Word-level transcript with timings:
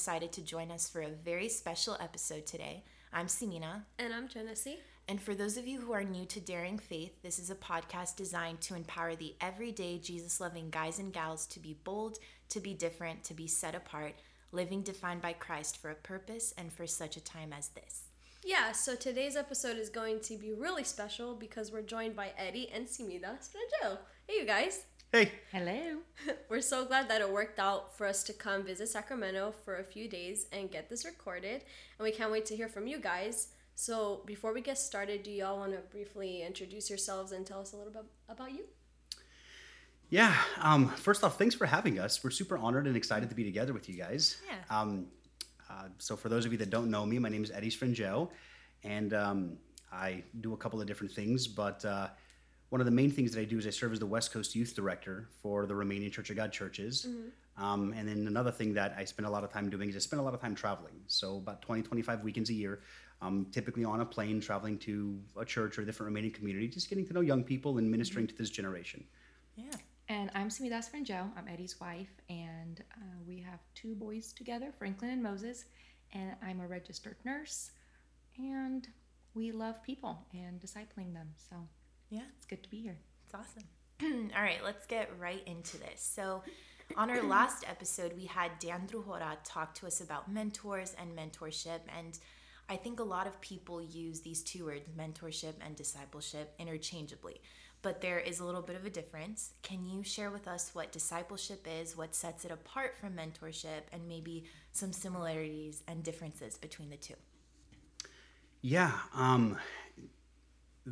decided 0.00 0.32
to 0.32 0.40
join 0.40 0.70
us 0.70 0.88
for 0.88 1.02
a 1.02 1.10
very 1.10 1.46
special 1.46 1.94
episode 2.00 2.46
today. 2.46 2.82
I'm 3.12 3.26
Simina. 3.26 3.82
And 3.98 4.14
I'm 4.14 4.28
Genesee. 4.28 4.78
And 5.08 5.20
for 5.20 5.34
those 5.34 5.58
of 5.58 5.68
you 5.68 5.78
who 5.78 5.92
are 5.92 6.02
new 6.02 6.24
to 6.24 6.40
Daring 6.40 6.78
Faith, 6.78 7.20
this 7.22 7.38
is 7.38 7.50
a 7.50 7.54
podcast 7.54 8.16
designed 8.16 8.62
to 8.62 8.74
empower 8.74 9.14
the 9.14 9.34
everyday 9.42 9.98
Jesus 9.98 10.40
loving 10.40 10.70
guys 10.70 10.98
and 11.00 11.12
gals 11.12 11.44
to 11.48 11.60
be 11.60 11.76
bold, 11.84 12.16
to 12.48 12.60
be 12.60 12.72
different, 12.72 13.24
to 13.24 13.34
be 13.34 13.46
set 13.46 13.74
apart, 13.74 14.14
living 14.52 14.80
defined 14.80 15.20
by 15.20 15.34
Christ 15.34 15.76
for 15.76 15.90
a 15.90 15.94
purpose 15.94 16.54
and 16.56 16.72
for 16.72 16.86
such 16.86 17.18
a 17.18 17.22
time 17.22 17.52
as 17.52 17.68
this. 17.68 18.04
Yeah, 18.42 18.72
so 18.72 18.96
today's 18.96 19.36
episode 19.36 19.76
is 19.76 19.90
going 19.90 20.20
to 20.20 20.38
be 20.38 20.54
really 20.54 20.84
special 20.84 21.34
because 21.34 21.70
we're 21.70 21.82
joined 21.82 22.16
by 22.16 22.30
Eddie 22.38 22.70
and 22.74 22.86
Simida 22.86 23.36
Sfrengeu. 23.38 23.98
Hey, 24.26 24.38
you 24.38 24.46
guys. 24.46 24.84
Hey. 25.12 25.32
Hello. 25.50 25.96
We're 26.48 26.60
so 26.60 26.84
glad 26.84 27.08
that 27.10 27.20
it 27.20 27.28
worked 27.28 27.58
out 27.58 27.98
for 27.98 28.06
us 28.06 28.22
to 28.22 28.32
come 28.32 28.62
visit 28.62 28.90
Sacramento 28.90 29.52
for 29.64 29.78
a 29.78 29.82
few 29.82 30.06
days 30.06 30.46
and 30.52 30.70
get 30.70 30.88
this 30.88 31.04
recorded. 31.04 31.64
And 31.98 32.04
we 32.04 32.12
can't 32.12 32.30
wait 32.30 32.46
to 32.46 32.54
hear 32.54 32.68
from 32.68 32.86
you 32.86 33.00
guys. 33.00 33.48
So, 33.74 34.22
before 34.24 34.52
we 34.52 34.60
get 34.60 34.78
started, 34.78 35.24
do 35.24 35.32
y'all 35.32 35.58
want 35.58 35.72
to 35.72 35.78
briefly 35.78 36.42
introduce 36.42 36.88
yourselves 36.88 37.32
and 37.32 37.44
tell 37.44 37.60
us 37.60 37.72
a 37.72 37.76
little 37.76 37.92
bit 37.92 38.04
about 38.28 38.52
you? 38.52 38.66
Yeah. 40.10 40.32
Um, 40.60 40.90
first 40.90 41.24
off, 41.24 41.36
thanks 41.36 41.56
for 41.56 41.66
having 41.66 41.98
us. 41.98 42.22
We're 42.22 42.30
super 42.30 42.56
honored 42.56 42.86
and 42.86 42.96
excited 42.96 43.28
to 43.30 43.34
be 43.34 43.42
together 43.42 43.72
with 43.72 43.88
you 43.88 43.96
guys. 43.96 44.36
Yeah. 44.46 44.78
Um, 44.80 45.06
uh, 45.68 45.88
so, 45.98 46.14
for 46.14 46.28
those 46.28 46.46
of 46.46 46.52
you 46.52 46.58
that 46.58 46.70
don't 46.70 46.88
know 46.88 47.04
me, 47.04 47.18
my 47.18 47.30
name 47.30 47.42
is 47.42 47.50
Eddie 47.50 47.70
Sfrengeu, 47.70 48.28
and 48.84 49.12
um, 49.12 49.56
I 49.90 50.22
do 50.40 50.52
a 50.52 50.56
couple 50.56 50.80
of 50.80 50.86
different 50.86 51.12
things. 51.12 51.48
But 51.48 51.84
uh, 51.84 52.10
one 52.70 52.80
of 52.80 52.84
the 52.84 52.92
main 52.92 53.10
things 53.10 53.32
that 53.32 53.40
I 53.40 53.44
do 53.44 53.58
is 53.58 53.66
I 53.66 53.70
serve 53.70 53.92
as 53.92 53.98
the 53.98 54.06
West 54.06 54.32
Coast 54.32 54.54
Youth 54.54 54.74
Director 54.74 55.28
for 55.42 55.66
the 55.66 55.74
Romanian 55.74 56.10
Church 56.10 56.30
of 56.30 56.36
God 56.36 56.52
churches. 56.52 57.06
Um, 57.56 57.92
and 57.96 58.08
then 58.08 58.26
another 58.26 58.52
thing 58.52 58.72
that 58.74 58.94
I 58.96 59.04
spend 59.04 59.26
a 59.26 59.30
lot 59.30 59.44
of 59.44 59.52
time 59.52 59.68
doing 59.68 59.90
is 59.90 59.96
I 59.96 59.98
spend 59.98 60.20
a 60.20 60.22
lot 60.22 60.34
of 60.34 60.40
time 60.40 60.54
traveling. 60.54 60.94
So, 61.08 61.36
about 61.36 61.60
20, 61.62 61.82
25 61.82 62.22
weekends 62.22 62.48
a 62.48 62.54
year, 62.54 62.80
I'm 63.20 63.44
typically 63.46 63.84
on 63.84 64.00
a 64.00 64.06
plane 64.06 64.40
traveling 64.40 64.78
to 64.78 65.20
a 65.36 65.44
church 65.44 65.78
or 65.78 65.82
a 65.82 65.84
different 65.84 66.14
Romanian 66.14 66.32
community, 66.32 66.68
just 66.68 66.88
getting 66.88 67.06
to 67.06 67.12
know 67.12 67.20
young 67.20 67.44
people 67.44 67.76
and 67.78 67.90
ministering 67.90 68.26
to 68.28 68.34
this 68.34 68.48
generation. 68.48 69.04
Yeah. 69.56 69.72
And 70.08 70.30
I'm 70.34 70.48
Simidas 70.48 70.90
Joe. 71.02 71.26
I'm 71.36 71.46
Eddie's 71.48 71.78
wife, 71.80 72.10
and 72.28 72.82
uh, 72.96 73.18
we 73.28 73.38
have 73.40 73.60
two 73.74 73.94
boys 73.94 74.32
together, 74.32 74.72
Franklin 74.76 75.10
and 75.10 75.22
Moses. 75.22 75.66
And 76.12 76.34
I'm 76.42 76.60
a 76.60 76.66
registered 76.66 77.16
nurse, 77.24 77.70
and 78.38 78.88
we 79.34 79.52
love 79.52 79.82
people 79.82 80.26
and 80.32 80.60
discipling 80.60 81.14
them. 81.14 81.28
So 81.36 81.56
Yeah. 82.10 82.22
it's 82.36 82.46
good 82.46 82.62
to 82.62 82.68
be 82.68 82.80
here. 82.80 82.98
It's 83.24 83.34
awesome. 83.34 83.64
All 84.36 84.42
right, 84.42 84.62
let's 84.64 84.86
get 84.86 85.10
right 85.18 85.42
into 85.46 85.78
this. 85.78 86.02
So, 86.02 86.42
on 86.96 87.10
our 87.10 87.22
last 87.28 87.64
episode, 87.68 88.12
we 88.16 88.24
had 88.24 88.50
Dan 88.58 88.88
Druhora 88.90 89.36
talk 89.44 89.74
to 89.76 89.86
us 89.86 90.00
about 90.00 90.30
mentors 90.30 90.94
and 90.98 91.16
mentorship. 91.16 91.80
And 91.96 92.18
I 92.68 92.76
think 92.76 92.98
a 92.98 93.04
lot 93.04 93.26
of 93.26 93.40
people 93.40 93.80
use 93.80 94.20
these 94.20 94.42
two 94.42 94.66
words, 94.66 94.88
mentorship 94.98 95.54
and 95.64 95.76
discipleship, 95.76 96.52
interchangeably. 96.58 97.40
But 97.82 98.00
there 98.00 98.18
is 98.18 98.40
a 98.40 98.44
little 98.44 98.60
bit 98.60 98.76
of 98.76 98.84
a 98.84 98.90
difference. 98.90 99.52
Can 99.62 99.86
you 99.86 100.02
share 100.02 100.30
with 100.30 100.46
us 100.46 100.70
what 100.74 100.92
discipleship 100.92 101.66
is, 101.80 101.96
what 101.96 102.14
sets 102.14 102.44
it 102.44 102.50
apart 102.50 102.96
from 102.96 103.14
mentorship, 103.14 103.82
and 103.92 104.06
maybe 104.06 104.44
some 104.72 104.92
similarities 104.92 105.82
and 105.88 106.02
differences 106.02 106.58
between 106.58 106.90
the 106.90 106.96
two? 106.96 107.14
Yeah, 108.62 108.92
um, 109.14 109.56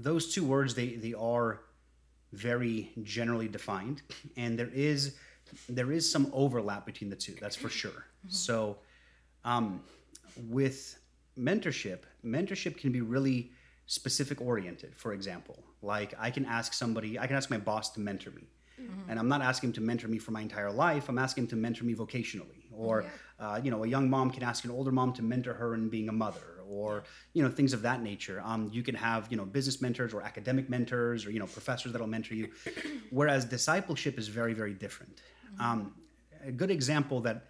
those 0.02 0.34
two 0.34 0.44
words 0.44 0.74
they 0.74 0.90
they 0.96 1.14
are 1.14 1.60
very 2.32 2.92
generally 3.02 3.48
defined, 3.48 4.02
and 4.36 4.58
there 4.58 4.70
is 4.72 5.16
there 5.68 5.92
is 5.92 6.10
some 6.10 6.30
overlap 6.32 6.84
between 6.86 7.10
the 7.10 7.16
two. 7.16 7.34
That's 7.40 7.56
for 7.56 7.68
sure. 7.68 8.04
So, 8.28 8.76
um, 9.44 9.82
with 10.48 10.98
mentorship, 11.38 12.00
mentorship 12.24 12.76
can 12.76 12.92
be 12.92 13.00
really 13.00 13.50
specific 13.86 14.40
oriented. 14.40 14.94
For 14.96 15.12
example, 15.14 15.62
like 15.80 16.14
I 16.18 16.30
can 16.30 16.44
ask 16.44 16.74
somebody, 16.74 17.18
I 17.18 17.26
can 17.26 17.36
ask 17.36 17.48
my 17.50 17.58
boss 17.58 17.90
to 17.92 18.00
mentor 18.00 18.30
me. 18.30 18.44
And 19.08 19.18
I'm 19.18 19.28
not 19.28 19.42
asking 19.42 19.70
him 19.70 19.74
to 19.74 19.80
mentor 19.80 20.06
me 20.08 20.18
for 20.18 20.30
my 20.30 20.40
entire 20.40 20.70
life. 20.70 21.08
I'm 21.08 21.18
asking 21.18 21.44
him 21.44 21.48
to 21.48 21.56
mentor 21.56 21.84
me 21.84 21.94
vocationally. 21.94 22.62
Or, 22.72 23.04
uh, 23.40 23.60
you 23.62 23.72
know, 23.72 23.82
a 23.82 23.88
young 23.88 24.08
mom 24.08 24.30
can 24.30 24.44
ask 24.44 24.64
an 24.64 24.70
older 24.70 24.92
mom 24.92 25.12
to 25.14 25.22
mentor 25.22 25.54
her 25.54 25.74
in 25.74 25.88
being 25.88 26.08
a 26.08 26.12
mother, 26.12 26.57
or 26.68 27.04
you 27.32 27.42
know, 27.42 27.50
things 27.50 27.72
of 27.72 27.82
that 27.82 28.02
nature. 28.02 28.42
Um, 28.44 28.70
you 28.72 28.82
can 28.82 28.94
have 28.94 29.26
you 29.30 29.36
know 29.36 29.44
business 29.44 29.80
mentors 29.80 30.12
or 30.12 30.22
academic 30.22 30.68
mentors, 30.68 31.26
or 31.26 31.30
you 31.30 31.38
know, 31.38 31.46
professors 31.46 31.92
that'll 31.92 32.06
mentor 32.06 32.34
you. 32.34 32.50
Whereas 33.10 33.44
discipleship 33.44 34.18
is 34.18 34.28
very, 34.28 34.54
very 34.54 34.74
different. 34.74 35.20
Um, 35.58 35.94
a 36.44 36.52
good 36.52 36.70
example 36.70 37.20
that 37.22 37.46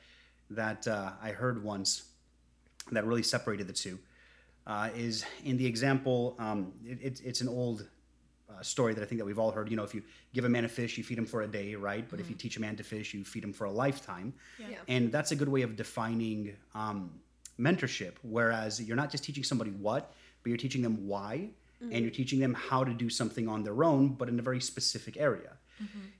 that 0.50 0.86
uh, 0.86 1.10
I 1.22 1.30
heard 1.30 1.62
once 1.62 2.04
that 2.92 3.04
really 3.04 3.22
separated 3.22 3.66
the 3.66 3.72
two 3.72 3.98
uh, 4.66 4.90
is 4.96 5.24
in 5.44 5.56
the 5.56 5.66
example. 5.66 6.36
Um, 6.38 6.72
it, 6.84 6.98
it, 7.02 7.20
it's 7.24 7.40
an 7.40 7.48
old 7.48 7.86
uh, 8.48 8.62
story 8.62 8.94
that 8.94 9.02
I 9.02 9.06
think 9.06 9.18
that 9.18 9.24
we've 9.24 9.38
all 9.38 9.50
heard. 9.50 9.70
You 9.70 9.76
know, 9.76 9.82
if 9.82 9.94
you 9.94 10.02
give 10.32 10.44
a 10.44 10.48
man 10.48 10.64
a 10.64 10.68
fish, 10.68 10.96
you 10.96 11.04
feed 11.04 11.18
him 11.18 11.26
for 11.26 11.42
a 11.42 11.48
day, 11.48 11.74
right? 11.74 12.08
But 12.08 12.20
if 12.20 12.28
you 12.28 12.36
teach 12.36 12.56
a 12.56 12.60
man 12.60 12.76
to 12.76 12.84
fish, 12.84 13.14
you 13.14 13.24
feed 13.24 13.44
him 13.44 13.52
for 13.52 13.64
a 13.64 13.70
lifetime. 13.70 14.34
Yeah. 14.58 14.76
And 14.88 15.12
that's 15.12 15.32
a 15.32 15.36
good 15.36 15.48
way 15.48 15.62
of 15.62 15.76
defining 15.76 16.54
um, 16.74 17.10
mentorship. 17.58 18.14
Whereas 18.22 18.80
you're 18.80 18.96
not 18.96 19.10
just 19.10 19.24
teaching 19.24 19.44
somebody 19.44 19.70
what, 19.70 20.12
but 20.42 20.48
you're 20.48 20.58
teaching 20.58 20.82
them 20.82 21.06
why, 21.06 21.50
and 21.80 22.02
you're 22.02 22.10
teaching 22.10 22.40
them 22.40 22.54
how 22.54 22.82
to 22.84 22.92
do 22.92 23.08
something 23.08 23.48
on 23.48 23.62
their 23.62 23.84
own, 23.84 24.08
but 24.08 24.28
in 24.28 24.38
a 24.38 24.42
very 24.42 24.60
specific 24.60 25.16
area. 25.16 25.52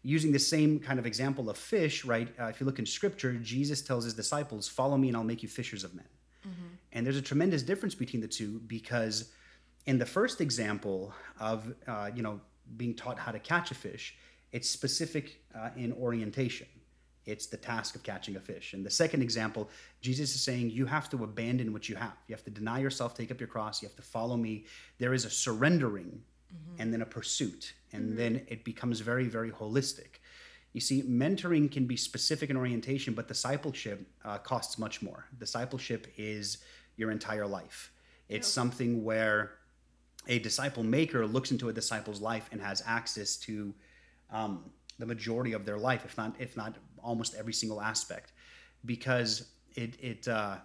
Using 0.03 0.31
the 0.31 0.39
same 0.39 0.79
kind 0.79 1.01
of 1.01 1.07
example 1.07 1.51
of 1.51 1.57
fish, 1.57 2.05
right? 2.05 2.29
Uh, 2.41 2.45
if 2.45 2.61
you 2.61 2.67
look 2.67 2.79
in 2.79 2.87
scripture, 2.87 3.33
Jesus 3.35 3.83
tells 3.83 4.05
his 4.05 4.15
disciples, 4.15 4.69
Follow 4.69 4.97
me 4.97 5.09
and 5.09 5.17
I'll 5.17 5.25
make 5.25 5.43
you 5.43 5.49
fishers 5.49 5.83
of 5.83 5.95
men. 5.95 6.07
And 6.93 7.05
there's 7.05 7.17
a 7.17 7.23
tremendous 7.23 7.63
difference 7.63 7.95
between 7.97 8.23
the 8.23 8.29
two 8.29 8.61
because 8.67 9.33
in 9.87 9.99
the 9.99 10.07
first 10.07 10.41
example 10.41 11.13
of 11.41 11.75
uh, 11.87 12.11
you 12.15 12.23
know 12.23 12.41
being 12.77 12.95
taught 12.95 13.19
how 13.19 13.33
to 13.33 13.39
catch 13.41 13.71
a 13.71 13.75
fish, 13.75 14.17
it's 14.53 14.69
specific 14.71 15.43
uh, 15.55 15.71
in 15.77 15.93
orientation. 15.93 16.69
It's 17.29 17.47
the 17.47 17.59
task 17.59 17.95
of 17.95 18.03
catching 18.03 18.37
a 18.37 18.41
fish. 18.41 18.73
In 18.73 18.83
the 18.83 18.91
second 18.91 19.23
example, 19.23 19.69
Jesus 20.01 20.35
is 20.35 20.41
saying 20.41 20.71
you 20.71 20.87
have 20.87 21.11
to 21.11 21.25
abandon 21.25 21.75
what 21.75 21.87
you 21.87 21.95
have. 21.95 22.17
You 22.27 22.35
have 22.35 22.45
to 22.45 22.51
deny 22.51 22.79
yourself, 22.79 23.15
take 23.15 23.31
up 23.31 23.39
your 23.39 23.49
cross. 23.49 23.83
You 23.83 23.89
have 23.89 23.97
to 23.97 24.03
follow 24.03 24.39
me. 24.39 24.65
There 24.97 25.13
is 25.13 25.27
a 25.27 25.31
surrendering 25.31 26.23
and 26.79 26.91
then 26.91 27.03
a 27.03 27.07
pursuit, 27.07 27.75
and 27.93 28.17
then 28.17 28.47
it 28.49 28.65
becomes 28.65 29.01
very, 29.01 29.27
very 29.27 29.51
holistic. 29.51 30.21
You 30.73 30.81
see, 30.81 31.03
mentoring 31.03 31.71
can 31.71 31.87
be 31.87 31.97
specific 31.97 32.49
in 32.49 32.57
orientation, 32.57 33.13
but 33.13 33.29
discipleship 33.29 34.07
uh, 34.25 34.39
costs 34.39 34.79
much 34.79 35.03
more. 35.03 35.27
Discipleship 35.39 36.07
is 36.17 36.59
your 36.97 37.11
entire 37.11 37.47
life. 37.47 37.93
It's 38.31 38.49
something 38.49 39.05
where 39.05 39.53
a 40.27 40.39
disciple 40.39 40.83
maker 40.83 41.27
looks 41.27 41.51
into 41.51 41.69
a 41.69 41.73
disciple's 41.73 42.23
life 42.23 42.49
and 42.53 42.63
has 42.63 42.83
access 42.87 43.37
to 43.37 43.75
um, 44.31 44.71
the 44.99 45.07
majority 45.07 45.53
of 45.53 45.65
their 45.67 45.79
life, 45.79 46.05
if 46.05 46.17
not 46.17 46.35
if 46.39 46.57
not 46.57 46.77
almost 47.03 47.35
every 47.35 47.53
single 47.53 47.81
aspect, 47.81 48.33
because 48.85 49.49
it 49.75 49.95
it 50.01 50.29
uh, 50.29 50.57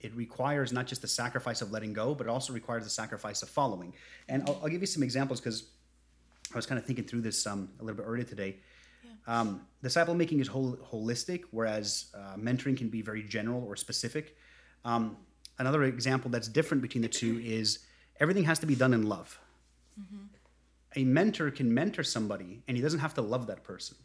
it 0.00 0.14
requires 0.14 0.72
not 0.72 0.86
just 0.86 1.02
the 1.02 1.08
sacrifice 1.08 1.60
of 1.60 1.72
letting 1.72 1.92
go, 1.92 2.14
but 2.14 2.26
it 2.26 2.30
also 2.30 2.52
requires 2.52 2.84
the 2.84 2.90
sacrifice 2.90 3.42
of 3.42 3.48
following. 3.48 3.92
And 4.28 4.42
I'll, 4.46 4.60
I'll 4.62 4.68
give 4.68 4.80
you 4.80 4.86
some 4.86 5.02
examples 5.02 5.40
because 5.40 5.64
I 6.52 6.56
was 6.56 6.66
kind 6.66 6.78
of 6.78 6.86
thinking 6.86 7.04
through 7.04 7.22
this 7.22 7.46
um, 7.46 7.70
a 7.80 7.84
little 7.84 7.96
bit 7.96 8.06
earlier 8.06 8.24
today. 8.24 8.56
Um, 9.26 9.66
disciple 9.82 10.14
making 10.14 10.40
is 10.40 10.48
hol- 10.48 10.78
holistic, 10.90 11.42
whereas 11.50 12.06
uh, 12.14 12.36
mentoring 12.36 12.76
can 12.76 12.88
be 12.88 13.02
very 13.02 13.22
general 13.22 13.62
or 13.62 13.76
specific. 13.76 14.36
Um, 14.84 15.18
another 15.58 15.82
example 15.84 16.30
that's 16.30 16.48
different 16.48 16.82
between 16.82 17.02
the 17.02 17.08
two 17.08 17.38
is 17.44 17.80
everything 18.20 18.44
has 18.44 18.58
to 18.60 18.66
be 18.66 18.74
done 18.74 18.94
in 18.94 19.02
love. 19.06 19.38
A 20.96 21.04
mentor 21.04 21.50
can 21.50 21.72
mentor 21.74 22.02
somebody 22.02 22.62
and 22.66 22.76
he 22.76 22.82
doesn't 22.82 23.00
have 23.00 23.14
to 23.14 23.22
love 23.22 23.46
that 23.48 23.62
person. 23.64 23.96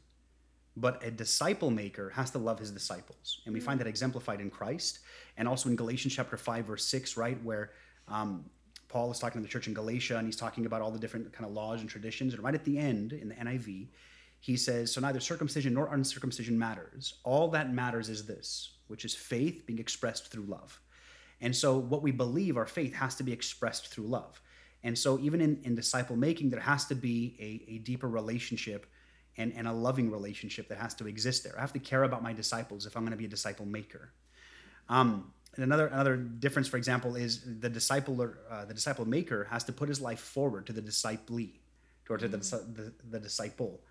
But 0.75 1.03
a 1.03 1.11
disciple 1.11 1.69
maker 1.69 2.09
has 2.09 2.31
to 2.31 2.39
love 2.39 2.59
his 2.59 2.71
disciples. 2.71 3.41
And 3.45 3.53
we 3.53 3.59
find 3.59 3.79
that 3.79 3.87
exemplified 3.87 4.41
in 4.41 4.49
Christ 4.49 4.99
and 5.37 5.47
also 5.47 5.69
in 5.69 5.75
Galatians 5.75 6.15
chapter 6.15 6.35
5, 6.35 6.65
verse 6.65 6.85
6, 6.85 7.15
right? 7.15 7.41
Where 7.43 7.71
um, 8.07 8.45
Paul 8.87 9.11
is 9.11 9.19
talking 9.19 9.41
to 9.41 9.45
the 9.45 9.51
church 9.51 9.67
in 9.67 9.73
Galatia 9.73 10.17
and 10.17 10.27
he's 10.27 10.35
talking 10.35 10.65
about 10.65 10.81
all 10.81 10.91
the 10.91 10.99
different 10.99 11.31
kind 11.31 11.45
of 11.45 11.51
laws 11.51 11.81
and 11.81 11.89
traditions. 11.89 12.33
And 12.33 12.43
right 12.43 12.55
at 12.55 12.65
the 12.65 12.77
end 12.77 13.13
in 13.13 13.29
the 13.29 13.35
NIV, 13.35 13.87
he 14.39 14.57
says, 14.57 14.91
So 14.91 14.99
neither 14.99 15.19
circumcision 15.19 15.73
nor 15.73 15.93
uncircumcision 15.93 16.57
matters. 16.59 17.15
All 17.23 17.47
that 17.49 17.73
matters 17.73 18.09
is 18.09 18.25
this, 18.25 18.73
which 18.87 19.05
is 19.05 19.15
faith 19.15 19.65
being 19.65 19.79
expressed 19.79 20.31
through 20.31 20.43
love. 20.43 20.79
And 21.39 21.55
so, 21.55 21.77
what 21.77 22.01
we 22.01 22.11
believe, 22.11 22.57
our 22.57 22.65
faith, 22.65 22.93
has 22.93 23.15
to 23.15 23.23
be 23.23 23.31
expressed 23.31 23.87
through 23.87 24.07
love. 24.07 24.41
And 24.83 24.97
so, 24.97 25.17
even 25.19 25.39
in, 25.39 25.61
in 25.63 25.75
disciple 25.75 26.15
making, 26.15 26.49
there 26.49 26.59
has 26.59 26.85
to 26.85 26.95
be 26.95 27.37
a, 27.39 27.71
a 27.71 27.77
deeper 27.79 28.09
relationship 28.09 28.85
and, 29.38 29.53
and 29.57 29.68
a 29.68 29.74
loving 29.74 30.12
relationship 30.12 30.68
that 30.69 30.77
has 30.77 30.94
to 30.95 31.07
exist 31.07 31.44
there. 31.44 31.56
I 31.57 31.62
have 31.62 31.74
to 31.74 31.80
care 31.80 32.03
about 32.03 32.21
my 32.24 32.33
disciples 32.33 32.85
if 32.85 32.95
I'm 32.95 33.03
going 33.03 33.12
to 33.12 33.18
be 33.18 33.25
a 33.25 33.30
disciple 33.30 33.65
maker. 33.65 34.12
Um, 34.89 35.33
and 35.56 35.63
another 35.63 35.88
another 35.88 36.18
difference, 36.18 36.68
for 36.68 36.77
example, 36.77 37.15
is 37.15 37.41
the 37.59 37.69
disciple 37.69 38.21
or 38.21 38.39
uh, 38.50 38.65
the 38.65 38.74
disciple 38.74 39.06
maker 39.07 39.47
has 39.51 39.63
to 39.65 39.71
put 39.71 39.88
his 39.89 40.01
life 40.01 40.19
forward 40.19 40.65
to 40.68 40.74
the 40.74 40.81
disciplee, 40.81 41.59
or 42.09 42.18
to 42.18 42.27
the, 42.27 42.38
the, 42.38 42.94
the 43.09 43.19
disciple. 43.19 43.81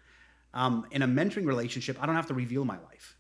Um, 0.55 0.87
in 0.91 1.03
a 1.03 1.09
mentoring 1.09 1.47
relationship, 1.47 1.97
I 2.03 2.07
don't 2.07 2.17
have 2.17 2.27
to 2.27 2.35
reveal 2.35 2.65
my 2.65 2.79
life. 2.91 3.17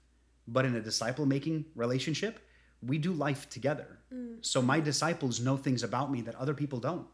but 0.47 0.65
in 0.65 0.75
a 0.75 0.81
disciple 0.81 1.27
making 1.27 1.65
relationship, 1.75 2.41
we 2.83 2.99
do 2.99 3.13
life 3.13 3.49
together. 3.49 3.99
So 4.43 4.61
my 4.61 4.81
disciples 4.81 5.41
know 5.41 5.57
things 5.57 5.83
about 5.83 6.11
me 6.11 6.21
that 6.23 6.35
other 6.35 6.55
people 6.55 6.81
don't. 6.81 7.07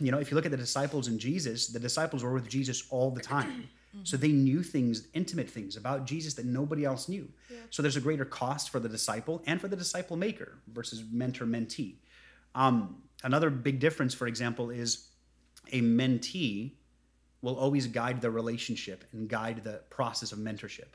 You 0.00 0.12
know, 0.12 0.18
if 0.18 0.30
you 0.30 0.34
look 0.36 0.44
at 0.44 0.50
the 0.50 0.56
disciples 0.58 1.08
in 1.08 1.18
Jesus, 1.18 1.68
the 1.68 1.78
disciples 1.80 2.22
were 2.22 2.34
with 2.34 2.48
Jesus 2.48 2.84
all 2.90 3.10
the 3.10 3.20
time. 3.22 3.68
So 4.04 4.16
they 4.16 4.28
knew 4.28 4.62
things, 4.62 5.08
intimate 5.14 5.48
things 5.50 5.76
about 5.76 6.04
Jesus 6.04 6.34
that 6.34 6.46
nobody 6.46 6.84
else 6.84 7.08
knew. 7.08 7.28
So 7.70 7.82
there's 7.82 7.96
a 7.96 8.00
greater 8.00 8.24
cost 8.24 8.70
for 8.70 8.80
the 8.80 8.88
disciple 8.88 9.42
and 9.46 9.60
for 9.60 9.68
the 9.68 9.76
disciple 9.76 10.16
maker 10.16 10.58
versus 10.72 11.02
mentor 11.10 11.46
mentee. 11.46 11.96
Um, 12.54 13.02
another 13.24 13.50
big 13.50 13.80
difference, 13.80 14.14
for 14.14 14.26
example, 14.26 14.70
is 14.70 15.08
a 15.72 15.80
mentee 15.80 16.74
will 17.40 17.56
always 17.56 17.86
guide 17.86 18.20
the 18.20 18.30
relationship 18.30 19.04
and 19.12 19.28
guide 19.28 19.64
the 19.64 19.80
process 19.90 20.32
of 20.32 20.38
mentorship. 20.38 20.94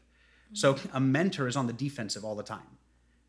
So 0.54 0.78
a 0.94 1.00
mentor 1.00 1.48
is 1.48 1.56
on 1.56 1.68
the 1.68 1.74
defensive 1.74 2.24
all 2.24 2.36
the 2.36 2.44
time. 2.44 2.78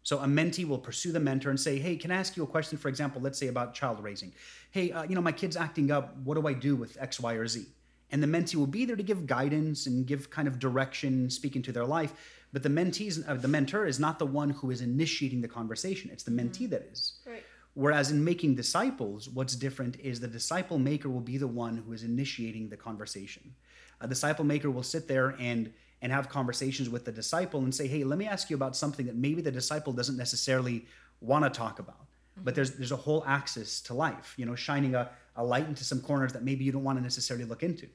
So 0.03 0.19
a 0.19 0.27
mentee 0.27 0.69
will 0.69 0.79
pursue 0.79 1.13
the 1.13 1.21
mentor 1.21 1.49
and 1.49 1.59
say, 1.59 1.79
"Hey, 1.79 1.97
can 1.97 2.11
I 2.11 2.17
ask 2.17 2.37
you 2.37 2.43
a 2.43 2.47
question? 2.47 2.77
For 2.77 2.89
example, 2.89 3.23
let's 3.23 3.39
say 3.39 3.49
about 3.49 3.73
child 3.73 4.03
raising. 4.03 4.35
Hey, 4.71 4.93
uh, 4.93 5.05
you 5.05 5.15
know, 5.15 5.23
my 5.23 5.33
kid's 5.33 5.57
acting 5.57 5.91
up. 5.91 6.15
What 6.19 6.35
do 6.35 6.47
I 6.47 6.53
do 6.53 6.77
with 6.77 7.01
X, 7.01 7.19
Y, 7.19 7.33
or 7.33 7.47
Z?" 7.47 7.67
And 8.11 8.23
the 8.23 8.27
mentee 8.27 8.55
will 8.55 8.67
be 8.67 8.85
there 8.85 8.97
to 8.97 9.03
give 9.03 9.27
guidance 9.27 9.87
and 9.87 10.07
give 10.07 10.31
kind 10.31 10.47
of 10.47 10.59
direction, 10.59 11.31
speak 11.31 11.57
into 11.57 11.73
their 11.73 11.85
life. 11.85 12.13
But 12.53 12.63
the 12.63 12.69
mentees, 12.69 13.29
uh, 13.29 13.35
the 13.35 13.49
mentor, 13.49 13.87
is 13.87 13.99
not 13.99 14.19
the 14.19 14.27
one 14.27 14.51
who 14.51 14.71
is 14.71 14.81
initiating 14.81 15.41
the 15.41 15.49
conversation. 15.49 16.11
It's 16.13 16.23
the 16.23 16.31
mentee 16.31 16.71
that 16.71 16.89
is. 16.93 17.15
Right. 17.27 17.43
Whereas 17.75 18.13
in 18.13 18.23
making 18.23 18.55
disciples, 18.55 19.29
what's 19.29 19.57
different 19.57 19.99
is 19.99 20.21
the 20.21 20.29
disciple 20.29 20.79
maker 20.79 21.09
will 21.09 21.21
be 21.21 21.39
the 21.39 21.49
one 21.49 21.77
who 21.77 21.93
is 21.93 22.05
initiating 22.05 22.69
the 22.69 22.77
conversation. 22.77 23.55
A 24.01 24.07
disciple 24.07 24.45
maker 24.45 24.71
will 24.71 24.83
sit 24.83 25.09
there 25.09 25.35
and 25.41 25.73
and 26.03 26.13
have 26.13 26.29
conversations 26.29 26.91
with 26.91 27.07
the 27.07 27.13
disciple 27.13 27.61
and 27.61 27.75
say, 27.75 27.89
"Hey, 27.89 28.05
let 28.05 28.19
me 28.19 28.27
ask 28.27 28.51
you 28.51 28.57
about 28.57 28.77
something 28.77 29.07
that 29.07 29.17
maybe 29.17 29.41
the 29.41 29.51
disciple 29.51 29.93
doesn't 29.93 30.17
necessarily 30.17 30.87
want 31.21 31.45
to 31.45 31.51
talk 31.51 31.79
about." 31.79 32.07
But 32.37 32.55
there's 32.55 32.73
there's 32.73 32.93
a 32.93 32.97
whole 32.97 33.25
axis 33.27 33.81
to 33.83 33.95
life, 33.95 34.35
you 34.37 34.45
know, 34.45 34.55
shining 34.55 34.95
a, 34.95 35.11
a 35.37 35.45
light 35.45 35.67
into 35.67 35.85
some 35.85 36.01
corners 36.01 36.33
that 36.33 36.43
maybe 36.43 36.65
you 36.65 36.73
don't 36.73 36.85
want 36.85 36.99
to 36.99 37.03
necessarily 37.03 37.45
look 37.45 37.63
into. 37.63 37.89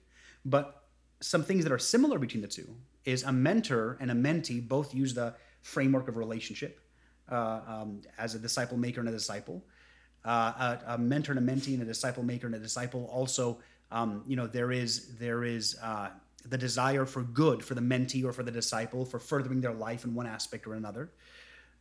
But 0.45 0.83
some 1.21 1.43
things 1.43 1.63
that 1.63 1.71
are 1.71 1.79
similar 1.79 2.17
between 2.17 2.41
the 2.41 2.47
two 2.47 2.75
is 3.05 3.23
a 3.23 3.31
mentor 3.31 3.97
and 3.99 4.11
a 4.11 4.13
mentee 4.13 4.65
both 4.65 4.93
use 4.93 5.13
the 5.13 5.33
framework 5.61 6.07
of 6.07 6.17
relationship 6.17 6.79
uh, 7.31 7.61
um, 7.67 8.01
as 8.17 8.35
a 8.35 8.39
disciple 8.39 8.77
maker 8.77 8.99
and 8.99 9.09
a 9.09 9.11
disciple. 9.11 9.63
Uh, 10.25 10.77
a, 10.87 10.93
a, 10.93 10.97
mentor 10.97 11.31
and 11.33 11.49
a 11.49 11.53
mentee 11.53 11.73
and 11.73 11.81
a 11.81 11.85
disciple 11.85 12.23
maker 12.23 12.47
and 12.47 12.55
a 12.55 12.59
disciple 12.59 13.09
also, 13.11 13.59
um, 13.91 14.23
you 14.27 14.35
know, 14.35 14.47
there 14.47 14.71
is 14.71 15.17
there 15.17 15.43
is 15.43 15.77
uh, 15.81 16.09
the 16.45 16.57
desire 16.57 17.05
for 17.05 17.21
good 17.21 17.63
for 17.63 17.73
the 17.73 17.81
mentee 17.81 18.23
or 18.25 18.33
for 18.33 18.43
the 18.43 18.51
disciple 18.51 19.05
for 19.05 19.19
furthering 19.19 19.61
their 19.61 19.73
life 19.73 20.03
in 20.03 20.13
one 20.13 20.27
aspect 20.27 20.67
or 20.67 20.73
another. 20.73 21.09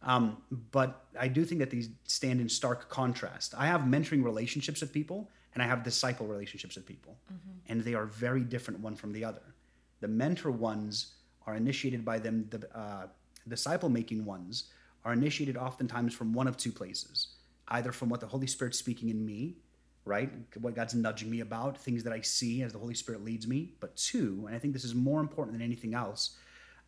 Um, 0.02 0.38
but 0.70 1.06
I 1.18 1.26
do 1.26 1.44
think 1.44 1.58
that 1.58 1.70
these 1.70 1.90
stand 2.04 2.40
in 2.40 2.48
stark 2.48 2.88
contrast. 2.88 3.54
I 3.58 3.66
have 3.66 3.82
mentoring 3.82 4.22
relationships 4.22 4.80
with 4.80 4.92
people 4.92 5.30
and 5.58 5.64
I 5.64 5.66
have 5.66 5.82
disciple 5.82 6.24
relationships 6.24 6.76
with 6.76 6.86
people, 6.86 7.16
and 7.68 7.82
they 7.82 7.94
are 7.94 8.06
very 8.06 8.42
different 8.42 8.78
one 8.78 8.94
from 8.94 9.12
the 9.12 9.24
other. 9.24 9.42
The 10.00 10.06
mentor 10.06 10.52
ones 10.52 11.14
are 11.48 11.56
initiated 11.56 12.04
by 12.04 12.20
them, 12.20 12.46
the 12.48 12.68
uh, 12.78 13.08
disciple 13.48 13.88
making 13.88 14.24
ones 14.24 14.70
are 15.04 15.12
initiated 15.12 15.56
oftentimes 15.56 16.14
from 16.14 16.32
one 16.32 16.46
of 16.46 16.56
two 16.56 16.70
places 16.70 17.34
either 17.70 17.90
from 17.90 18.08
what 18.08 18.20
the 18.20 18.26
Holy 18.26 18.46
Spirit's 18.46 18.78
speaking 18.78 19.10
in 19.10 19.26
me, 19.26 19.56
right? 20.06 20.30
What 20.60 20.74
God's 20.74 20.94
nudging 20.94 21.28
me 21.28 21.40
about, 21.40 21.76
things 21.76 22.02
that 22.04 22.12
I 22.12 22.20
see 22.20 22.62
as 22.62 22.72
the 22.72 22.78
Holy 22.78 22.94
Spirit 22.94 23.24
leads 23.24 23.46
me. 23.46 23.74
But 23.80 23.94
two, 23.96 24.44
and 24.46 24.56
I 24.56 24.58
think 24.58 24.72
this 24.72 24.84
is 24.84 24.94
more 24.94 25.20
important 25.20 25.58
than 25.58 25.60
anything 25.60 25.92
else, 25.92 26.38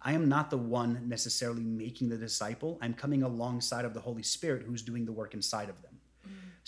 I 0.01 0.13
am 0.13 0.29
not 0.29 0.49
the 0.49 0.57
one 0.57 1.07
necessarily 1.07 1.65
making 1.65 2.09
the 2.09 2.17
disciple. 2.17 2.79
I'm 2.81 2.95
coming 2.95 3.23
alongside 3.23 3.85
of 3.85 3.93
the 3.93 4.01
Holy 4.01 4.23
Spirit 4.23 4.63
who's 4.63 4.81
doing 4.81 5.05
the 5.05 5.13
work 5.13 5.35
inside 5.35 5.69
of 5.69 5.83
them. 5.83 6.00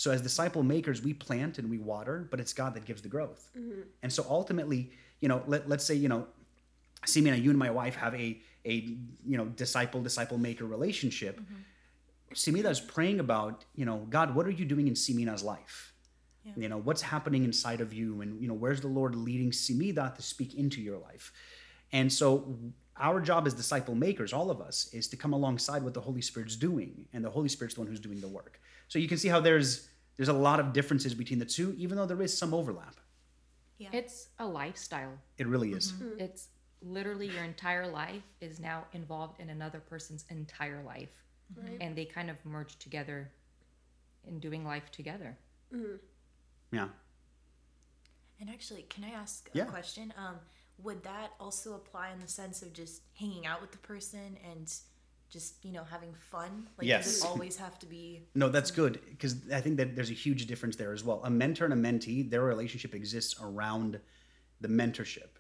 So, 0.03 0.11
as 0.11 0.21
disciple 0.21 0.65
makers, 0.65 1.01
we 1.01 1.15
plant 1.15 1.59
and 1.59 1.71
we 1.71 1.79
water, 1.79 2.27
but 2.29 2.41
it's 2.41 2.53
God 2.53 2.75
that 2.75 2.85
gives 2.85 3.03
the 3.03 3.09
growth. 3.09 3.49
Mm-hmm. 3.57 3.83
And 4.03 4.13
so, 4.13 4.27
ultimately, 4.29 4.91
you 5.21 5.29
know, 5.29 5.45
let, 5.47 5.69
let's 5.69 5.85
say, 5.85 5.95
you 5.95 6.09
know, 6.09 6.27
Simina, 7.07 7.41
you 7.41 7.51
and 7.51 7.59
my 7.59 7.71
wife 7.71 7.95
have 7.95 8.13
a 8.17 8.41
a 8.67 8.73
you 9.25 9.37
know 9.37 9.45
disciple 9.45 10.03
disciple 10.03 10.39
maker 10.39 10.65
relationship. 10.65 11.39
Mm-hmm. 11.39 12.35
Simina 12.35 12.69
is 12.69 12.81
praying 12.81 13.21
about, 13.21 13.65
you 13.77 13.85
know, 13.85 13.99
God, 14.11 14.35
what 14.35 14.45
are 14.45 14.51
you 14.51 14.65
doing 14.65 14.89
in 14.89 14.95
Simina's 14.95 15.45
life? 15.45 15.93
You 16.57 16.69
know, 16.69 16.79
what's 16.79 17.03
happening 17.03 17.45
inside 17.45 17.81
of 17.81 17.93
you, 17.93 18.23
and 18.23 18.43
you 18.43 18.49
know, 18.49 18.55
where's 18.55 18.81
the 18.81 18.89
Lord 18.89 19.15
leading 19.15 19.53
Simida 19.53 20.17
to 20.17 20.23
speak 20.23 20.55
into 20.55 20.81
your 20.81 20.99
life? 20.99 21.33
And 21.93 22.13
so, 22.13 22.59
our 22.97 23.21
job 23.21 23.47
as 23.47 23.55
disciple 23.55 23.95
makers, 23.95 24.33
all 24.33 24.51
of 24.51 24.61
us, 24.61 24.93
is 24.93 25.07
to 25.09 25.17
come 25.17 25.33
alongside 25.33 25.85
what 25.85 25.95
the 25.95 26.01
Holy 26.01 26.23
Spirit's 26.23 26.57
doing, 26.57 27.07
and 27.13 27.25
the 27.25 27.31
Holy 27.31 27.49
Spirit's 27.49 27.77
the 27.77 27.83
one 27.83 27.89
who's 27.89 28.01
doing 28.01 28.21
the 28.21 28.27
work. 28.27 28.59
So 28.89 28.99
you 28.99 29.09
can 29.09 29.17
see 29.17 29.29
how 29.29 29.41
there's 29.41 29.89
there's 30.17 30.29
a 30.29 30.33
lot 30.33 30.61
of 30.61 30.73
differences 30.73 31.15
between 31.15 31.39
the 31.39 31.45
two, 31.45 31.75
even 31.79 31.97
though 31.97 32.07
there 32.07 32.21
is 32.23 32.37
some 32.37 32.53
overlap. 32.55 32.97
Yeah. 33.79 33.89
It's 33.93 34.29
a 34.39 34.47
lifestyle. 34.47 35.19
It 35.39 35.47
really 35.47 35.73
is. 35.73 35.93
Mm-hmm. 35.93 36.05
Mm-hmm. 36.05 36.21
It's 36.21 36.49
literally 36.83 37.29
your 37.29 37.45
entire 37.45 37.87
life 37.89 38.23
is 38.41 38.61
now 38.61 38.85
involved 38.93 39.41
in 39.41 39.51
another 39.51 39.81
person's 39.81 40.25
entire 40.29 40.83
life. 40.83 41.11
Right. 41.57 41.79
And 41.81 41.97
they 41.97 42.05
kind 42.05 42.31
of 42.31 42.37
merge 42.45 42.79
together 42.79 43.31
in 44.27 44.39
doing 44.39 44.65
life 44.65 44.91
together. 44.91 45.37
Mm-hmm. 45.75 45.97
Yeah. 46.71 46.89
And 48.41 48.51
actually, 48.51 48.83
can 48.89 49.05
I 49.05 49.11
ask 49.11 49.49
Yeah. 49.53 49.65
a 49.65 49.67
question? 49.67 50.13
Um, 50.17 50.37
would 50.79 51.03
that 51.05 51.33
also 51.39 51.75
apply 51.75 52.11
in 52.13 52.21
the 52.21 52.29
sense 52.29 52.63
of 52.63 52.73
just 52.73 53.03
hanging 53.15 53.47
out 53.47 53.61
with 53.61 53.71
the 53.73 53.79
person 53.79 54.37
and 54.51 54.73
just 55.33 55.65
you 55.65 55.73
know 55.73 55.85
having 55.85 56.15
fun? 56.15 56.69
Like, 56.79 56.87
Yes. 56.87 57.05
does 57.07 57.25
it 57.25 57.27
always 57.27 57.57
have 57.57 57.79
to 57.81 57.87
be? 57.87 58.23
No, 58.35 58.49
that's 58.49 58.71
good 58.71 59.01
because 59.11 59.51
I 59.53 59.61
think 59.61 59.77
that 59.79 59.97
there's 59.97 60.11
a 60.11 60.21
huge 60.27 60.47
difference 60.47 60.77
there 60.77 60.93
as 60.93 61.03
well. 61.03 61.21
A 61.25 61.31
mentor 61.31 61.65
and 61.65 61.75
a 61.75 61.77
mentee, 61.77 62.29
their 62.29 62.43
relationship 62.43 62.95
exists 62.95 63.35
around 63.43 63.99
the 64.61 64.69
mentorship. 64.69 65.31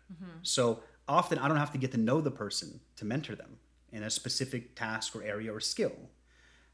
So 0.42 0.80
often 1.08 1.38
I 1.38 1.46
don't 1.48 1.56
have 1.56 1.72
to 1.72 1.78
get 1.78 1.92
to 1.92 1.98
know 1.98 2.20
the 2.20 2.30
person 2.30 2.80
to 2.96 3.04
mentor 3.04 3.34
them 3.34 3.58
in 3.92 4.02
a 4.02 4.10
specific 4.10 4.74
task 4.74 5.14
or 5.14 5.22
area 5.22 5.52
or 5.52 5.60
skill. 5.60 5.92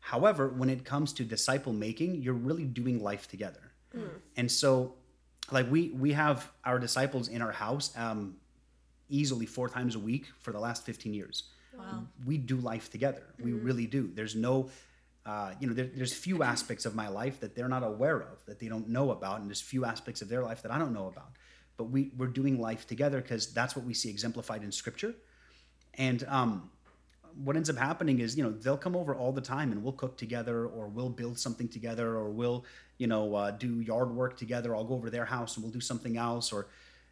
However, 0.01 0.49
when 0.49 0.71
it 0.71 0.85
comes 0.85 1.13
to 1.15 1.25
disciple 1.25 1.73
making, 1.73 2.23
you're 2.23 2.35
really 2.49 2.65
doing 2.65 3.03
life 3.03 3.29
together. 3.29 3.73
And 4.37 4.51
so 4.51 4.95
like 5.51 5.71
we 5.71 5.91
we 5.91 6.13
have 6.13 6.51
our 6.65 6.79
disciples 6.79 7.29
in 7.29 7.43
our 7.43 7.53
house 7.53 7.97
um, 7.97 8.37
easily 9.09 9.47
four 9.47 9.69
times 9.69 9.95
a 9.95 9.99
week 9.99 10.27
for 10.41 10.53
the 10.53 10.61
last 10.61 10.85
15 10.85 11.15
years 11.15 11.45
Wow. 11.79 12.05
we 12.27 12.39
do 12.39 12.57
life 12.57 12.91
together. 12.91 13.23
We 13.41 13.53
really 13.53 13.87
do. 13.87 14.11
There's 14.13 14.35
no, 14.35 14.71
uh, 15.25 15.53
you 15.61 15.69
know, 15.69 15.75
there, 15.75 15.89
there's 15.95 16.13
few 16.13 16.43
aspects 16.43 16.85
of 16.87 16.95
my 16.95 17.09
life 17.09 17.41
that 17.41 17.55
they're 17.55 17.69
not 17.69 17.85
aware 17.85 18.21
of, 18.21 18.45
that 18.47 18.59
they 18.59 18.69
don't 18.69 18.89
know 18.89 19.11
about, 19.13 19.41
and 19.41 19.49
there's 19.49 19.61
few 19.61 19.85
aspects 19.85 20.21
of 20.21 20.29
their 20.29 20.43
life 20.43 20.63
that 20.63 20.73
I 20.73 20.79
don't 20.79 20.93
know 20.93 21.07
about. 21.07 21.31
But 21.77 21.85
we 21.85 22.11
we're 22.17 22.27
doing 22.27 22.61
life 22.61 22.87
together 22.87 23.21
because 23.21 23.53
that's 23.53 23.77
what 23.77 23.85
we 23.85 23.95
see 23.95 24.11
exemplified 24.11 24.65
in 24.65 24.73
Scripture. 24.73 25.15
And 25.95 26.25
um, 26.29 26.71
what 27.45 27.55
ends 27.55 27.71
up 27.71 27.77
happening 27.77 28.19
is, 28.19 28.37
you 28.37 28.43
know, 28.43 28.51
they'll 28.51 28.77
come 28.77 28.97
over 28.97 29.15
all 29.15 29.33
the 29.33 29.41
time, 29.41 29.71
and 29.71 29.83
we'll 29.83 29.93
cook 29.93 30.17
together, 30.17 30.67
or 30.67 30.89
we'll 30.89 31.11
build 31.11 31.39
something 31.39 31.69
together, 31.69 32.17
or 32.17 32.31
we'll, 32.31 32.65
you 32.99 33.07
know, 33.07 33.35
uh, 33.37 33.51
do 33.53 33.81
yard 33.81 34.11
work 34.11 34.37
together. 34.37 34.75
I'll 34.75 34.85
go 34.85 34.95
over 34.95 35.07
to 35.07 35.13
their 35.13 35.25
house 35.27 35.57
and 35.57 35.65
we'll 35.65 35.73
do 35.73 35.81
something 35.81 36.17
else, 36.17 36.53
or 36.53 36.67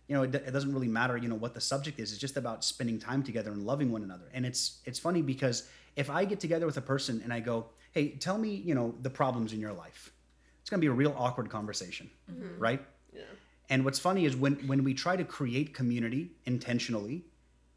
you 0.08 0.14
know, 0.14 0.22
it, 0.22 0.34
it 0.34 0.52
doesn't 0.52 0.72
really 0.72 0.88
matter, 0.88 1.16
you 1.16 1.28
know, 1.28 1.34
what 1.34 1.54
the 1.54 1.60
subject 1.60 1.98
is. 1.98 2.12
It's 2.12 2.20
just 2.20 2.36
about 2.36 2.64
spending 2.64 2.98
time 2.98 3.22
together 3.22 3.50
and 3.50 3.64
loving 3.66 3.90
one 3.90 4.02
another. 4.02 4.28
And 4.32 4.46
it's 4.46 4.80
it's 4.84 4.98
funny 4.98 5.22
because 5.22 5.68
if 5.96 6.10
I 6.10 6.24
get 6.24 6.40
together 6.40 6.66
with 6.66 6.76
a 6.76 6.80
person 6.82 7.20
and 7.24 7.32
I 7.32 7.40
go, 7.40 7.66
"Hey, 7.92 8.10
tell 8.10 8.38
me, 8.38 8.50
you 8.54 8.74
know, 8.74 8.94
the 9.02 9.10
problems 9.10 9.52
in 9.52 9.60
your 9.60 9.72
life," 9.72 10.12
it's 10.60 10.70
going 10.70 10.80
to 10.80 10.84
be 10.84 10.88
a 10.90 10.92
real 10.92 11.14
awkward 11.16 11.50
conversation, 11.50 12.10
mm-hmm. 12.30 12.58
right? 12.58 12.82
Yeah. 13.12 13.22
And 13.68 13.84
what's 13.84 13.98
funny 13.98 14.24
is 14.26 14.36
when 14.36 14.54
when 14.66 14.84
we 14.84 14.94
try 14.94 15.16
to 15.16 15.24
create 15.24 15.74
community 15.74 16.32
intentionally, 16.44 17.24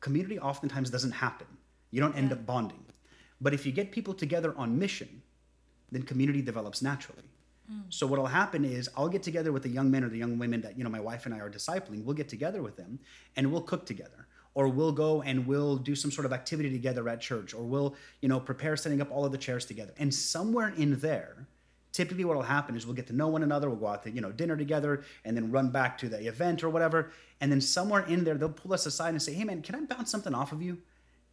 community 0.01 0.39
oftentimes 0.39 0.89
doesn't 0.89 1.11
happen. 1.13 1.47
You 1.91 2.01
don't 2.01 2.15
end 2.15 2.29
Yeah. 2.29 2.35
up 2.35 2.45
bonding. 2.45 2.85
But 3.41 3.53
if 3.53 3.65
you 3.65 3.71
get 3.71 3.91
people 3.91 4.13
together 4.13 4.53
on 4.57 4.77
mission, 4.77 5.23
then 5.91 6.03
community 6.03 6.41
develops 6.41 6.81
naturally. 6.81 7.23
Mm. 7.71 7.83
So 7.89 8.07
what'll 8.07 8.27
happen 8.27 8.65
is 8.65 8.89
I'll 8.95 9.09
get 9.09 9.23
together 9.23 9.51
with 9.51 9.63
the 9.63 9.69
young 9.69 9.91
men 9.91 10.03
or 10.03 10.09
the 10.09 10.17
young 10.17 10.37
women 10.37 10.61
that 10.61 10.77
you 10.77 10.83
know 10.83 10.89
my 10.89 10.99
wife 10.99 11.25
and 11.25 11.33
I 11.33 11.39
are 11.39 11.49
discipling. 11.49 12.03
We'll 12.03 12.15
get 12.15 12.29
together 12.29 12.61
with 12.61 12.77
them 12.77 12.99
and 13.35 13.51
we'll 13.51 13.61
cook 13.61 13.85
together. 13.85 14.27
Or 14.55 14.67
we'll 14.67 14.91
go 14.91 15.21
and 15.21 15.45
we'll 15.45 15.77
do 15.77 15.95
some 15.95 16.11
sort 16.11 16.25
of 16.25 16.33
activity 16.33 16.71
together 16.71 17.07
at 17.07 17.21
church, 17.21 17.53
or 17.53 17.63
we'll, 17.63 17.95
you 18.19 18.27
know, 18.27 18.39
prepare 18.39 18.75
setting 18.75 18.99
up 18.99 19.11
all 19.11 19.23
of 19.23 19.31
the 19.31 19.37
chairs 19.37 19.63
together. 19.63 19.93
And 19.97 20.13
somewhere 20.13 20.73
in 20.75 20.99
there, 20.99 21.47
typically 21.91 22.25
what'll 22.25 22.41
happen 22.41 22.75
is 22.75 22.85
we'll 22.85 22.95
get 22.95 23.07
to 23.07 23.15
know 23.15 23.27
one 23.27 23.43
another, 23.43 23.69
we'll 23.69 23.79
go 23.79 23.87
out 23.87 24.03
to, 24.03 24.11
you 24.11 24.21
know, 24.21 24.31
dinner 24.31 24.57
together 24.57 25.03
and 25.23 25.37
then 25.37 25.51
run 25.51 25.69
back 25.69 25.97
to 25.99 26.09
the 26.09 26.27
event 26.27 26.63
or 26.63 26.69
whatever. 26.69 27.11
And 27.39 27.51
then 27.51 27.61
somewhere 27.61 28.01
in 28.07 28.23
there, 28.23 28.35
they'll 28.35 28.49
pull 28.49 28.73
us 28.73 28.85
aside 28.85 29.09
and 29.09 29.21
say, 29.21 29.33
Hey 29.33 29.43
man, 29.43 29.61
can 29.61 29.75
I 29.75 29.81
bounce 29.81 30.11
something 30.11 30.33
off 30.33 30.51
of 30.51 30.61
you? 30.61 30.79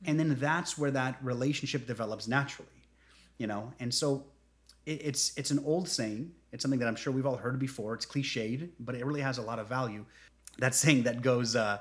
And 0.05 0.21
then 0.21 0.37
mm. 0.37 0.39
that's 0.39 0.77
where 0.77 0.91
that 0.91 1.17
relationship 1.23 1.87
develops 1.87 2.29
naturally. 2.29 2.69
You 3.39 3.47
know, 3.47 3.73
and 3.81 3.93
so 3.93 4.25
it, 4.87 5.03
it's 5.05 5.37
it's 5.37 5.51
an 5.51 5.63
old 5.65 5.89
saying. 5.89 6.33
It's 6.53 6.63
something 6.63 6.81
that 6.81 6.89
I'm 6.89 6.97
sure 6.97 7.13
we've 7.13 7.27
all 7.27 7.37
heard 7.37 7.59
before. 7.59 7.95
It's 7.95 8.07
cliched, 8.07 8.71
but 8.81 8.95
it 8.95 9.05
really 9.05 9.21
has 9.21 9.39
a 9.39 9.43
lot 9.43 9.59
of 9.59 9.69
value. 9.69 10.07
That 10.59 10.75
saying 10.75 11.03
that 11.03 11.21
goes, 11.21 11.55
uh, 11.55 11.79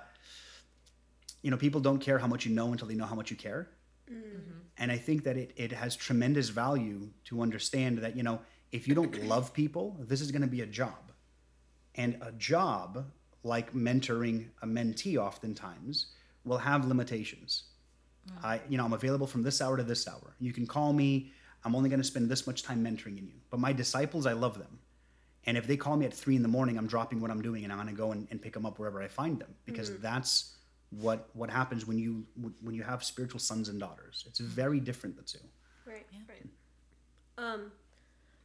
you 1.42 1.52
know, 1.52 1.58
people 1.58 1.80
don't 1.80 2.00
care 2.00 2.18
how 2.18 2.28
much 2.28 2.46
you 2.46 2.54
know 2.54 2.72
until 2.72 2.88
they 2.88 2.96
know 2.96 3.06
how 3.06 3.16
much 3.16 3.32
you 3.32 3.38
care. 3.38 3.70
And 4.78 4.92
I 4.92 4.98
think 4.98 5.24
that 5.24 5.38
it, 5.38 5.54
it 5.56 5.72
has 5.72 5.96
tremendous 5.96 6.50
value 6.50 7.10
to 7.26 7.42
understand 7.42 8.00
that, 8.00 8.16
you 8.18 8.24
know, 8.24 8.42
if 8.72 8.88
you 8.88 8.96
don't 8.96 9.24
love 9.28 9.54
people, 9.54 9.96
this 10.00 10.22
is 10.22 10.32
going 10.32 10.42
to 10.42 10.48
be 10.48 10.62
a 10.62 10.66
job. 10.66 11.12
And 11.96 12.18
a 12.22 12.32
job, 12.34 13.06
like 13.44 13.74
mentoring 13.74 14.48
a 14.62 14.68
mentee 14.68 15.18
oftentimes, 15.18 16.08
will 16.44 16.58
have 16.58 16.86
limitations. 16.86 17.64
I, 18.44 18.60
you 18.68 18.78
know, 18.78 18.86
I'm 18.86 18.94
available 18.94 19.28
from 19.28 19.44
this 19.44 19.62
hour 19.62 19.78
to 19.78 19.84
this 19.84 20.08
hour. 20.08 20.36
You 20.40 20.52
can 20.52 20.66
call 20.66 20.94
me. 20.94 21.32
I'm 21.66 21.76
only 21.76 21.90
going 21.90 22.00
to 22.00 22.06
spend 22.06 22.30
this 22.30 22.46
much 22.46 22.64
time 22.64 22.84
mentoring 22.84 23.18
in 23.18 23.28
you. 23.28 23.34
But 23.50 23.60
my 23.60 23.74
disciples, 23.74 24.26
I 24.26 24.34
love 24.34 24.58
them. 24.58 24.80
And 25.48 25.58
if 25.58 25.68
they 25.68 25.78
call 25.78 25.98
me 25.98 26.06
at 26.06 26.14
three 26.14 26.36
in 26.36 26.44
the 26.44 26.48
morning, 26.48 26.78
I'm 26.78 26.88
dropping 26.88 27.20
what 27.20 27.32
I'm 27.32 27.42
doing 27.42 27.64
and 27.64 27.74
I'm 27.74 27.80
going 27.80 27.90
to 27.90 27.96
go 27.96 28.12
and, 28.12 28.28
and 28.32 28.42
pick 28.42 28.54
them 28.54 28.66
up 28.66 28.80
wherever 28.80 29.02
I 29.02 29.08
find 29.08 29.40
them 29.40 29.54
because 29.66 29.98
that's 29.98 30.56
what 30.92 31.30
what 31.34 31.50
happens 31.50 31.86
when 31.86 31.98
you 31.98 32.26
when 32.62 32.74
you 32.74 32.84
have 32.84 33.04
spiritual 33.04 33.40
sons 33.40 33.70
and 33.70 33.80
daughters. 33.80 34.24
It's 34.28 34.40
very 34.40 34.80
different 34.80 35.18
the 35.18 35.24
two. 35.24 35.40
Right, 35.86 36.06
right. 36.30 36.48
Um, 37.38 37.72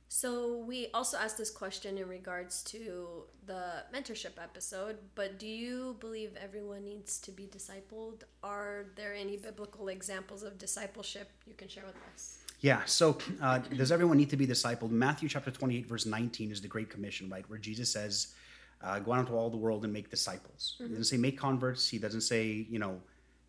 so 0.08 0.58
we 0.66 0.88
also 0.92 1.16
asked 1.16 1.38
this 1.38 1.50
question 1.50 1.96
in 1.96 2.08
regards 2.08 2.62
to 2.64 3.24
the 3.46 3.84
mentorship 3.94 4.42
episode, 4.42 4.98
but 5.14 5.38
do 5.38 5.46
you 5.46 5.96
believe 6.00 6.32
everyone 6.36 6.84
needs 6.84 7.18
to 7.20 7.30
be 7.30 7.44
discipled? 7.44 8.24
Are 8.42 8.86
there 8.96 9.14
any 9.14 9.36
biblical 9.36 9.88
examples 9.88 10.42
of 10.42 10.58
discipleship 10.58 11.30
you 11.46 11.54
can 11.54 11.68
share 11.68 11.86
with 11.86 11.96
us? 12.12 12.38
Yeah. 12.60 12.84
So, 12.84 13.16
uh, 13.40 13.58
does 13.58 13.90
everyone 13.90 14.18
need 14.18 14.30
to 14.30 14.36
be 14.36 14.46
discipled? 14.46 14.90
Matthew 14.90 15.28
chapter 15.28 15.50
28, 15.50 15.86
verse 15.86 16.04
19 16.06 16.52
is 16.52 16.60
the 16.60 16.68
Great 16.68 16.90
Commission, 16.90 17.30
right? 17.30 17.48
Where 17.48 17.58
Jesus 17.58 17.90
says, 17.90 18.34
uh, 18.82 18.98
go 18.98 19.12
out 19.12 19.20
into 19.20 19.32
all 19.32 19.50
the 19.50 19.56
world 19.56 19.84
and 19.84 19.92
make 19.92 20.10
disciples. 20.10 20.76
He 20.78 20.88
doesn't 20.88 21.04
say 21.04 21.16
make 21.16 21.38
converts. 21.38 21.88
He 21.88 21.98
doesn't 21.98 22.22
say, 22.22 22.66
you 22.68 22.78
know, 22.78 23.00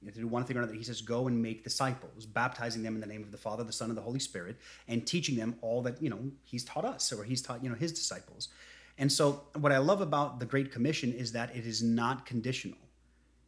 you 0.01 0.08
have 0.08 0.15
to 0.15 0.22
do 0.22 0.27
one 0.27 0.46
thing 0.46 0.58
or 0.58 0.62
another. 0.62 0.75
He 0.75 0.84
says, 0.84 1.01
go 1.01 1.27
and 1.27 1.41
make 1.41 1.63
disciples, 1.63 2.25
baptizing 2.25 2.84
them 2.84 2.96
in 2.96 3.01
the 3.01 3.08
name 3.08 3.22
of 3.22 3.32
the 3.32 3.38
Father, 3.38 3.63
the 3.63 3.72
Son, 3.72 3.89
and 3.89 3.98
the 3.98 4.01
Holy 4.01 4.20
Spirit, 4.20 4.58
and 4.88 5.06
teaching 5.06 5.36
them 5.36 5.56
all 5.62 5.82
that, 5.84 6.01
you 6.01 6.10
know, 6.10 6.20
he's 6.44 6.63
taught 6.63 6.86
us 6.86 7.13
or 7.13 7.24
he's 7.24 7.41
taught, 7.41 7.63
you 7.63 7.70
know, 7.70 7.75
his 7.75 7.91
disciples. 7.91 8.50
And 8.98 9.12
so, 9.12 9.44
what 9.60 9.72
I 9.72 9.77
love 9.77 10.01
about 10.01 10.39
the 10.39 10.46
Great 10.46 10.72
Commission 10.72 11.13
is 11.13 11.32
that 11.34 11.56
it 11.56 11.65
is 11.65 11.82
not 11.84 12.25
conditional. 12.25 12.77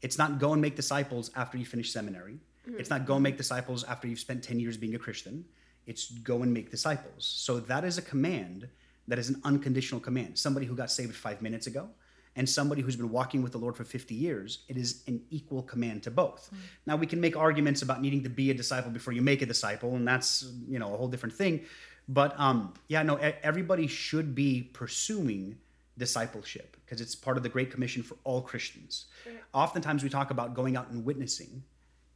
It's 0.02 0.18
not 0.18 0.40
go 0.40 0.54
and 0.54 0.62
make 0.62 0.76
disciples 0.76 1.32
after 1.36 1.58
you 1.58 1.66
finish 1.66 1.92
seminary. 1.92 2.40
It's 2.66 2.90
not 2.90 3.06
go 3.06 3.16
and 3.16 3.24
make 3.24 3.38
disciples 3.38 3.84
after 3.84 4.08
you've 4.08 4.20
spent 4.20 4.44
10 4.44 4.60
years 4.60 4.78
being 4.78 4.96
a 4.96 5.00
Christian. 5.00 5.46
It's 5.86 6.12
go 6.12 6.44
and 6.44 6.54
make 6.54 6.72
disciples. 6.72 7.26
So 7.26 7.60
that 7.60 7.84
is 7.84 7.98
a 7.98 8.02
command 8.02 8.70
that 9.08 9.20
is 9.20 9.30
an 9.30 9.42
unconditional 9.44 10.00
command. 10.00 10.38
Somebody 10.38 10.66
who 10.66 10.76
got 10.76 10.90
saved 10.90 11.16
five 11.16 11.42
minutes 11.42 11.68
ago 11.68 11.90
and 12.36 12.48
somebody 12.48 12.82
who's 12.82 12.96
been 12.96 13.12
walking 13.12 13.44
with 13.44 13.52
the 13.52 13.58
Lord 13.58 13.76
for 13.76 13.84
50 13.84 14.16
years, 14.16 14.60
it 14.68 14.78
is 14.78 15.04
an 15.08 15.22
equal 15.30 15.62
command 15.62 16.04
to 16.04 16.12
both. 16.12 16.50
Now 16.86 16.96
we 16.96 17.06
can 17.06 17.20
make 17.20 17.36
arguments 17.36 17.82
about 17.82 18.02
needing 18.02 18.24
to 18.24 18.30
be 18.30 18.50
a 18.50 18.54
disciple 18.54 18.92
before 18.92 19.14
you 19.14 19.22
make 19.22 19.42
a 19.42 19.46
disciple, 19.46 19.96
and 19.96 20.08
that's 20.08 20.52
you 20.68 20.80
know 20.80 20.94
a 20.94 20.98
whole 20.98 21.10
different 21.10 21.36
thing. 21.36 21.66
But 22.08 22.38
um, 22.40 22.74
yeah, 22.88 23.04
no, 23.04 23.16
everybody 23.16 23.88
should 23.88 24.34
be 24.36 24.70
pursuing 24.74 25.58
discipleship 25.98 26.78
because 26.86 27.02
it's 27.02 27.14
part 27.14 27.38
of 27.38 27.44
the 27.44 27.50
Great 27.50 27.72
Commission 27.72 28.04
for 28.04 28.18
all 28.24 28.42
Christians. 28.42 29.06
Oftentimes 29.54 30.04
we 30.04 30.10
talk 30.10 30.32
about 30.32 30.54
going 30.54 30.76
out 30.76 30.90
and 30.90 31.06
witnessing 31.06 31.64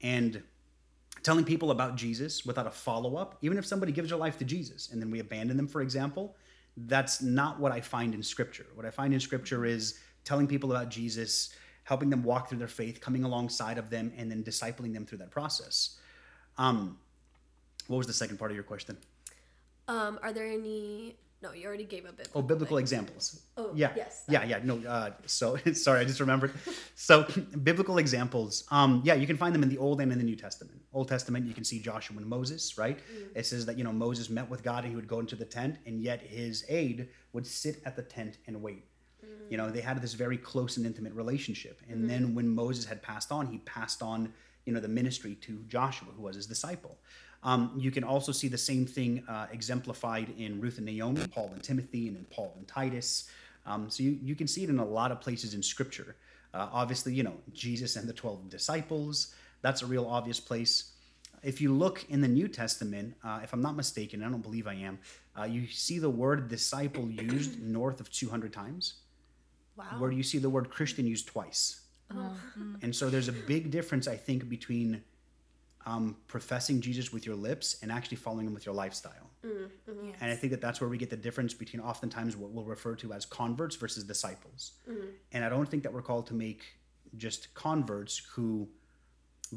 and 0.02 0.42
telling 1.24 1.44
people 1.44 1.72
about 1.72 1.96
Jesus 1.96 2.46
without 2.46 2.68
a 2.68 2.72
follow 2.72 3.16
up, 3.16 3.38
even 3.42 3.58
if 3.58 3.66
somebody 3.66 3.92
gives 3.92 4.10
their 4.10 4.18
life 4.18 4.38
to 4.38 4.46
Jesus 4.46 4.92
and 4.92 5.02
then 5.02 5.12
we 5.12 5.20
abandon 5.20 5.58
them, 5.58 5.68
for 5.68 5.82
example, 5.82 6.36
that's 6.78 7.22
not 7.22 7.60
what 7.60 7.72
I 7.72 7.82
find 7.82 8.14
in 8.14 8.22
Scripture. 8.22 8.68
What 8.76 8.86
I 8.86 8.92
find 8.92 9.14
in 9.14 9.20
Scripture 9.20 9.66
is 9.66 10.00
telling 10.24 10.48
people 10.48 10.72
about 10.72 10.90
Jesus, 10.90 11.56
helping 11.84 12.10
them 12.10 12.24
walk 12.24 12.50
through 12.50 12.60
their 12.60 12.68
faith, 12.68 13.02
coming 13.02 13.24
alongside 13.24 13.78
of 13.78 13.90
them, 13.90 14.14
and 14.18 14.30
then 14.30 14.44
discipling 14.44 14.94
them 14.94 15.06
through 15.06 15.18
that 15.20 15.32
process. 15.32 15.98
Um, 16.58 16.98
what 17.88 17.98
was 17.98 18.08
the 18.08 18.14
second 18.14 18.38
part 18.38 18.52
of 18.52 18.56
your 18.56 18.64
question? 18.64 18.98
Um, 19.88 20.20
are 20.22 20.34
there 20.34 20.48
any? 20.48 21.16
No, 21.42 21.54
you 21.54 21.68
already 21.68 21.84
gave 21.84 22.06
a 22.06 22.12
bit. 22.12 22.30
Oh, 22.34 22.42
biblical 22.42 22.78
examples. 22.80 23.42
Oh, 23.58 23.72
yeah, 23.76 23.92
yes, 23.96 24.24
yeah, 24.28 24.44
yeah. 24.44 24.60
No, 24.64 24.82
uh, 24.88 25.12
so 25.28 25.58
sorry, 25.74 26.02
I 26.02 26.06
just 26.06 26.20
remembered. 26.20 26.54
So, 26.96 27.28
biblical 27.64 28.00
examples. 28.00 28.64
Um, 28.72 29.02
yeah, 29.06 29.14
you 29.14 29.28
can 29.28 29.38
find 29.38 29.54
them 29.54 29.62
in 29.62 29.70
the 29.70 29.78
Old 29.78 30.02
and 30.02 30.12
in 30.12 30.18
the 30.18 30.24
New 30.24 30.36
Testament. 30.36 30.82
Old 30.92 31.08
Testament, 31.08 31.46
you 31.46 31.54
can 31.54 31.64
see 31.64 31.80
Joshua 31.80 32.18
and 32.18 32.26
Moses, 32.26 32.76
right? 32.76 32.98
It 33.36 33.46
says 33.46 33.68
that 33.68 33.78
you 33.78 33.84
know 33.84 33.92
Moses 33.94 34.32
met 34.32 34.50
with 34.50 34.64
God 34.64 34.84
and 34.84 34.92
he 34.92 34.96
would 34.96 35.08
go 35.08 35.20
into 35.20 35.36
the 35.36 35.46
tent, 35.46 35.78
and 35.86 36.02
yet 36.02 36.22
his 36.22 36.66
aide 36.70 37.10
would 37.34 37.46
sit 37.46 37.82
at 37.86 37.96
the 37.96 38.02
tent 38.02 38.38
and 38.48 38.62
wait. 38.64 38.86
You 39.50 39.58
know, 39.58 39.70
they 39.70 39.82
had 39.82 40.02
this 40.02 40.14
very 40.14 40.38
close 40.38 40.78
and 40.78 40.86
intimate 40.86 41.14
relationship. 41.14 41.82
And 41.90 42.10
then 42.10 42.36
when 42.36 42.50
Moses 42.50 42.86
had 42.86 43.02
passed 43.02 43.32
on, 43.32 43.48
he 43.48 43.60
passed 43.60 44.02
on, 44.02 44.34
you 44.66 44.74
know, 44.74 44.80
the 44.80 44.88
ministry 44.90 45.36
to 45.36 45.64
Joshua, 45.68 46.10
who 46.16 46.24
was 46.24 46.36
his 46.36 46.48
disciple. 46.48 46.98
Um, 47.44 47.72
you 47.78 47.92
can 47.92 48.04
also 48.04 48.32
see 48.32 48.48
the 48.48 48.58
same 48.58 48.86
thing 48.86 49.24
uh, 49.28 49.48
exemplified 49.52 50.34
in 50.38 50.60
Ruth 50.60 50.78
and 50.78 50.86
Naomi, 50.86 51.26
Paul 51.28 51.52
and 51.54 51.64
Timothy, 51.64 52.08
and 52.08 52.18
in 52.18 52.26
Paul 52.26 52.54
and 52.58 52.68
Titus. 52.68 53.30
Um, 53.66 53.90
so 53.90 54.04
you, 54.04 54.18
you 54.22 54.36
can 54.36 54.48
see 54.48 54.64
it 54.64 54.70
in 54.70 54.80
a 54.80 54.86
lot 54.86 55.12
of 55.12 55.22
places 55.22 55.54
in 55.54 55.62
Scripture. 55.62 56.16
Uh, 56.54 56.68
obviously, 56.72 57.14
you 57.14 57.24
know, 57.24 57.36
Jesus 57.54 57.96
and 57.96 58.08
the 58.08 58.14
12 58.14 58.50
disciples, 58.50 59.34
that's 59.62 59.82
a 59.82 59.86
real 59.86 60.06
obvious 60.08 60.40
place. 60.40 60.94
If 61.44 61.62
you 61.62 61.74
look 61.74 62.06
in 62.10 62.22
the 62.22 62.28
New 62.28 62.48
Testament, 62.48 63.14
uh, 63.24 63.42
if 63.44 63.54
I'm 63.54 63.62
not 63.62 63.76
mistaken, 63.76 64.24
I 64.24 64.30
don't 64.30 64.42
believe 64.42 64.66
I 64.68 64.74
am, 64.74 64.98
uh, 65.40 65.44
you 65.44 65.68
see 65.68 66.00
the 66.00 66.10
word 66.10 66.48
disciple 66.48 67.10
used 67.12 67.62
north 67.62 68.00
of 68.00 68.10
200 68.12 68.52
times 68.52 68.96
Wow. 69.78 69.86
where 70.00 70.12
you 70.12 70.24
see 70.24 70.40
the 70.40 70.50
word 70.50 70.72
Christian 70.72 71.06
used 71.06 71.28
twice. 71.28 71.82
And 72.82 72.96
so 72.96 73.10
there's 73.12 73.28
a 73.28 73.34
big 73.34 73.70
difference, 73.70 74.08
I 74.08 74.16
think, 74.16 74.50
between 74.50 75.04
um, 75.88 76.18
professing 76.28 76.82
Jesus 76.82 77.14
with 77.14 77.26
your 77.26 77.36
lips 77.36 77.78
and 77.82 77.92
actually 77.92 78.18
following 78.18 78.46
him 78.46 78.54
with 78.54 78.66
your 78.66 78.76
lifestyle. 78.76 79.32
Mm, 79.46 79.70
mm-hmm. 79.90 80.10
And 80.20 80.32
I 80.32 80.36
think 80.36 80.52
that 80.52 80.60
that's 80.60 80.82
where 80.82 80.90
we 80.90 80.98
get 80.98 81.10
the 81.10 81.16
difference 81.16 81.54
between 81.54 81.82
oftentimes 81.82 82.36
what 82.36 82.52
we'll 82.52 82.66
refer 82.66 82.94
to 82.96 83.14
as 83.14 83.26
converts 83.26 83.78
versus 83.78 84.04
disciples. 84.04 84.74
Mm-hmm. 84.90 85.08
And 85.32 85.46
I 85.46 85.50
don't 85.50 85.68
think 85.68 85.84
that 85.84 85.94
we're 85.94 86.02
called 86.02 86.28
to 86.28 86.34
make 86.34 86.64
just 87.16 87.54
converts 87.54 88.18
who 88.34 88.68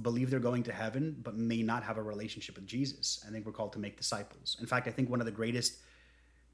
believe 0.02 0.30
they're 0.30 0.38
going 0.38 0.62
to 0.62 0.72
heaven 0.72 1.16
but 1.20 1.36
may 1.36 1.62
not 1.62 1.82
have 1.82 1.98
a 1.98 2.02
relationship 2.02 2.54
with 2.54 2.66
Jesus. 2.66 3.24
I 3.26 3.32
think 3.32 3.44
we're 3.44 3.50
called 3.50 3.72
to 3.72 3.80
make 3.80 3.96
disciples. 3.96 4.56
In 4.60 4.66
fact, 4.66 4.86
I 4.86 4.92
think 4.92 5.10
one 5.10 5.18
of 5.18 5.26
the 5.26 5.32
greatest 5.32 5.78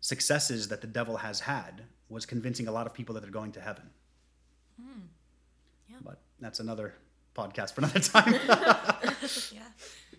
successes 0.00 0.68
that 0.68 0.80
the 0.80 0.86
devil 0.86 1.18
has 1.18 1.40
had 1.40 1.82
was 2.08 2.24
convincing 2.24 2.66
a 2.66 2.72
lot 2.72 2.86
of 2.86 2.94
people 2.94 3.14
that 3.14 3.20
they're 3.20 3.30
going 3.30 3.52
to 3.52 3.60
heaven. 3.60 3.90
Hmm. 4.80 5.00
Yeah. 5.90 5.96
But 6.02 6.22
that's 6.40 6.60
another 6.60 6.94
podcast 7.36 7.74
for 7.74 7.82
another 7.82 8.00
time. 8.00 8.32
yeah. 9.52 9.62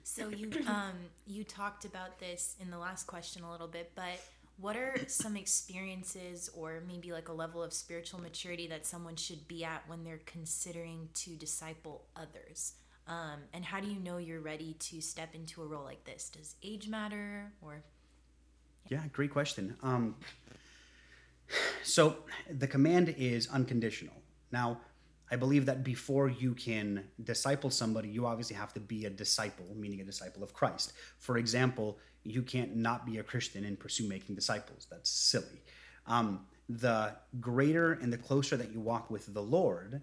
So 0.03 0.29
you 0.35 0.49
um 0.67 0.93
you 1.25 1.43
talked 1.43 1.85
about 1.85 2.19
this 2.19 2.55
in 2.59 2.69
the 2.69 2.77
last 2.77 3.07
question 3.07 3.43
a 3.43 3.51
little 3.51 3.67
bit, 3.67 3.91
but 3.95 4.21
what 4.59 4.75
are 4.75 4.95
some 5.07 5.37
experiences 5.37 6.49
or 6.55 6.81
maybe 6.87 7.11
like 7.11 7.29
a 7.29 7.33
level 7.33 7.61
of 7.61 7.71
spiritual 7.73 8.19
maturity 8.19 8.67
that 8.67 8.85
someone 8.87 9.15
should 9.15 9.47
be 9.47 9.63
at 9.63 9.83
when 9.87 10.03
they're 10.03 10.21
considering 10.25 11.09
to 11.13 11.31
disciple 11.35 12.05
others? 12.15 12.73
Um, 13.07 13.41
and 13.53 13.63
how 13.63 13.79
do 13.79 13.87
you 13.87 13.99
know 13.99 14.17
you're 14.17 14.41
ready 14.41 14.73
to 14.73 14.99
step 14.99 15.35
into 15.35 15.61
a 15.61 15.65
role 15.65 15.83
like 15.83 16.03
this? 16.05 16.29
Does 16.29 16.55
age 16.63 16.87
matter 16.87 17.51
or 17.61 17.83
yeah, 18.89 19.03
great 19.11 19.31
question. 19.31 19.75
Um, 19.83 20.15
so 21.83 22.17
the 22.49 22.67
command 22.67 23.13
is 23.17 23.47
unconditional. 23.47 24.15
Now, 24.51 24.79
I 25.29 25.35
believe 25.35 25.65
that 25.65 25.83
before 25.83 26.29
you 26.29 26.53
can 26.53 27.03
disciple 27.23 27.69
somebody, 27.69 28.09
you 28.09 28.25
obviously 28.25 28.55
have 28.55 28.73
to 28.73 28.79
be 28.79 29.05
a 29.05 29.09
disciple, 29.09 29.65
meaning 29.75 30.01
a 30.01 30.05
disciple 30.05 30.43
of 30.43 30.53
Christ. 30.53 30.93
For 31.19 31.37
example, 31.37 31.97
you 32.23 32.41
can't 32.41 32.75
not 32.75 33.05
be 33.05 33.17
a 33.17 33.23
Christian 33.23 33.65
and 33.65 33.79
pursue 33.79 34.07
making 34.07 34.35
disciples. 34.35 34.87
That's 34.89 35.09
silly. 35.09 35.61
Um, 36.05 36.45
the 36.69 37.15
greater 37.39 37.93
and 37.93 38.11
the 38.11 38.17
closer 38.17 38.57
that 38.57 38.71
you 38.73 38.79
walk 38.79 39.09
with 39.09 39.33
the 39.33 39.41
Lord, 39.41 40.01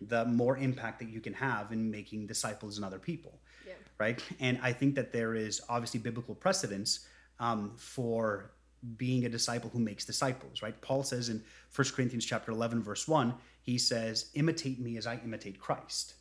the 0.00 0.24
more 0.24 0.56
impact 0.56 0.98
that 1.00 1.08
you 1.08 1.20
can 1.20 1.34
have 1.34 1.72
in 1.72 1.90
making 1.90 2.26
disciples 2.26 2.76
and 2.76 2.84
other 2.84 2.98
people. 2.98 3.38
Yeah. 3.66 3.74
Right. 3.98 4.22
And 4.40 4.58
I 4.62 4.72
think 4.72 4.94
that 4.94 5.12
there 5.12 5.34
is 5.34 5.60
obviously 5.68 6.00
biblical 6.00 6.34
precedence 6.34 7.06
um, 7.38 7.72
for 7.76 8.52
being 8.96 9.26
a 9.26 9.28
disciple 9.28 9.68
who 9.70 9.78
makes 9.78 10.04
disciples. 10.04 10.62
Right. 10.62 10.80
Paul 10.80 11.02
says 11.02 11.28
in 11.28 11.42
1 11.74 11.88
Corinthians 11.94 12.24
chapter 12.24 12.50
11, 12.50 12.82
verse 12.82 13.06
1, 13.06 13.34
he 13.66 13.78
says, 13.78 14.30
imitate 14.34 14.78
me 14.80 14.96
as 14.96 15.06
I 15.06 15.20
imitate 15.24 15.58
Christ. 15.58 16.14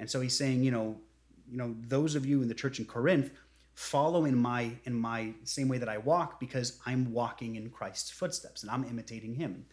And 0.00 0.10
so 0.10 0.20
he's 0.20 0.36
saying, 0.36 0.64
you 0.64 0.72
know, 0.72 0.96
you 1.50 1.56
know, 1.56 1.74
those 1.86 2.14
of 2.14 2.26
you 2.26 2.42
in 2.42 2.48
the 2.48 2.54
church 2.54 2.78
in 2.80 2.84
Corinth, 2.84 3.30
follow 3.74 4.24
in 4.24 4.34
my 4.34 4.72
in 4.84 4.92
my 4.92 5.32
same 5.44 5.68
way 5.68 5.78
that 5.78 5.88
I 5.88 5.98
walk 5.98 6.40
because 6.40 6.80
I'm 6.84 7.12
walking 7.12 7.54
in 7.54 7.70
Christ's 7.70 8.10
footsteps 8.10 8.62
and 8.62 8.70
I'm 8.72 8.84
imitating 8.84 9.34
him. 9.34 9.64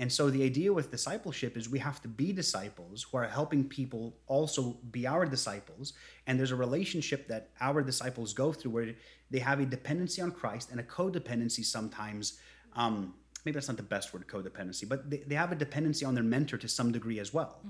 And 0.00 0.12
so 0.12 0.30
the 0.30 0.44
idea 0.44 0.72
with 0.72 0.90
discipleship 0.90 1.56
is 1.56 1.68
we 1.68 1.80
have 1.80 2.00
to 2.02 2.08
be 2.08 2.32
disciples 2.32 3.02
who 3.02 3.16
are 3.16 3.26
helping 3.26 3.64
people 3.68 4.16
also 4.26 4.78
be 4.92 5.06
our 5.06 5.26
disciples. 5.26 5.94
And 6.26 6.38
there's 6.38 6.52
a 6.52 6.56
relationship 6.56 7.26
that 7.28 7.50
our 7.60 7.82
disciples 7.82 8.32
go 8.32 8.52
through 8.52 8.70
where 8.70 8.94
they 9.30 9.40
have 9.40 9.58
a 9.60 9.66
dependency 9.66 10.22
on 10.22 10.30
Christ 10.30 10.70
and 10.70 10.78
a 10.78 10.84
codependency 10.84 11.64
sometimes. 11.64 12.38
Um, 12.76 13.14
maybe 13.48 13.54
that's 13.54 13.68
not 13.68 13.78
the 13.78 13.82
best 13.82 14.12
word, 14.12 14.26
codependency, 14.28 14.86
but 14.86 15.08
they, 15.08 15.18
they 15.26 15.34
have 15.34 15.52
a 15.52 15.54
dependency 15.54 16.04
on 16.04 16.14
their 16.14 16.22
mentor 16.22 16.58
to 16.58 16.68
some 16.68 16.92
degree 16.92 17.18
as 17.18 17.32
well. 17.32 17.60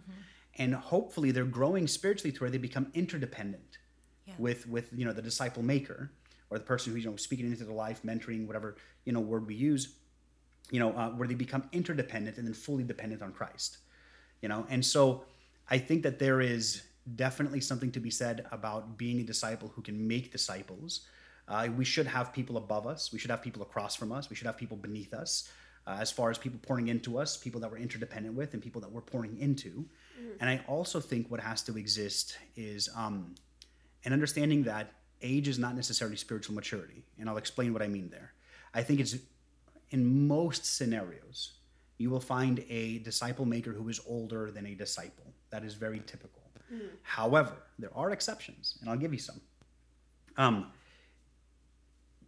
And 0.58 0.75
hopefully 0.75 1.30
they're 1.30 1.44
growing 1.44 1.87
spiritually 1.87 2.32
to 2.32 2.40
where 2.40 2.50
they 2.50 2.58
become 2.58 2.88
interdependent 2.94 3.78
yeah. 4.26 4.35
with 4.38 4.68
with 4.68 4.87
you 4.92 5.04
know 5.04 5.12
the 5.12 5.23
disciple 5.23 5.62
maker 5.62 6.11
or 6.50 6.58
the 6.58 6.64
person 6.64 6.92
who's 6.92 7.04
you 7.04 7.11
know 7.11 7.16
speaking 7.16 7.47
into 7.47 7.62
their 7.62 7.75
life, 7.75 8.02
mentoring, 8.02 8.44
whatever 8.47 8.76
you 9.04 9.12
know 9.12 9.20
word 9.20 9.47
we 9.47 9.54
use, 9.54 9.94
you 10.73 10.80
know, 10.80 10.92
uh, 10.92 11.11
where 11.11 11.28
they 11.28 11.35
become 11.35 11.68
interdependent 11.73 12.38
and 12.38 12.47
then 12.47 12.54
fully 12.54 12.82
dependent 12.82 13.23
on 13.23 13.32
Christ, 13.32 13.78
you 14.42 14.49
know. 14.49 14.66
And 14.68 14.85
so 14.85 15.25
I 15.70 15.78
think 15.78 16.02
that 16.02 16.18
there 16.18 16.40
is 16.40 16.82
definitely 17.14 17.61
something 17.61 17.92
to 17.92 18.00
be 18.00 18.11
said 18.11 18.47
about 18.50 18.99
being 18.99 19.20
a 19.20 19.25
disciple 19.25 19.73
who 19.75 19.82
can 19.82 20.08
make 20.08 20.32
disciples. 20.32 21.06
Uh, 21.47 21.68
we 21.75 21.85
should 21.85 22.06
have 22.06 22.32
people 22.32 22.58
above 22.58 22.87
us. 22.87 23.12
We 23.12 23.18
should 23.18 23.30
have 23.30 23.42
people 23.42 23.62
across 23.62 23.97
from 23.97 24.12
us. 24.12 24.28
We 24.28 24.37
should 24.37 24.47
have 24.47 24.58
people 24.58 24.76
beneath 24.76 25.14
us. 25.14 25.49
Uh, 25.88 25.97
as 26.00 26.11
far 26.11 26.30
as 26.30 26.37
people 26.37 26.61
pouring 26.62 26.88
into 26.88 27.18
us, 27.18 27.37
people 27.37 27.61
that 27.62 27.71
we're 27.71 27.78
interdependent 27.78 28.35
with, 28.35 28.52
and 28.52 28.62
people 28.62 28.80
that 28.83 28.90
we're 28.90 29.00
pouring 29.00 29.38
into. 29.38 29.87
And 30.40 30.50
I 30.50 30.61
also 30.68 31.00
think 31.00 31.30
what 31.30 31.40
has 31.40 31.62
to 31.62 31.78
exist 31.78 32.37
is 32.57 32.90
um, 32.95 33.35
an 34.04 34.12
understanding 34.12 34.64
that 34.64 34.92
age 35.23 35.49
is 35.49 35.59
not 35.59 35.75
necessarily 35.75 36.16
spiritual 36.16 36.54
maturity. 36.54 37.04
And 37.18 37.28
I'll 37.28 37.38
explain 37.38 37.73
what 37.73 37.80
I 37.80 37.88
mean 37.88 38.11
there. 38.11 38.35
I 38.75 38.83
think 38.83 39.00
it's 39.00 39.16
in 39.90 40.28
most 40.28 40.76
scenarios, 40.76 41.54
you 41.97 42.11
will 42.11 42.21
find 42.21 42.62
a 42.68 42.99
disciple 42.99 43.47
maker 43.47 43.73
who 43.73 43.88
is 43.88 43.99
older 44.07 44.50
than 44.50 44.66
a 44.66 44.75
disciple. 44.75 45.33
That 45.50 45.64
is 45.64 45.75
very 45.75 46.00
typical. 46.00 46.42
However, 47.02 47.54
there 47.78 47.90
are 47.95 48.11
exceptions, 48.11 48.76
and 48.80 48.90
I'll 48.90 48.99
give 48.99 49.14
you 49.14 49.18
some. 49.18 49.40
Um, 50.37 50.71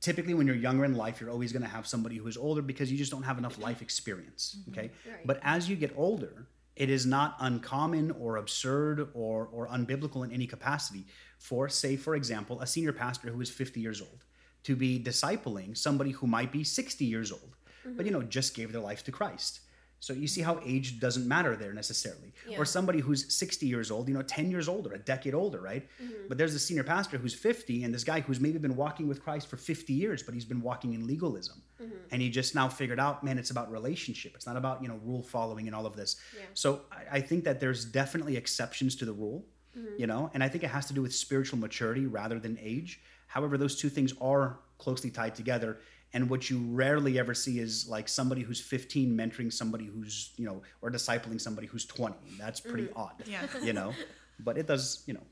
typically, 0.00 0.34
when 0.34 0.46
you're 0.46 0.56
younger 0.56 0.84
in 0.84 0.94
life, 0.94 1.20
you're 1.20 1.30
always 1.30 1.52
going 1.52 1.62
to 1.62 1.68
have 1.68 1.86
somebody 1.86 2.16
who 2.16 2.26
is 2.26 2.36
older 2.36 2.62
because 2.62 2.90
you 2.90 2.98
just 2.98 3.10
don't 3.10 3.22
have 3.22 3.38
enough 3.38 3.58
life 3.58 3.82
experience. 3.82 4.56
Mm-hmm. 4.60 4.70
Okay. 4.70 4.90
Right. 5.06 5.26
But 5.26 5.40
as 5.42 5.68
you 5.68 5.76
get 5.76 5.92
older, 5.96 6.46
it 6.76 6.88
is 6.88 7.04
not 7.04 7.36
uncommon 7.40 8.10
or 8.12 8.36
absurd 8.36 9.08
or, 9.12 9.48
or 9.52 9.68
unbiblical 9.68 10.24
in 10.24 10.32
any 10.32 10.46
capacity 10.46 11.06
for, 11.38 11.68
say, 11.68 11.96
for 11.96 12.14
example, 12.14 12.60
a 12.60 12.66
senior 12.66 12.92
pastor 12.92 13.28
who 13.30 13.40
is 13.40 13.50
50 13.50 13.80
years 13.80 14.00
old 14.00 14.24
to 14.62 14.76
be 14.76 15.02
discipling 15.02 15.76
somebody 15.76 16.10
who 16.12 16.26
might 16.26 16.52
be 16.52 16.64
60 16.64 17.04
years 17.04 17.32
old, 17.32 17.56
but 17.84 17.92
mm-hmm. 17.92 18.06
you 18.06 18.12
know, 18.12 18.22
just 18.22 18.54
gave 18.54 18.72
their 18.72 18.80
life 18.80 19.04
to 19.04 19.12
Christ. 19.12 19.60
So 20.00 20.14
you 20.14 20.26
see 20.26 20.40
how 20.40 20.60
age 20.64 20.98
doesn't 20.98 21.28
matter 21.28 21.54
there 21.56 21.74
necessarily. 21.74 22.32
Or 22.58 22.64
somebody 22.64 23.00
who's 23.00 23.32
60 23.32 23.66
years 23.66 23.90
old, 23.90 24.08
you 24.08 24.14
know, 24.14 24.22
10 24.22 24.50
years 24.50 24.66
older, 24.66 24.94
a 24.94 24.98
decade 24.98 25.34
older, 25.34 25.60
right? 25.60 25.86
Mm-hmm. 26.02 26.26
But 26.26 26.38
there's 26.38 26.54
a 26.54 26.58
senior 26.58 26.84
pastor 26.84 27.18
who's 27.18 27.34
50 27.34 27.84
and 27.84 27.92
this 27.92 28.02
guy 28.02 28.20
who's 28.20 28.40
maybe 28.40 28.58
been 28.58 28.76
walking 28.76 29.08
with 29.08 29.22
Christ 29.22 29.48
for 29.48 29.58
50 29.58 29.92
years, 29.92 30.22
but 30.22 30.32
he's 30.32 30.46
been 30.46 30.62
walking 30.62 30.94
in 30.94 31.06
legalism. 31.06 31.62
Mm-hmm. 31.80 31.94
And 32.12 32.22
he 32.22 32.30
just 32.30 32.54
now 32.54 32.66
figured 32.66 32.98
out, 32.98 33.22
man, 33.22 33.38
it's 33.38 33.50
about 33.50 33.70
relationship. 33.70 34.32
It's 34.34 34.46
not 34.46 34.56
about, 34.56 34.82
you 34.82 34.88
know, 34.88 34.98
rule 35.04 35.22
following 35.22 35.66
and 35.66 35.76
all 35.76 35.84
of 35.84 35.96
this. 35.96 36.16
So 36.54 36.80
I, 36.90 37.18
I 37.18 37.20
think 37.20 37.44
that 37.44 37.60
there's 37.60 37.84
definitely 37.84 38.38
exceptions 38.38 38.96
to 38.96 39.04
the 39.04 39.12
rule, 39.12 39.44
mm-hmm. 39.78 40.00
you 40.00 40.06
know, 40.06 40.30
and 40.32 40.42
I 40.42 40.48
think 40.48 40.64
it 40.64 40.70
has 40.70 40.86
to 40.86 40.94
do 40.94 41.02
with 41.02 41.14
spiritual 41.14 41.58
maturity 41.58 42.06
rather 42.06 42.38
than 42.38 42.58
age. 42.58 43.02
However, 43.26 43.58
those 43.58 43.78
two 43.78 43.90
things 43.90 44.14
are 44.20 44.58
closely 44.78 45.10
tied 45.10 45.34
together. 45.34 45.78
And 46.12 46.28
what 46.28 46.50
you 46.50 46.58
rarely 46.70 47.18
ever 47.18 47.34
see 47.34 47.60
is 47.60 47.88
like 47.88 48.08
somebody 48.08 48.42
who's 48.42 48.60
15 48.60 49.16
mentoring 49.16 49.52
somebody 49.52 49.86
who's, 49.86 50.32
you 50.36 50.44
know, 50.46 50.62
or 50.82 50.90
discipling 50.90 51.40
somebody 51.40 51.66
who's 51.66 51.84
20. 51.84 52.16
That's 52.38 52.60
pretty 52.60 52.86
mm-hmm. 52.88 52.98
odd, 52.98 53.22
Yeah. 53.26 53.46
you 53.62 53.72
know, 53.72 53.92
but 54.40 54.58
it 54.58 54.66
does, 54.66 55.04
you 55.06 55.14
know, 55.14 55.22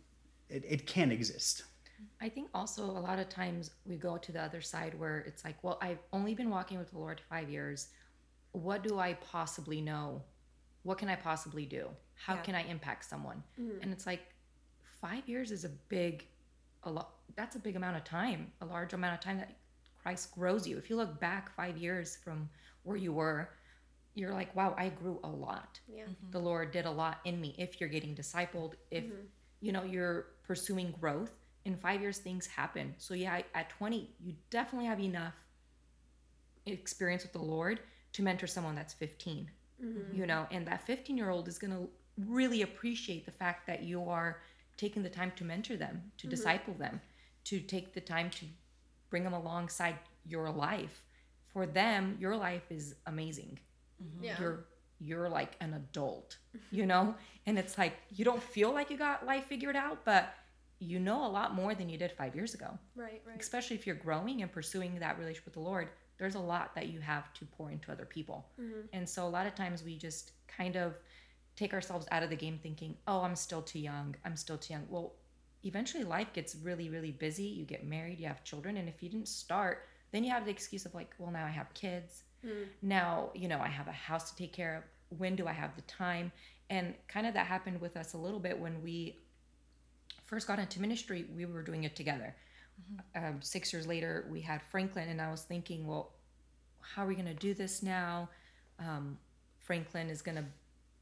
it, 0.49 0.65
it 0.69 0.87
can 0.87 1.11
exist. 1.11 1.65
I 2.21 2.29
think 2.29 2.49
also 2.55 2.85
a 2.85 3.03
lot 3.09 3.19
of 3.19 3.29
times 3.29 3.71
we 3.85 3.97
go 3.97 4.17
to 4.19 4.31
the 4.31 4.41
other 4.41 4.61
side 4.61 4.99
where 4.99 5.19
it's 5.27 5.45
like, 5.45 5.57
well, 5.65 5.79
I've 5.83 5.99
only 6.13 6.35
been 6.35 6.49
walking 6.49 6.79
with 6.79 6.91
the 6.91 6.99
Lord 6.99 7.21
five 7.29 7.51
years. 7.51 7.89
What 8.53 8.85
do 8.85 8.99
I 9.01 9.15
possibly 9.15 9.81
know? 9.81 10.23
What 10.85 10.99
can 10.99 11.09
I 11.09 11.17
possibly 11.17 11.67
do? 11.67 11.89
How 12.15 12.35
Yeah. 12.35 12.43
can 12.43 12.55
I 12.55 12.63
impact 12.63 13.05
someone? 13.05 13.43
Mm-hmm. 13.61 13.83
And 13.83 13.93
it's 13.93 14.07
like, 14.07 14.23
five 15.01 15.29
years 15.29 15.51
is 15.51 15.65
a 15.65 15.69
big, 15.69 16.27
a 16.85 16.91
lot. 16.91 17.15
That's 17.37 17.57
a 17.57 17.59
big 17.59 17.77
amount 17.77 17.97
of 17.97 18.05
time, 18.05 18.53
a 18.61 18.67
large 18.67 18.93
amount 18.93 19.15
of 19.15 19.21
time 19.21 19.39
that 19.39 19.57
Christ 20.09 20.35
grows 20.35 20.67
you. 20.67 20.79
If 20.79 20.89
you 20.89 20.97
look 20.97 21.21
back 21.21 21.55
five 21.55 21.77
years 21.77 22.17
from 22.25 22.49
where 22.83 22.97
you 22.97 23.13
were, 23.13 23.51
you're 24.15 24.33
like, 24.33 24.57
wow, 24.57 24.75
I 24.79 24.89
grew 24.89 25.21
a 25.23 25.29
lot. 25.29 25.79
Yeah. 25.87 26.05
Mm-hmm. 26.05 26.31
the 26.31 26.39
lord 26.39 26.71
did 26.71 26.87
a 26.87 26.91
lot 26.91 27.19
in 27.27 27.39
me 27.39 27.55
if 27.59 27.79
you're 27.79 27.91
getting 27.91 28.15
discipled 28.15 28.73
if 28.91 29.05
mm-hmm. 29.05 29.27
you 29.61 29.73
know 29.73 29.85
you're 29.85 30.29
pursuing 30.47 30.95
growth. 30.99 31.33
In 31.67 31.77
five 31.77 32.01
years 32.01 32.17
things 32.17 32.47
happen. 32.47 32.95
So 32.97 33.13
yeah 33.13 33.43
at 33.55 33.69
20 33.69 34.09
you 34.25 34.33
definitely 34.49 34.87
have 34.87 35.01
enough 35.01 35.35
experience 36.65 37.23
with 37.23 37.35
the 37.35 37.47
lord 37.57 37.81
to 38.15 38.23
mentor 38.23 38.47
someone 38.47 38.75
that's 38.75 38.95
15 38.95 39.51
mm-hmm. 39.85 40.19
you 40.19 40.27
know 40.27 40.47
and 40.51 40.67
that 40.67 40.87
15 40.87 41.17
year 41.19 41.31
old 41.31 41.49
is 41.49 41.59
going 41.59 41.75
to 41.79 41.89
really 42.27 42.63
appreciate 42.63 43.27
the 43.27 43.37
fact 43.43 43.67
that 43.67 43.83
you 43.83 44.03
are 44.09 44.41
taking 44.77 45.03
the 45.03 45.11
time 45.11 45.33
to 45.37 45.45
mentor 45.45 45.77
them 45.77 46.03
to 46.17 46.27
disciple 46.27 46.75
them 46.75 47.01
to 47.45 47.61
take 47.61 47.95
the 47.95 48.01
time 48.01 48.29
to 48.31 48.45
bring 49.11 49.25
them 49.25 49.33
alongside 49.33 49.97
your 50.27 50.51
life. 50.51 51.05
For 51.53 51.67
them 51.67 52.17
your 52.21 52.37
life 52.37 52.63
is 52.71 52.95
amazing. 53.07 53.59
Mm-hmm. 54.03 54.25
Yeah. 54.25 54.37
you're 54.41 54.65
you're 55.01 55.29
like 55.29 55.57
an 55.61 55.75
adult 55.75 56.37
you 56.71 56.87
know? 56.87 57.15
And 57.47 57.59
it's 57.59 57.79
like 57.79 57.95
you 58.11 58.27
don't 58.27 58.43
feel 58.43 58.73
like 58.75 58.91
you 58.91 58.99
got 58.99 59.25
life 59.25 59.47
figured 59.47 59.75
out 59.75 60.05
but 60.05 60.35
you 60.81 61.01
know 61.01 61.27
a 61.27 61.33
lot 61.39 61.55
more 61.55 61.75
than 61.75 61.89
you 61.89 61.97
did 61.97 62.13
five 62.13 62.35
years 62.37 62.53
ago. 62.55 62.79
Right. 62.95 63.23
Right. 63.27 63.41
especially 63.41 63.77
if 63.77 63.87
you're 63.87 63.97
growing 63.97 64.43
and 64.43 64.53
pursuing 64.53 64.99
that 64.99 65.19
relationship 65.19 65.47
with 65.47 65.55
the 65.55 65.61
lord 65.61 65.89
there's 66.19 66.35
a 66.35 66.41
lot 66.41 66.75
that 66.75 66.89
you 66.89 67.01
have 67.01 67.33
to 67.35 67.45
pour 67.47 67.71
into 67.71 67.93
other 67.93 68.05
people. 68.05 68.49
Mm-hmm. 68.61 68.81
And 68.93 69.09
so 69.09 69.25
a 69.27 69.31
lot 69.31 69.47
of 69.47 69.55
times 69.55 69.85
we 69.85 69.97
just 69.97 70.33
kind 70.49 70.77
of 70.77 70.95
take 71.57 71.73
ourselves 71.73 72.07
out 72.11 72.23
of 72.23 72.31
the 72.31 72.37
game 72.37 72.59
thinking 72.63 72.97
oh 73.07 73.23
i'm 73.23 73.37
still 73.37 73.63
too 73.63 73.79
young. 73.79 74.15
I'm 74.25 74.37
still 74.37 74.59
too 74.59 74.75
young. 74.75 74.87
Well 74.91 75.15
eventually 75.65 76.05
life 76.05 76.33
gets 76.33 76.55
really 76.57 76.89
really 76.89 77.11
busy 77.11 77.43
you 77.45 77.65
get 77.65 77.85
married 77.87 78.19
you 78.21 78.27
have 78.27 78.45
children 78.45 78.77
and 78.77 78.89
if 78.89 79.03
you 79.03 79.09
didn't 79.09 79.29
start 79.29 79.87
then 80.13 80.25
you 80.25 80.31
have 80.31 80.45
the 80.45 80.51
excuse 80.51 80.87
of 80.87 80.95
like 80.95 81.15
well 81.19 81.31
now 81.31 81.45
i 81.45 81.51
have 81.51 81.73
kids. 81.75 82.23
Now 82.83 83.31
you 83.35 83.49
know 83.49 83.61
i 83.61 83.69
have 83.69 83.89
a 83.89 83.93
house 83.93 84.31
to 84.31 84.37
take 84.37 84.53
care 84.53 84.77
of. 84.77 85.19
When 85.19 85.37
do 85.37 85.47
i 85.47 85.53
have 85.53 85.75
the 85.75 85.83
time? 85.83 86.31
And 86.71 86.95
kind 87.09 87.27
of 87.27 87.35
that 87.35 87.47
happened 87.47 87.81
with 87.81 87.97
us 87.97 88.13
a 88.15 88.19
little 88.19 88.39
bit 88.39 88.59
when 88.59 88.83
we 88.83 89.17
first 90.25 90.47
got 90.47 90.59
into 90.59 90.81
ministry 90.81 91.27
we 91.35 91.45
were 91.47 91.63
doing 91.63 91.85
it 91.85 91.97
together. 91.97 92.35
Um, 93.17 93.41
six 93.43 93.73
years 93.73 93.87
later 93.87 94.27
we 94.31 94.41
had 94.41 94.63
franklin 94.63 95.09
and 95.09 95.21
i 95.21 95.31
was 95.31 95.43
thinking 95.43 95.87
well 95.87 96.13
how 96.81 97.05
are 97.05 97.09
we 97.09 97.15
going 97.15 97.27
to 97.27 97.35
do 97.35 97.53
this 97.55 97.83
now? 97.83 98.29
Um, 98.79 99.19
franklin 99.59 100.09
is 100.09 100.23
going 100.23 100.37
to 100.37 100.45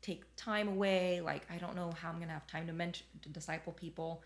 take 0.00 0.24
time 0.36 0.68
away. 0.68 1.20
Like 1.20 1.46
i 1.50 1.58
don't 1.58 1.76
know 1.76 1.92
how 2.00 2.08
i'm 2.08 2.16
going 2.16 2.28
to 2.28 2.34
have 2.34 2.46
time 2.46 2.66
to 2.66 2.72
mentor 2.72 3.04
to 3.22 3.28
disciple 3.28 3.72
people 3.74 4.22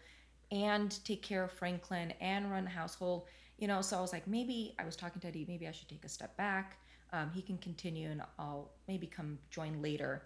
and 0.51 1.03
take 1.05 1.23
care 1.23 1.45
of 1.45 1.53
franklin 1.53 2.13
and 2.21 2.51
run 2.51 2.67
a 2.67 2.71
household 2.71 3.25
you 3.59 3.69
know 3.69 3.81
so 3.81 3.97
i 3.97 4.01
was 4.01 4.13
like 4.13 4.27
maybe 4.27 4.75
i 4.79 4.85
was 4.85 4.97
talking 4.97 5.21
to 5.21 5.29
eddie 5.29 5.45
maybe 5.49 5.67
i 5.69 5.73
should 5.73 5.89
take 5.89 6.05
a 6.05 6.09
step 6.09 6.37
back 6.37 6.79
um, 7.13 7.31
he 7.35 7.43
can 7.43 7.59
continue 7.59 8.09
and 8.11 8.23
i'll 8.39 8.71
maybe 8.89 9.07
come 9.07 9.39
join 9.51 9.81
later 9.83 10.23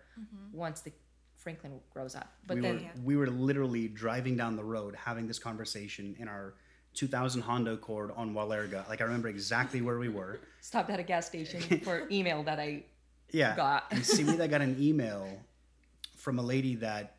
once 0.52 0.80
the 0.80 0.92
franklin 1.36 1.80
grows 1.92 2.14
up 2.14 2.32
but 2.46 2.56
we 2.56 2.62
then 2.62 2.74
were 2.76 3.02
we 3.04 3.16
were 3.16 3.26
literally 3.28 3.88
driving 3.88 4.36
down 4.36 4.56
the 4.56 4.64
road 4.64 4.94
having 4.96 5.26
this 5.26 5.38
conversation 5.38 6.14
in 6.18 6.28
our 6.28 6.54
2000 6.94 7.42
Honda 7.42 7.72
Accord 7.72 8.12
on 8.14 8.34
Walerga. 8.34 8.88
Like 8.88 9.00
I 9.00 9.04
remember 9.04 9.26
exactly 9.26 9.82
where 9.82 9.98
we 9.98 10.08
were. 10.08 10.38
stopped 10.60 10.90
at 10.90 11.00
a 11.00 11.02
gas 11.02 11.26
station 11.26 11.60
for 11.80 12.06
email 12.10 12.44
that 12.44 12.60
i 12.60 12.84
Yeah. 13.32 13.56
Got. 13.56 13.86
and 13.90 14.00
Simida 14.00 14.48
got 14.48 14.60
an 14.60 14.76
email 14.80 15.26
from 16.16 16.38
a 16.38 16.42
lady 16.42 16.76
that 16.76 17.16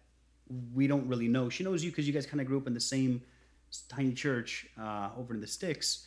we 0.73 0.87
don't 0.87 1.07
really 1.07 1.27
know. 1.27 1.49
She 1.49 1.63
knows 1.63 1.83
you 1.83 1.91
because 1.91 2.07
you 2.07 2.13
guys 2.13 2.25
kind 2.25 2.41
of 2.41 2.47
grew 2.47 2.57
up 2.57 2.67
in 2.67 2.73
the 2.73 2.79
same 2.79 3.21
tiny 3.89 4.13
church 4.13 4.67
uh, 4.79 5.09
over 5.17 5.33
in 5.33 5.41
the 5.41 5.47
sticks. 5.47 6.05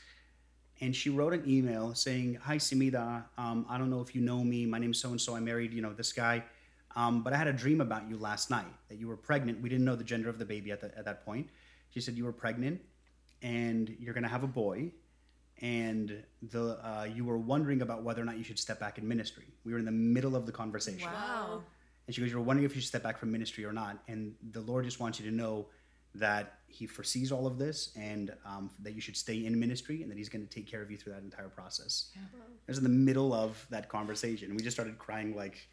And 0.80 0.94
she 0.94 1.10
wrote 1.10 1.32
an 1.34 1.42
email 1.46 1.94
saying, 1.94 2.38
"Hi 2.42 2.56
Simida, 2.56 3.24
um, 3.36 3.66
I 3.68 3.78
don't 3.78 3.90
know 3.90 4.00
if 4.00 4.14
you 4.14 4.20
know 4.20 4.44
me. 4.44 4.64
My 4.64 4.78
name's 4.78 5.00
so 5.00 5.10
and 5.10 5.20
so. 5.20 5.34
I 5.34 5.40
married 5.40 5.72
you 5.74 5.82
know 5.82 5.92
this 5.92 6.12
guy, 6.12 6.44
um, 6.94 7.22
but 7.24 7.32
I 7.32 7.36
had 7.36 7.48
a 7.48 7.52
dream 7.52 7.80
about 7.80 8.08
you 8.08 8.16
last 8.16 8.48
night 8.48 8.72
that 8.88 8.96
you 8.96 9.08
were 9.08 9.16
pregnant. 9.16 9.60
We 9.60 9.68
didn't 9.68 9.84
know 9.84 9.96
the 9.96 10.04
gender 10.04 10.28
of 10.28 10.38
the 10.38 10.44
baby 10.44 10.70
at, 10.70 10.80
the, 10.80 10.96
at 10.96 11.04
that 11.04 11.24
point. 11.24 11.48
She 11.90 12.00
said 12.00 12.14
you 12.16 12.24
were 12.24 12.32
pregnant, 12.32 12.80
and 13.42 13.94
you're 13.98 14.14
gonna 14.14 14.28
have 14.28 14.44
a 14.44 14.48
boy, 14.48 14.92
and 15.60 16.22
the 16.42 16.78
uh, 16.86 17.08
you 17.12 17.24
were 17.24 17.38
wondering 17.38 17.82
about 17.82 18.04
whether 18.04 18.22
or 18.22 18.24
not 18.24 18.38
you 18.38 18.44
should 18.44 18.58
step 18.58 18.78
back 18.78 18.98
in 18.98 19.08
ministry. 19.08 19.46
We 19.64 19.72
were 19.72 19.80
in 19.80 19.84
the 19.84 19.90
middle 19.90 20.36
of 20.36 20.46
the 20.46 20.52
conversation, 20.52 21.10
Wow. 21.10 21.62
And 22.08 22.14
she 22.14 22.20
goes, 22.22 22.30
"You're 22.32 22.40
wondering 22.40 22.64
if 22.64 22.74
you 22.74 22.80
should 22.80 22.88
step 22.88 23.02
back 23.04 23.18
from 23.18 23.30
ministry 23.30 23.64
or 23.64 23.72
not." 23.72 24.02
And 24.08 24.34
the 24.50 24.60
Lord 24.62 24.84
just 24.86 24.98
wants 24.98 25.20
you 25.20 25.30
to 25.30 25.36
know 25.36 25.66
that 26.14 26.54
He 26.66 26.86
foresees 26.86 27.30
all 27.30 27.46
of 27.46 27.58
this, 27.58 27.92
and 27.96 28.34
um, 28.44 28.70
that 28.80 28.94
you 28.94 29.00
should 29.00 29.16
stay 29.16 29.44
in 29.46 29.60
ministry, 29.60 30.02
and 30.02 30.10
that 30.10 30.16
He's 30.18 30.28
going 30.30 30.44
to 30.44 30.50
take 30.52 30.66
care 30.66 30.82
of 30.82 30.90
you 30.90 30.96
through 30.96 31.12
that 31.12 31.22
entire 31.22 31.48
process. 31.50 32.10
It 32.16 32.70
was 32.70 32.78
in 32.78 32.84
the 32.84 32.90
middle 32.90 33.32
of 33.34 33.64
that 33.70 33.88
conversation, 33.90 34.48
and 34.48 34.56
we 34.56 34.62
just 34.64 34.74
started 34.76 34.98
crying 34.98 35.36
like. 35.36 35.68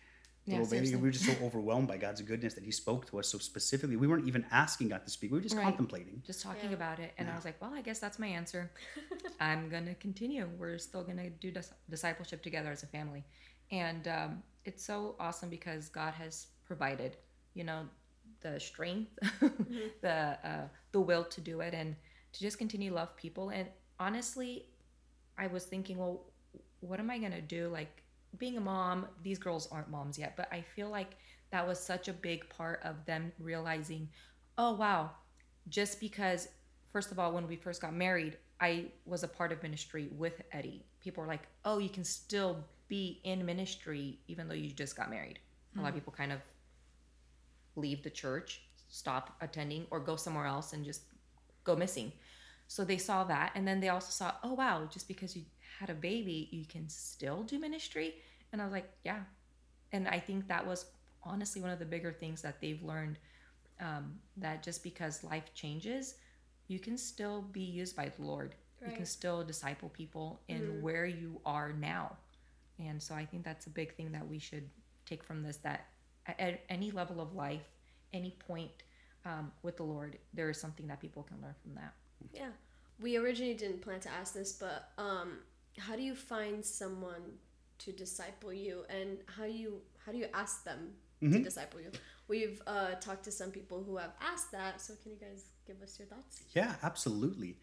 Yeah, 0.47 0.59
Little 0.59 0.67
baby, 0.69 0.85
seriously. 0.85 0.97
we 1.01 1.07
were 1.07 1.11
just 1.11 1.25
so 1.25 1.33
overwhelmed 1.43 1.87
by 1.87 1.97
God's 1.97 2.21
goodness 2.21 2.53
that 2.53 2.63
He 2.63 2.69
spoke 2.69 3.07
to 3.07 3.17
us 3.19 3.27
so 3.27 3.39
specifically. 3.39 3.95
We 3.95 4.05
weren't 4.05 4.27
even 4.27 4.45
asking 4.51 4.89
God 4.89 5.03
to 5.03 5.09
speak; 5.09 5.31
we 5.31 5.39
were 5.39 5.41
just 5.41 5.55
Right. 5.55 5.63
contemplating. 5.63 6.21
just 6.23 6.43
talking 6.43 6.69
Yeah. 6.69 6.75
about 6.75 6.99
it 6.99 7.13
and 7.17 7.27
i 7.31 7.35
was 7.35 7.45
like 7.45 7.59
well 7.59 7.73
i 7.73 7.81
guess 7.81 7.97
that's 7.97 8.19
my 8.19 8.27
answer 8.27 8.69
i'm 9.39 9.69
gonna 9.69 9.95
continue 9.95 10.47
we're 10.59 10.77
still 10.77 11.03
gonna 11.03 11.31
do 11.31 11.49
dis- 11.49 11.73
discipleship 11.89 12.43
together 12.43 12.69
as 12.71 12.83
a 12.83 12.85
family 12.85 13.23
and 13.71 14.07
um, 14.07 14.43
it's 14.63 14.83
so 14.83 15.15
awesome 15.19 15.49
because 15.49 15.89
god 15.89 16.13
has 16.13 16.47
provided 16.65 17.17
you 17.53 17.63
know 17.63 17.83
the 18.41 18.59
strength 18.59 19.11
the 20.01 20.37
uh, 20.43 20.67
the 20.91 20.99
will 21.01 21.23
to 21.23 21.41
do 21.41 21.61
it 21.61 21.73
and 21.73 21.95
to 22.35 22.41
just 22.41 22.57
continue 22.57 22.89
to 22.89 22.95
love 22.95 23.15
people. 23.15 23.49
And 23.49 23.67
honestly, 23.99 24.65
I 25.37 25.47
was 25.47 25.63
thinking, 25.63 25.97
well, 25.97 26.25
what 26.81 26.99
am 26.99 27.09
I 27.09 27.17
gonna 27.17 27.41
do? 27.41 27.69
Like 27.69 28.03
being 28.37 28.57
a 28.57 28.61
mom, 28.61 29.07
these 29.23 29.39
girls 29.39 29.67
aren't 29.71 29.89
moms 29.89 30.19
yet, 30.19 30.35
but 30.35 30.47
I 30.51 30.61
feel 30.61 30.89
like 30.89 31.17
that 31.51 31.65
was 31.65 31.79
such 31.79 32.07
a 32.07 32.13
big 32.13 32.47
part 32.49 32.81
of 32.83 33.05
them 33.05 33.31
realizing, 33.39 34.09
oh 34.57 34.73
wow, 34.73 35.11
just 35.69 35.99
because 35.99 36.49
first 36.91 37.11
of 37.11 37.19
all, 37.19 37.31
when 37.31 37.47
we 37.47 37.55
first 37.55 37.81
got 37.81 37.93
married, 37.93 38.37
I 38.59 38.87
was 39.05 39.23
a 39.23 39.27
part 39.27 39.51
of 39.51 39.63
ministry 39.63 40.09
with 40.11 40.41
Eddie. 40.51 40.85
People 40.99 41.21
were 41.23 41.27
like, 41.27 41.47
oh, 41.63 41.77
you 41.77 41.89
can 41.89 42.03
still 42.03 42.57
be 42.87 43.19
in 43.23 43.45
ministry 43.45 44.19
even 44.27 44.47
though 44.47 44.55
you 44.55 44.71
just 44.71 44.95
got 44.95 45.09
married. 45.09 45.39
A 45.77 45.81
lot 45.81 45.89
of 45.89 45.95
people 45.95 46.13
kind 46.13 46.31
of 46.31 46.39
leave 47.75 48.01
the 48.01 48.09
church, 48.09 48.61
stop 48.87 49.35
attending, 49.41 49.85
or 49.91 49.99
go 49.99 50.15
somewhere 50.15 50.45
else 50.45 50.71
and 50.71 50.85
just 50.85 51.01
go 51.65 51.75
missing. 51.75 52.13
So 52.67 52.85
they 52.85 52.97
saw 52.97 53.25
that, 53.25 53.51
and 53.55 53.67
then 53.67 53.79
they 53.79 53.89
also 53.89 54.09
saw, 54.11 54.33
oh 54.43 54.53
wow, 54.53 54.87
just 54.89 55.07
because 55.07 55.35
you 55.35 55.43
had 55.79 55.89
a 55.89 55.93
baby, 55.93 56.47
you 56.51 56.65
can 56.65 56.87
still 56.87 57.43
do 57.43 57.59
ministry. 57.59 58.15
And 58.51 58.61
I 58.61 58.65
was 58.65 58.71
like, 58.73 58.89
yeah. 59.03 59.19
And 59.91 60.07
I 60.07 60.19
think 60.19 60.47
that 60.47 60.65
was 60.65 60.85
honestly 61.23 61.61
one 61.61 61.71
of 61.71 61.79
the 61.79 61.85
bigger 61.85 62.13
things 62.13 62.41
that 62.41 62.61
they've 62.61 62.81
learned 62.81 63.19
um, 63.81 64.15
that 64.37 64.63
just 64.63 64.83
because 64.83 65.23
life 65.23 65.53
changes, 65.53 66.15
you 66.67 66.79
can 66.79 66.97
still 66.97 67.41
be 67.41 67.61
used 67.61 67.95
by 67.95 68.09
the 68.09 68.23
Lord. 68.23 68.55
You 68.87 68.95
can 68.95 69.05
still 69.05 69.43
disciple 69.43 69.89
people 69.89 70.41
in 70.47 70.81
where 70.81 71.07
you 71.07 71.41
are 71.43 71.73
now. 71.73 72.17
And 72.79 73.01
so 73.01 73.15
I 73.15 73.25
think 73.25 73.43
that's 73.43 73.67
a 73.67 73.69
big 73.69 73.95
thing 73.95 74.11
that 74.11 74.27
we 74.27 74.39
should 74.39 74.69
take 75.05 75.23
from 75.23 75.43
this 75.43 75.57
that 75.57 75.87
at, 76.25 76.39
at 76.39 76.63
any 76.69 76.91
level 76.91 77.21
of 77.21 77.33
life, 77.33 77.67
any 78.13 78.35
point 78.47 78.71
um, 79.25 79.51
with 79.63 79.77
the 79.77 79.83
Lord, 79.83 80.17
there 80.33 80.49
is 80.49 80.59
something 80.59 80.87
that 80.87 80.99
people 80.99 81.23
can 81.23 81.41
learn 81.41 81.55
from 81.61 81.75
that. 81.75 81.93
Yeah. 82.33 82.49
We 82.99 83.17
originally 83.17 83.55
didn't 83.55 83.81
plan 83.81 83.99
to 84.01 84.09
ask 84.09 84.33
this, 84.33 84.53
but 84.53 84.89
um, 84.97 85.39
how 85.77 85.95
do 85.95 86.01
you 86.01 86.15
find 86.15 86.63
someone 86.63 87.39
to 87.79 87.91
disciple 87.91 88.53
you, 88.53 88.85
and 88.89 89.17
how 89.25 89.43
do 89.43 89.51
you 89.51 89.81
how 90.05 90.13
do 90.13 90.17
you 90.17 90.27
ask 90.33 90.63
them 90.63 90.91
to 91.21 91.39
disciple 91.39 91.81
you? 91.81 91.91
We've 92.27 92.61
uh, 92.65 92.95
talked 93.01 93.25
to 93.25 93.31
some 93.31 93.51
people 93.51 93.83
who 93.83 93.97
have 93.97 94.13
asked 94.21 94.51
that, 94.53 94.79
so 94.79 94.93
can 95.03 95.11
you 95.11 95.17
guys 95.17 95.45
give 95.67 95.81
us 95.81 95.99
your 95.99 96.07
thoughts? 96.07 96.43
Yeah, 96.53 96.75
absolutely. 96.83 97.57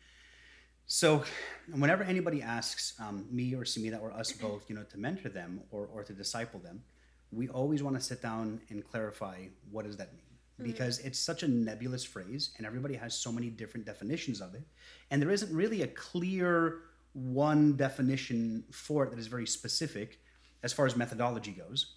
So, 0.87 1.25
whenever 1.71 2.03
anybody 2.03 2.43
asks 2.43 2.95
um, 3.01 3.27
me 3.31 3.55
or 3.55 3.63
Simida 3.63 4.01
or 4.01 4.13
us 4.13 4.33
both, 4.33 4.69
you 4.69 4.75
know, 4.75 4.83
to 4.85 4.99
mentor 4.99 5.31
them 5.31 5.61
or, 5.71 5.87
or 5.87 6.03
to 6.05 6.13
disciple 6.13 6.61
them, 6.61 6.83
we 7.31 7.49
always 7.49 7.83
want 7.83 7.97
to 7.97 8.03
sit 8.03 8.21
down 8.21 8.61
and 8.69 8.85
clarify 8.85 9.47
what 9.71 9.87
does 9.87 9.97
that 9.97 10.13
mean? 10.13 10.23
Because 10.63 10.99
it's 11.01 11.19
such 11.19 11.43
a 11.43 11.49
nebulous 11.49 12.05
phrase 12.05 12.51
and 12.59 12.67
everybody 12.67 12.95
has 12.95 13.15
so 13.15 13.33
many 13.33 13.49
different 13.49 13.87
definitions 13.87 14.41
of 14.41 14.55
it 14.55 14.63
and 15.11 15.21
there 15.21 15.31
isn't 15.31 15.53
really 15.55 15.83
a 15.83 15.89
clear 15.89 16.81
one 17.15 17.77
definition 17.77 18.65
for 18.71 19.05
it 19.05 19.11
that 19.11 19.19
is 19.19 19.27
very 19.27 19.47
specific 19.47 20.21
as 20.63 20.73
far 20.73 20.87
as 20.87 20.95
methodology 20.95 21.51
goes 21.53 21.95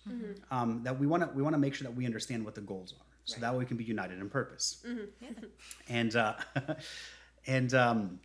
um, 0.51 0.81
that 0.83 0.97
we 0.99 1.05
want 1.05 1.21
to 1.21 1.29
we 1.35 1.43
want 1.43 1.53
to 1.53 1.59
make 1.59 1.75
sure 1.75 1.85
that 1.85 1.95
we 1.95 2.05
understand 2.05 2.43
what 2.43 2.55
the 2.55 2.61
goals 2.61 2.93
are. 2.99 3.05
So 3.25 3.39
that 3.41 3.51
way 3.53 3.59
we 3.59 3.65
can 3.65 3.77
be 3.77 3.83
united 3.83 4.19
in 4.19 4.29
purpose. 4.29 4.83
And 5.89 6.15
uh, 6.15 6.33
and 7.47 7.73
um, 7.73 8.19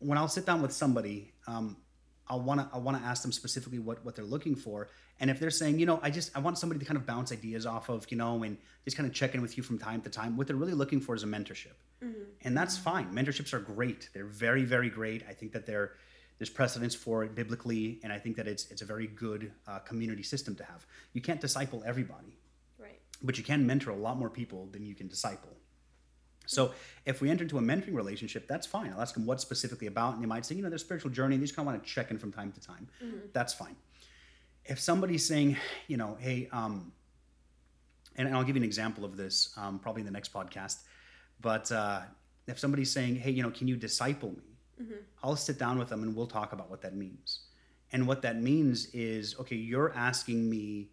when 0.00 0.18
I'll 0.18 0.28
sit 0.28 0.46
down 0.46 0.62
with 0.62 0.72
somebody, 0.72 1.32
um, 1.46 1.76
I'll 2.28 2.40
want 2.40 2.60
to 2.60 2.68
I 2.74 2.78
want 2.78 2.98
to 2.98 3.02
ask 3.04 3.22
them 3.22 3.32
specifically 3.32 3.78
what 3.78 4.04
what 4.04 4.14
they're 4.14 4.24
looking 4.24 4.54
for, 4.54 4.88
and 5.18 5.30
if 5.30 5.40
they're 5.40 5.50
saying, 5.50 5.78
you 5.78 5.86
know, 5.86 5.98
I 6.02 6.10
just 6.10 6.36
I 6.36 6.40
want 6.40 6.58
somebody 6.58 6.78
to 6.78 6.84
kind 6.86 6.98
of 6.98 7.06
bounce 7.06 7.32
ideas 7.32 7.64
off 7.66 7.88
of, 7.88 8.06
you 8.10 8.16
know, 8.18 8.42
and 8.42 8.58
just 8.84 8.96
kind 8.96 9.08
of 9.08 9.14
check 9.14 9.34
in 9.34 9.40
with 9.42 9.56
you 9.56 9.62
from 9.62 9.78
time 9.78 10.02
to 10.02 10.10
time. 10.10 10.36
What 10.36 10.46
they're 10.46 10.56
really 10.56 10.74
looking 10.74 11.00
for 11.00 11.14
is 11.14 11.22
a 11.22 11.26
mentorship, 11.26 11.72
and 12.42 12.56
that's 12.56 12.76
fine. 12.76 13.12
Mentorships 13.14 13.52
are 13.54 13.60
great. 13.60 14.10
They're 14.12 14.26
very 14.26 14.64
very 14.64 14.90
great. 14.90 15.24
I 15.28 15.32
think 15.32 15.52
that 15.52 15.64
they're 15.66 15.92
there's 16.38 16.50
precedence 16.50 16.94
for 16.94 17.24
it 17.24 17.34
biblically, 17.34 17.98
and 18.04 18.12
I 18.12 18.18
think 18.18 18.36
that 18.36 18.46
it's 18.46 18.70
it's 18.70 18.82
a 18.82 18.86
very 18.86 19.06
good 19.06 19.50
uh, 19.66 19.78
community 19.80 20.22
system 20.22 20.54
to 20.56 20.64
have. 20.64 20.86
You 21.14 21.22
can't 21.22 21.40
disciple 21.40 21.82
everybody, 21.86 22.38
Right. 22.78 23.00
but 23.22 23.38
you 23.38 23.42
can 23.44 23.66
mentor 23.66 23.90
a 23.90 23.96
lot 23.96 24.18
more 24.18 24.30
people 24.30 24.66
than 24.66 24.84
you 24.84 24.94
can 24.94 25.08
disciple. 25.08 25.56
So 26.48 26.72
if 27.04 27.20
we 27.20 27.28
enter 27.28 27.42
into 27.42 27.58
a 27.58 27.60
mentoring 27.60 27.94
relationship, 27.94 28.48
that's 28.48 28.66
fine. 28.66 28.90
I'll 28.90 29.02
ask 29.02 29.12
them 29.14 29.26
what 29.26 29.38
specifically 29.38 29.86
about, 29.86 30.14
and 30.14 30.22
they 30.22 30.26
might 30.26 30.46
say, 30.46 30.54
you 30.54 30.62
know, 30.62 30.70
their 30.70 30.78
spiritual 30.78 31.10
journey. 31.10 31.36
They 31.36 31.42
just 31.42 31.54
kind 31.54 31.68
of 31.68 31.72
want 31.74 31.84
to 31.84 31.88
check 31.88 32.10
in 32.10 32.18
from 32.18 32.32
time 32.32 32.52
to 32.52 32.60
time. 32.60 32.88
That's 33.34 33.52
fine. 33.52 33.76
If 34.64 34.80
somebody's 34.80 35.26
saying, 35.26 35.58
you 35.88 35.98
know, 35.98 36.16
hey, 36.18 36.48
um, 36.50 36.92
and, 38.16 38.28
and 38.28 38.36
I'll 38.36 38.44
give 38.44 38.56
you 38.56 38.62
an 38.62 38.64
example 38.64 39.04
of 39.04 39.18
this 39.18 39.52
um, 39.58 39.78
probably 39.78 40.00
in 40.00 40.06
the 40.06 40.12
next 40.12 40.32
podcast, 40.32 40.78
but 41.40 41.70
uh, 41.70 42.00
if 42.46 42.58
somebody's 42.58 42.90
saying, 42.90 43.16
hey, 43.16 43.30
you 43.30 43.42
know, 43.42 43.50
can 43.50 43.68
you 43.68 43.76
disciple 43.76 44.30
me? 44.30 44.42
I'll 45.22 45.36
sit 45.36 45.58
down 45.58 45.78
with 45.78 45.90
them 45.90 46.02
and 46.02 46.16
we'll 46.16 46.26
talk 46.26 46.52
about 46.52 46.70
what 46.70 46.80
that 46.80 46.96
means. 46.96 47.40
And 47.92 48.06
what 48.06 48.22
that 48.22 48.40
means 48.40 48.86
is, 48.94 49.36
okay, 49.38 49.56
you're 49.56 49.92
asking 49.94 50.48
me 50.48 50.88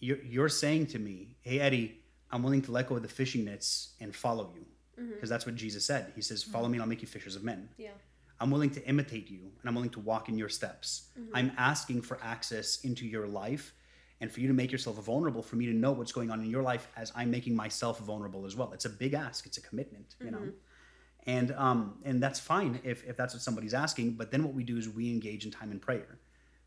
you're, 0.00 0.22
you're 0.22 0.48
saying 0.48 0.86
to 0.86 0.98
me, 0.98 1.36
hey, 1.42 1.60
Eddie, 1.60 1.99
I'm 2.32 2.42
willing 2.42 2.62
to 2.62 2.72
let 2.72 2.88
go 2.88 2.96
of 2.96 3.02
the 3.02 3.08
fishing 3.08 3.44
nets 3.44 3.94
and 4.00 4.14
follow 4.14 4.52
you. 4.54 4.64
Mm-hmm. 5.00 5.14
Because 5.14 5.30
that's 5.30 5.46
what 5.46 5.54
Jesus 5.54 5.84
said. 5.84 6.12
He 6.14 6.22
says, 6.22 6.42
follow 6.42 6.64
mm-hmm. 6.64 6.72
me 6.72 6.76
and 6.76 6.82
I'll 6.82 6.88
make 6.88 7.02
you 7.02 7.08
fishers 7.08 7.36
of 7.36 7.44
men. 7.44 7.68
Yeah. 7.76 7.90
I'm 8.38 8.50
willing 8.50 8.70
to 8.70 8.86
imitate 8.86 9.30
you 9.30 9.40
and 9.60 9.68
I'm 9.68 9.74
willing 9.74 9.90
to 9.90 10.00
walk 10.00 10.28
in 10.28 10.38
your 10.38 10.48
steps. 10.48 11.08
Mm-hmm. 11.18 11.36
I'm 11.36 11.52
asking 11.58 12.02
for 12.02 12.18
access 12.22 12.84
into 12.84 13.06
your 13.06 13.26
life 13.26 13.74
and 14.20 14.30
for 14.30 14.40
you 14.40 14.48
to 14.48 14.54
make 14.54 14.70
yourself 14.70 14.96
vulnerable, 14.96 15.42
for 15.42 15.56
me 15.56 15.66
to 15.66 15.72
know 15.72 15.92
what's 15.92 16.12
going 16.12 16.30
on 16.30 16.40
in 16.40 16.50
your 16.50 16.62
life 16.62 16.88
as 16.96 17.12
I'm 17.16 17.30
making 17.30 17.56
myself 17.56 18.00
vulnerable 18.00 18.46
as 18.46 18.54
well. 18.54 18.72
It's 18.72 18.84
a 18.84 18.90
big 18.90 19.14
ask, 19.14 19.46
it's 19.46 19.58
a 19.58 19.62
commitment, 19.62 20.14
you 20.22 20.30
know? 20.30 20.52
And 21.26 21.52
um, 21.52 21.98
and 22.04 22.22
that's 22.22 22.40
fine 22.40 22.80
if, 22.82 23.04
if 23.04 23.16
that's 23.16 23.34
what 23.34 23.42
somebody's 23.42 23.74
asking. 23.74 24.12
But 24.12 24.30
then 24.30 24.42
what 24.42 24.54
we 24.54 24.64
do 24.64 24.78
is 24.78 24.88
we 24.88 25.10
engage 25.10 25.44
in 25.44 25.50
time 25.50 25.70
and 25.70 25.80
prayer. 25.80 26.18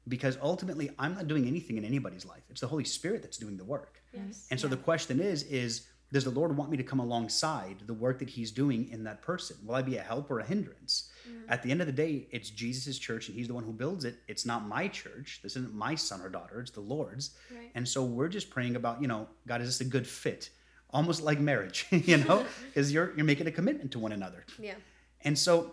Because 0.07 0.37
ultimately 0.41 0.91
I'm 0.99 1.15
not 1.15 1.27
doing 1.27 1.47
anything 1.47 1.77
in 1.77 1.85
anybody's 1.85 2.25
life. 2.25 2.43
It's 2.49 2.61
the 2.61 2.67
Holy 2.67 2.83
Spirit 2.83 3.21
that's 3.23 3.37
doing 3.37 3.57
the 3.57 3.63
work. 3.63 4.02
Yes. 4.13 4.47
And 4.51 4.59
so 4.59 4.67
the 4.67 4.77
question 4.77 5.19
is, 5.19 5.43
is 5.43 5.87
does 6.13 6.25
the 6.25 6.29
Lord 6.29 6.55
want 6.55 6.69
me 6.69 6.77
to 6.77 6.83
come 6.83 6.99
alongside 6.99 7.77
the 7.87 7.93
work 7.93 8.19
that 8.19 8.29
He's 8.29 8.51
doing 8.51 8.87
in 8.91 9.03
that 9.05 9.23
person? 9.23 9.57
Will 9.65 9.73
I 9.73 9.81
be 9.81 9.97
a 9.97 10.01
help 10.01 10.29
or 10.29 10.39
a 10.39 10.45
hindrance? 10.45 11.09
Mm. 11.27 11.45
At 11.49 11.63
the 11.63 11.71
end 11.71 11.81
of 11.81 11.87
the 11.87 11.93
day, 11.93 12.27
it's 12.31 12.51
Jesus' 12.51 12.99
church 12.99 13.29
and 13.29 13.35
He's 13.35 13.47
the 13.47 13.55
one 13.55 13.63
who 13.63 13.73
builds 13.73 14.05
it. 14.05 14.17
It's 14.27 14.45
not 14.45 14.67
my 14.67 14.87
church. 14.87 15.39
This 15.41 15.55
isn't 15.55 15.73
my 15.73 15.95
son 15.95 16.21
or 16.21 16.29
daughter, 16.29 16.61
it's 16.61 16.69
the 16.69 16.81
Lord's. 16.81 17.31
Right. 17.51 17.71
And 17.73 17.87
so 17.87 18.03
we're 18.03 18.27
just 18.27 18.51
praying 18.51 18.75
about, 18.75 19.01
you 19.01 19.07
know, 19.07 19.27
God, 19.47 19.61
is 19.61 19.67
this 19.67 19.81
a 19.81 19.89
good 19.89 20.05
fit? 20.05 20.51
Almost 20.91 21.23
like 21.23 21.39
marriage, 21.39 21.87
you 21.91 22.17
know, 22.17 22.45
is 22.75 22.93
you're 22.93 23.15
you're 23.15 23.25
making 23.25 23.47
a 23.47 23.51
commitment 23.51 23.91
to 23.93 23.99
one 23.99 24.11
another. 24.11 24.45
Yeah. 24.59 24.75
And 25.21 25.35
so 25.37 25.71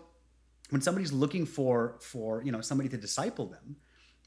when 0.71 0.81
somebody's 0.81 1.11
looking 1.11 1.45
for 1.45 1.99
for, 2.01 2.41
you 2.43 2.51
know, 2.51 2.61
somebody 2.61 2.89
to 2.89 2.97
disciple 2.97 3.45
them, 3.45 3.75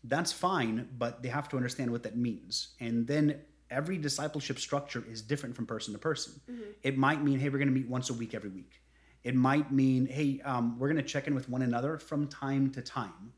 that's 0.05 0.31
fine, 0.31 0.88
but 0.96 1.24
they 1.24 1.29
have 1.29 1.48
to 1.48 1.57
understand 1.57 1.90
what 1.90 2.05
that 2.05 2.16
means. 2.16 2.74
And 2.79 3.05
then 3.09 3.40
every 3.74 3.98
discipleship 3.98 4.58
structure 4.58 5.04
is 5.10 5.20
different 5.20 5.54
from 5.56 5.66
person 5.66 5.92
to 5.92 5.98
person. 5.98 6.40
It 6.82 6.96
might 6.96 7.22
mean, 7.22 7.38
hey, 7.40 7.48
we're 7.48 7.58
going 7.58 7.68
to 7.68 7.74
meet 7.74 7.88
once 7.88 8.08
a 8.10 8.14
week 8.14 8.34
every 8.34 8.50
week. 8.50 8.80
It 9.24 9.34
might 9.34 9.72
mean, 9.72 10.06
hey, 10.06 10.40
um, 10.44 10.78
we're 10.78 10.88
going 10.88 11.02
to 11.02 11.08
check 11.08 11.26
in 11.26 11.34
with 11.34 11.48
one 11.48 11.62
another 11.62 11.98
from 11.98 12.28
time 12.28 12.70
to 12.72 12.82
time. 12.82 13.32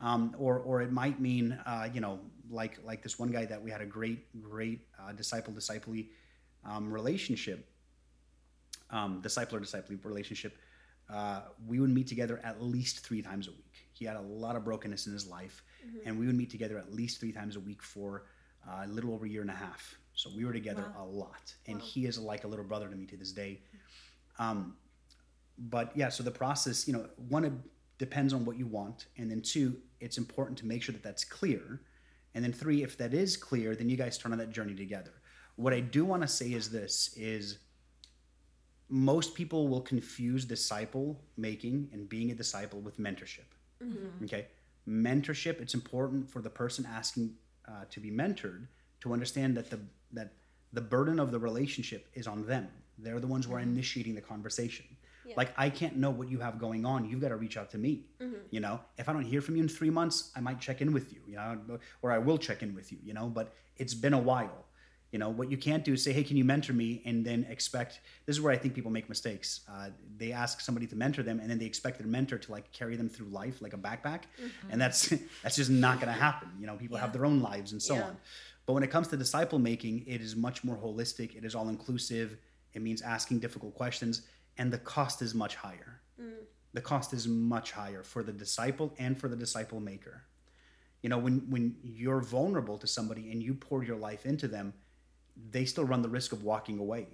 Um, 0.00 0.34
or, 0.38 0.58
or 0.58 0.82
it 0.82 0.92
might 0.92 1.20
mean, 1.20 1.58
uh, 1.66 1.88
you 1.92 2.00
know, 2.00 2.20
like 2.50 2.78
like 2.84 3.02
this 3.02 3.18
one 3.18 3.30
guy 3.30 3.44
that 3.46 3.60
we 3.62 3.70
had 3.70 3.80
a 3.80 3.86
great, 3.86 4.20
great 4.40 4.80
uh, 5.00 5.12
disciple 5.12 5.52
disciply 5.52 6.10
um, 6.64 6.92
relationship, 6.92 7.68
um, 8.90 9.20
discipler 9.22 9.60
disciple 9.60 9.96
relationship. 10.04 10.56
Uh, 11.12 11.40
we 11.66 11.80
would 11.80 11.90
meet 11.90 12.06
together 12.06 12.40
at 12.44 12.62
least 12.62 13.00
three 13.00 13.22
times 13.22 13.48
a 13.48 13.50
week. 13.50 13.74
He 13.92 14.04
had 14.04 14.16
a 14.16 14.20
lot 14.22 14.56
of 14.56 14.64
brokenness 14.64 15.06
in 15.06 15.12
his 15.12 15.26
life, 15.26 15.62
and 16.04 16.18
we 16.18 16.26
would 16.26 16.36
meet 16.36 16.50
together 16.50 16.78
at 16.78 16.92
least 16.94 17.20
three 17.20 17.32
times 17.32 17.56
a 17.56 17.60
week 17.60 17.82
for 17.82 18.24
uh, 18.68 18.84
a 18.84 18.88
little 18.88 19.12
over 19.12 19.26
a 19.26 19.28
year 19.28 19.42
and 19.42 19.50
a 19.50 19.54
half. 19.54 19.96
So 20.14 20.30
we 20.34 20.44
were 20.44 20.52
together 20.52 20.92
a 20.98 21.04
lot, 21.04 21.54
and 21.66 21.80
he 21.80 22.06
is 22.06 22.18
like 22.18 22.44
a 22.44 22.48
little 22.48 22.64
brother 22.64 22.88
to 22.88 22.96
me 22.96 23.04
to 23.06 23.16
this 23.16 23.32
day. 23.32 23.60
Um, 24.38 24.76
but 25.58 25.92
yeah, 25.94 26.08
so 26.08 26.22
the 26.22 26.30
process, 26.30 26.86
you 26.86 26.94
know, 26.94 27.06
one 27.28 27.44
it 27.44 27.52
depends 27.98 28.32
on 28.32 28.44
what 28.44 28.56
you 28.56 28.66
want, 28.66 29.06
and 29.18 29.30
then 29.30 29.42
two, 29.42 29.76
it's 30.00 30.18
important 30.18 30.58
to 30.58 30.66
make 30.66 30.82
sure 30.82 30.92
that 30.92 31.02
that's 31.02 31.24
clear, 31.24 31.82
and 32.34 32.44
then 32.44 32.52
three, 32.52 32.82
if 32.82 32.96
that 32.98 33.14
is 33.14 33.36
clear, 33.36 33.74
then 33.74 33.88
you 33.88 33.96
guys 33.96 34.18
turn 34.18 34.32
on 34.32 34.38
that 34.38 34.50
journey 34.50 34.74
together. 34.74 35.12
What 35.56 35.72
I 35.72 35.80
do 35.80 36.04
want 36.04 36.22
to 36.22 36.28
say 36.28 36.52
is 36.52 36.70
this: 36.70 37.14
is 37.16 37.58
most 38.88 39.34
people 39.34 39.68
will 39.68 39.80
confuse 39.80 40.44
disciple 40.44 41.20
making 41.36 41.88
and 41.92 42.08
being 42.08 42.30
a 42.30 42.34
disciple 42.34 42.80
with 42.80 42.98
mentorship. 42.98 43.48
Okay, 44.24 44.46
mentorship. 44.88 45.60
It's 45.60 45.74
important 45.74 46.30
for 46.30 46.40
the 46.40 46.50
person 46.50 46.86
asking 46.86 47.34
uh, 47.68 47.84
to 47.90 48.00
be 48.00 48.10
mentored 48.10 48.66
to 49.00 49.12
understand 49.12 49.56
that 49.56 49.70
the 49.70 49.80
that 50.12 50.32
the 50.72 50.80
burden 50.80 51.18
of 51.18 51.30
the 51.30 51.38
relationship 51.38 52.08
is 52.14 52.26
on 52.26 52.46
them. 52.46 52.68
They're 52.98 53.20
the 53.20 53.26
ones 53.26 53.46
who 53.46 53.54
are 53.54 53.60
initiating 53.60 54.14
the 54.14 54.20
conversation. 54.20 54.86
Like 55.36 55.50
I 55.56 55.70
can't 55.70 55.96
know 55.96 56.10
what 56.10 56.28
you 56.30 56.38
have 56.40 56.58
going 56.58 56.86
on. 56.86 57.08
You've 57.08 57.20
got 57.20 57.30
to 57.30 57.36
reach 57.36 57.56
out 57.56 57.70
to 57.72 57.78
me. 57.78 58.04
You 58.50 58.60
know, 58.60 58.80
if 58.96 59.08
I 59.08 59.12
don't 59.12 59.24
hear 59.24 59.40
from 59.40 59.56
you 59.56 59.62
in 59.62 59.68
three 59.68 59.90
months, 59.90 60.30
I 60.36 60.40
might 60.40 60.60
check 60.60 60.80
in 60.80 60.92
with 60.92 61.12
you. 61.12 61.20
You 61.26 61.36
know, 61.36 61.78
or 62.02 62.12
I 62.12 62.18
will 62.18 62.38
check 62.38 62.62
in 62.62 62.74
with 62.74 62.92
you. 62.92 62.98
You 63.02 63.14
know, 63.14 63.26
but 63.26 63.52
it's 63.76 63.94
been 63.94 64.14
a 64.14 64.20
while. 64.20 64.65
You 65.12 65.18
know, 65.20 65.28
what 65.30 65.50
you 65.50 65.56
can't 65.56 65.84
do 65.84 65.92
is 65.92 66.02
say, 66.02 66.12
hey, 66.12 66.24
can 66.24 66.36
you 66.36 66.44
mentor 66.44 66.72
me? 66.72 67.00
And 67.06 67.24
then 67.24 67.46
expect, 67.48 68.00
this 68.26 68.36
is 68.36 68.42
where 68.42 68.52
I 68.52 68.56
think 68.56 68.74
people 68.74 68.90
make 68.90 69.08
mistakes. 69.08 69.60
Uh, 69.70 69.90
they 70.16 70.32
ask 70.32 70.60
somebody 70.60 70.86
to 70.88 70.96
mentor 70.96 71.22
them 71.22 71.38
and 71.40 71.48
then 71.48 71.58
they 71.58 71.64
expect 71.64 71.98
their 71.98 72.08
mentor 72.08 72.38
to 72.38 72.52
like 72.52 72.70
carry 72.72 72.96
them 72.96 73.08
through 73.08 73.28
life 73.28 73.62
like 73.62 73.72
a 73.72 73.78
backpack. 73.78 74.22
And 74.68 74.80
that's, 74.80 75.08
that's 75.42 75.56
just 75.56 75.70
not 75.70 76.00
going 76.00 76.12
to 76.12 76.20
happen. 76.20 76.48
You 76.60 76.66
know, 76.66 76.76
people 76.76 76.96
have 76.96 77.12
their 77.12 77.24
own 77.24 77.40
lives 77.40 77.72
and 77.72 77.80
so 77.80 77.94
Yeah. 77.94 78.02
on. 78.08 78.16
But 78.66 78.72
when 78.72 78.82
it 78.82 78.90
comes 78.90 79.06
to 79.08 79.16
disciple 79.16 79.60
making, 79.60 80.04
it 80.08 80.20
is 80.20 80.34
much 80.34 80.64
more 80.64 80.76
holistic. 80.76 81.36
It 81.36 81.44
is 81.44 81.54
all 81.54 81.68
inclusive. 81.68 82.36
It 82.74 82.82
means 82.82 83.00
asking 83.00 83.38
difficult 83.38 83.74
questions, 83.76 84.22
and 84.58 84.72
the 84.72 84.78
cost 84.78 85.22
is 85.22 85.34
much 85.34 85.54
higher. 85.54 86.00
The 86.72 86.80
cost 86.80 87.12
is 87.14 87.28
much 87.28 87.70
higher 87.72 88.02
for 88.02 88.22
the 88.24 88.32
disciple 88.32 88.92
and 88.98 89.16
for 89.16 89.28
the 89.28 89.36
disciple 89.36 89.78
maker. 89.80 90.24
You 91.00 91.08
know, 91.10 91.16
when 91.18 91.48
when 91.48 91.76
you're 91.82 92.20
vulnerable 92.20 92.76
to 92.78 92.86
somebody 92.88 93.30
and 93.30 93.40
you 93.40 93.54
pour 93.54 93.84
your 93.84 93.96
life 93.96 94.26
into 94.26 94.48
them, 94.48 94.74
they 95.50 95.64
still 95.64 95.84
run 95.84 96.02
the 96.02 96.08
risk 96.08 96.32
of 96.32 96.44
walking 96.44 96.78
away. 96.78 97.06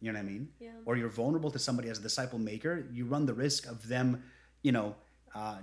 You 0.00 0.12
know 0.12 0.18
what 0.18 0.24
I 0.24 0.28
mean? 0.28 0.48
Yeah. 0.60 0.70
Or 0.84 0.96
you're 0.96 1.08
vulnerable 1.08 1.50
to 1.50 1.58
somebody 1.58 1.88
as 1.88 1.98
a 1.98 2.02
disciple 2.02 2.38
maker, 2.38 2.86
you 2.92 3.06
run 3.06 3.26
the 3.26 3.34
risk 3.34 3.66
of 3.66 3.86
them, 3.88 4.22
you 4.62 4.72
know, 4.72 4.94
uh, 5.34 5.58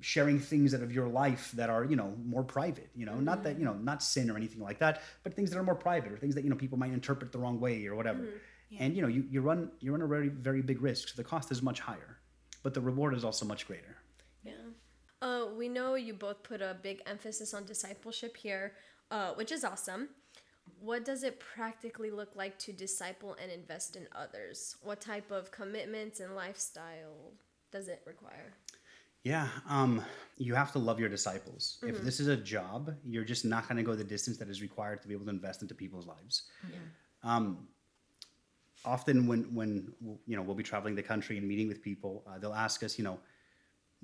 sharing 0.00 0.38
things 0.38 0.74
out 0.74 0.82
of 0.82 0.92
your 0.92 1.08
life 1.08 1.50
that 1.52 1.70
are 1.70 1.82
you 1.84 1.96
know 1.96 2.14
more 2.26 2.42
private 2.42 2.90
you 2.94 3.06
know 3.06 3.14
not 3.14 3.42
that 3.42 3.58
you 3.58 3.64
know 3.64 3.72
not 3.72 4.02
sin 4.02 4.30
or 4.30 4.36
anything 4.36 4.60
like 4.60 4.78
that 4.78 5.00
but 5.22 5.32
things 5.32 5.50
that 5.50 5.58
are 5.58 5.62
more 5.62 5.74
private 5.74 6.12
or 6.12 6.18
things 6.18 6.34
that 6.34 6.44
you 6.44 6.50
know 6.50 6.56
people 6.56 6.76
might 6.76 6.92
interpret 6.92 7.32
the 7.32 7.38
wrong 7.38 7.58
way 7.58 7.86
or 7.86 7.94
whatever 7.94 8.22
and 8.80 8.94
you 8.94 9.00
know 9.00 9.08
you, 9.08 9.24
you 9.30 9.40
run 9.40 9.70
you 9.80 9.92
run 9.92 10.02
a 10.02 10.06
very 10.06 10.28
very 10.28 10.60
big 10.60 10.82
risk 10.82 11.08
so 11.08 11.14
the 11.16 11.24
cost 11.24 11.50
is 11.50 11.62
much 11.62 11.80
higher 11.80 12.18
but 12.62 12.74
the 12.74 12.80
reward 12.82 13.14
is 13.14 13.24
also 13.24 13.46
much 13.46 13.66
greater 13.66 13.96
Yeah. 14.44 14.52
Uh, 15.22 15.46
we 15.56 15.68
know 15.68 15.94
you 15.94 16.12
both 16.12 16.42
put 16.42 16.60
a 16.60 16.76
big 16.82 17.00
emphasis 17.06 17.54
on 17.54 17.64
discipleship 17.64 18.36
here, 18.36 18.74
uh, 19.10 19.32
which 19.34 19.50
is 19.52 19.64
awesome. 19.64 20.10
What 20.84 21.02
does 21.06 21.22
it 21.22 21.40
practically 21.40 22.10
look 22.10 22.36
like 22.36 22.58
to 22.58 22.72
disciple 22.72 23.38
and 23.42 23.50
invest 23.50 23.96
in 23.96 24.06
others? 24.14 24.76
What 24.82 25.00
type 25.00 25.30
of 25.30 25.50
commitments 25.50 26.20
and 26.20 26.36
lifestyle 26.36 27.32
does 27.72 27.88
it 27.88 28.02
require? 28.04 28.52
Yeah, 29.22 29.48
um, 29.66 30.04
you 30.36 30.54
have 30.54 30.72
to 30.72 30.78
love 30.78 31.00
your 31.00 31.08
disciples. 31.08 31.78
If 31.82 32.02
this 32.02 32.20
is 32.20 32.28
a 32.28 32.36
job, 32.36 32.94
you're 33.02 33.24
just 33.24 33.46
not 33.46 33.66
going 33.66 33.78
to 33.78 33.82
go 33.82 33.94
the 33.94 34.04
distance 34.04 34.36
that 34.36 34.50
is 34.50 34.60
required 34.60 35.00
to 35.00 35.08
be 35.08 35.14
able 35.14 35.24
to 35.24 35.30
invest 35.30 35.62
into 35.62 35.74
people's 35.74 36.06
lives. 36.06 36.42
Um, 37.22 37.66
often, 38.84 39.26
when 39.26 39.44
when 39.54 39.90
you 40.26 40.36
know 40.36 40.42
we'll 40.42 40.54
be 40.54 40.62
traveling 40.62 40.94
the 40.94 41.02
country 41.02 41.38
and 41.38 41.48
meeting 41.48 41.66
with 41.66 41.80
people, 41.80 42.22
uh, 42.26 42.38
they'll 42.38 42.52
ask 42.52 42.82
us, 42.82 42.98
you 42.98 43.04
know, 43.04 43.18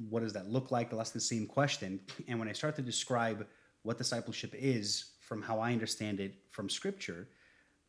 what 0.08 0.22
does 0.22 0.32
that 0.32 0.48
look 0.48 0.70
like? 0.70 0.88
They'll 0.88 1.02
ask 1.02 1.12
the 1.12 1.20
same 1.20 1.46
question, 1.46 2.00
and 2.26 2.38
when 2.38 2.48
I 2.48 2.52
start 2.52 2.74
to 2.76 2.82
describe 2.82 3.46
what 3.82 3.98
discipleship 3.98 4.54
is 4.56 5.10
from 5.30 5.40
how 5.40 5.60
I 5.60 5.72
understand 5.72 6.18
it 6.18 6.34
from 6.50 6.68
Scripture, 6.68 7.28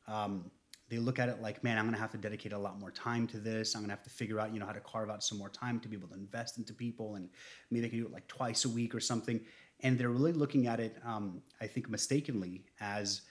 um, 0.07 0.51
they 0.89 0.99
look 0.99 1.17
at 1.17 1.27
it 1.27 1.41
like, 1.41 1.63
man, 1.63 1.79
I'm 1.79 1.85
going 1.85 1.95
to 1.95 1.99
have 1.99 2.11
to 2.11 2.17
dedicate 2.19 2.53
a 2.53 2.57
lot 2.57 2.79
more 2.79 2.91
time 2.91 3.25
to 3.29 3.39
this. 3.39 3.73
I'm 3.73 3.81
going 3.81 3.89
to 3.89 3.95
have 3.95 4.03
to 4.03 4.11
figure 4.11 4.39
out, 4.39 4.53
you 4.53 4.59
know, 4.59 4.67
how 4.67 4.73
to 4.73 4.79
carve 4.79 5.09
out 5.09 5.23
some 5.23 5.39
more 5.39 5.49
time 5.49 5.79
to 5.79 5.87
be 5.87 5.97
able 5.97 6.09
to 6.09 6.13
invest 6.13 6.59
into 6.59 6.71
people, 6.71 7.15
and 7.15 7.29
maybe 7.71 7.87
I 7.87 7.89
can 7.89 7.97
do 7.97 8.05
it 8.05 8.11
like 8.11 8.27
twice 8.27 8.63
a 8.65 8.69
week 8.69 8.93
or 8.93 8.99
something. 8.99 9.41
And 9.79 9.97
they're 9.97 10.11
really 10.11 10.33
looking 10.33 10.67
at 10.67 10.79
it, 10.79 10.97
um, 11.03 11.41
I 11.59 11.65
think, 11.65 11.89
mistakenly 11.89 12.63
as 12.79 13.21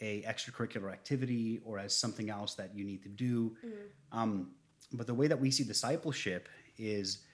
a 0.00 0.22
extracurricular 0.22 0.92
activity 0.92 1.58
or 1.64 1.80
as 1.80 1.92
something 1.98 2.30
else 2.30 2.54
that 2.54 2.72
you 2.72 2.84
need 2.84 3.02
to 3.02 3.08
do. 3.08 3.56
Um, 4.12 4.52
but 4.92 5.08
the 5.08 5.14
way 5.14 5.26
that 5.26 5.40
we 5.40 5.50
see 5.50 5.64
discipleship 5.64 6.48
is 6.78 7.24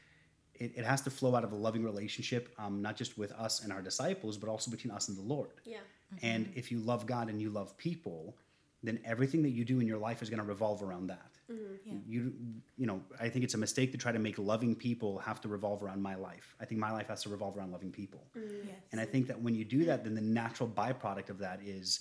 it, 0.55 0.73
it 0.77 0.85
has 0.87 1.03
to 1.03 1.11
flow 1.11 1.35
out 1.35 1.45
of 1.45 1.53
a 1.53 1.57
loving 1.57 1.85
relationship, 1.85 2.55
um, 2.59 2.81
not 2.81 2.97
just 2.97 3.19
with 3.19 3.33
us 3.33 3.63
and 3.63 3.71
our 3.71 3.83
disciples, 3.83 4.39
but 4.39 4.49
also 4.49 4.71
between 4.71 4.93
us 4.93 5.09
and 5.09 5.19
the 5.19 5.23
Lord. 5.35 5.51
Yeah. 5.67 5.79
And 6.21 6.47
mm-hmm. 6.47 6.59
if 6.59 6.71
you 6.71 6.79
love 6.79 7.07
God 7.07 7.29
and 7.29 7.41
you 7.41 7.51
love 7.51 7.77
people, 7.77 8.37
then 8.83 8.99
everything 9.05 9.43
that 9.43 9.51
you 9.51 9.65
do 9.65 9.81
in 9.81 9.87
your 9.87 9.99
life 9.99 10.23
is 10.23 10.29
going 10.29 10.41
to 10.41 10.45
revolve 10.45 10.83
around 10.83 11.07
that. 11.07 11.39
Mm-hmm. 11.51 11.75
Yeah. 11.85 11.95
You, 12.07 12.33
you 12.77 12.87
know, 12.87 13.01
I 13.21 13.29
think 13.29 13.45
it's 13.45 13.55
a 13.55 13.59
mistake 13.59 13.93
to 13.93 13.99
try 13.99 14.13
to 14.13 14.19
make 14.19 14.39
loving 14.39 14.75
people 14.75 15.19
have 15.19 15.41
to 15.43 15.49
revolve 15.49 15.83
around 15.83 16.03
my 16.03 16.15
life. 16.15 16.57
I 16.61 16.65
think 16.65 16.81
my 16.81 16.91
life 16.91 17.09
has 17.09 17.23
to 17.23 17.29
revolve 17.29 17.57
around 17.57 17.73
loving 17.73 17.91
people. 17.91 18.25
Mm-hmm. 18.37 18.69
Yes. 18.69 18.77
And 18.91 19.01
I 19.01 19.05
think 19.05 19.29
that 19.29 19.41
when 19.41 19.55
you 19.55 19.65
do 19.65 19.85
that, 19.85 20.05
then 20.05 20.15
the 20.15 20.21
natural 20.21 20.69
byproduct 20.69 21.31
of 21.31 21.39
that 21.39 21.61
is, 21.65 22.01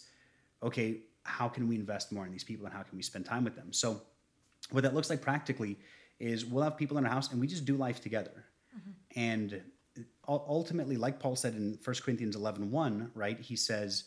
okay, 0.64 1.02
how 1.24 1.48
can 1.48 1.68
we 1.68 1.76
invest 1.76 2.12
more 2.12 2.26
in 2.26 2.32
these 2.32 2.44
people 2.44 2.66
and 2.66 2.74
how 2.74 2.82
can 2.82 2.98
we 2.98 3.04
spend 3.04 3.26
time 3.26 3.44
with 3.44 3.56
them? 3.56 3.72
So, 3.72 4.02
what 4.72 4.84
that 4.84 4.94
looks 4.94 5.10
like 5.10 5.22
practically 5.22 5.78
is 6.20 6.46
we'll 6.46 6.64
have 6.64 6.78
people 6.78 6.98
in 6.98 7.06
our 7.06 7.12
house 7.12 7.32
and 7.32 7.42
we 7.42 7.48
just 7.48 7.66
do 7.66 7.76
life 7.76 8.02
together. 8.02 8.46
And 9.16 9.54
ul- 9.54 9.62
ultimately, 10.28 10.98
like 10.98 11.20
Paul 11.20 11.36
said 11.36 11.54
in 11.56 11.78
1 11.84 11.96
Corinthians 12.04 12.36
11 12.36 12.72
1, 12.72 13.12
right, 13.16 13.40
he 13.40 13.56
says, 13.56 14.06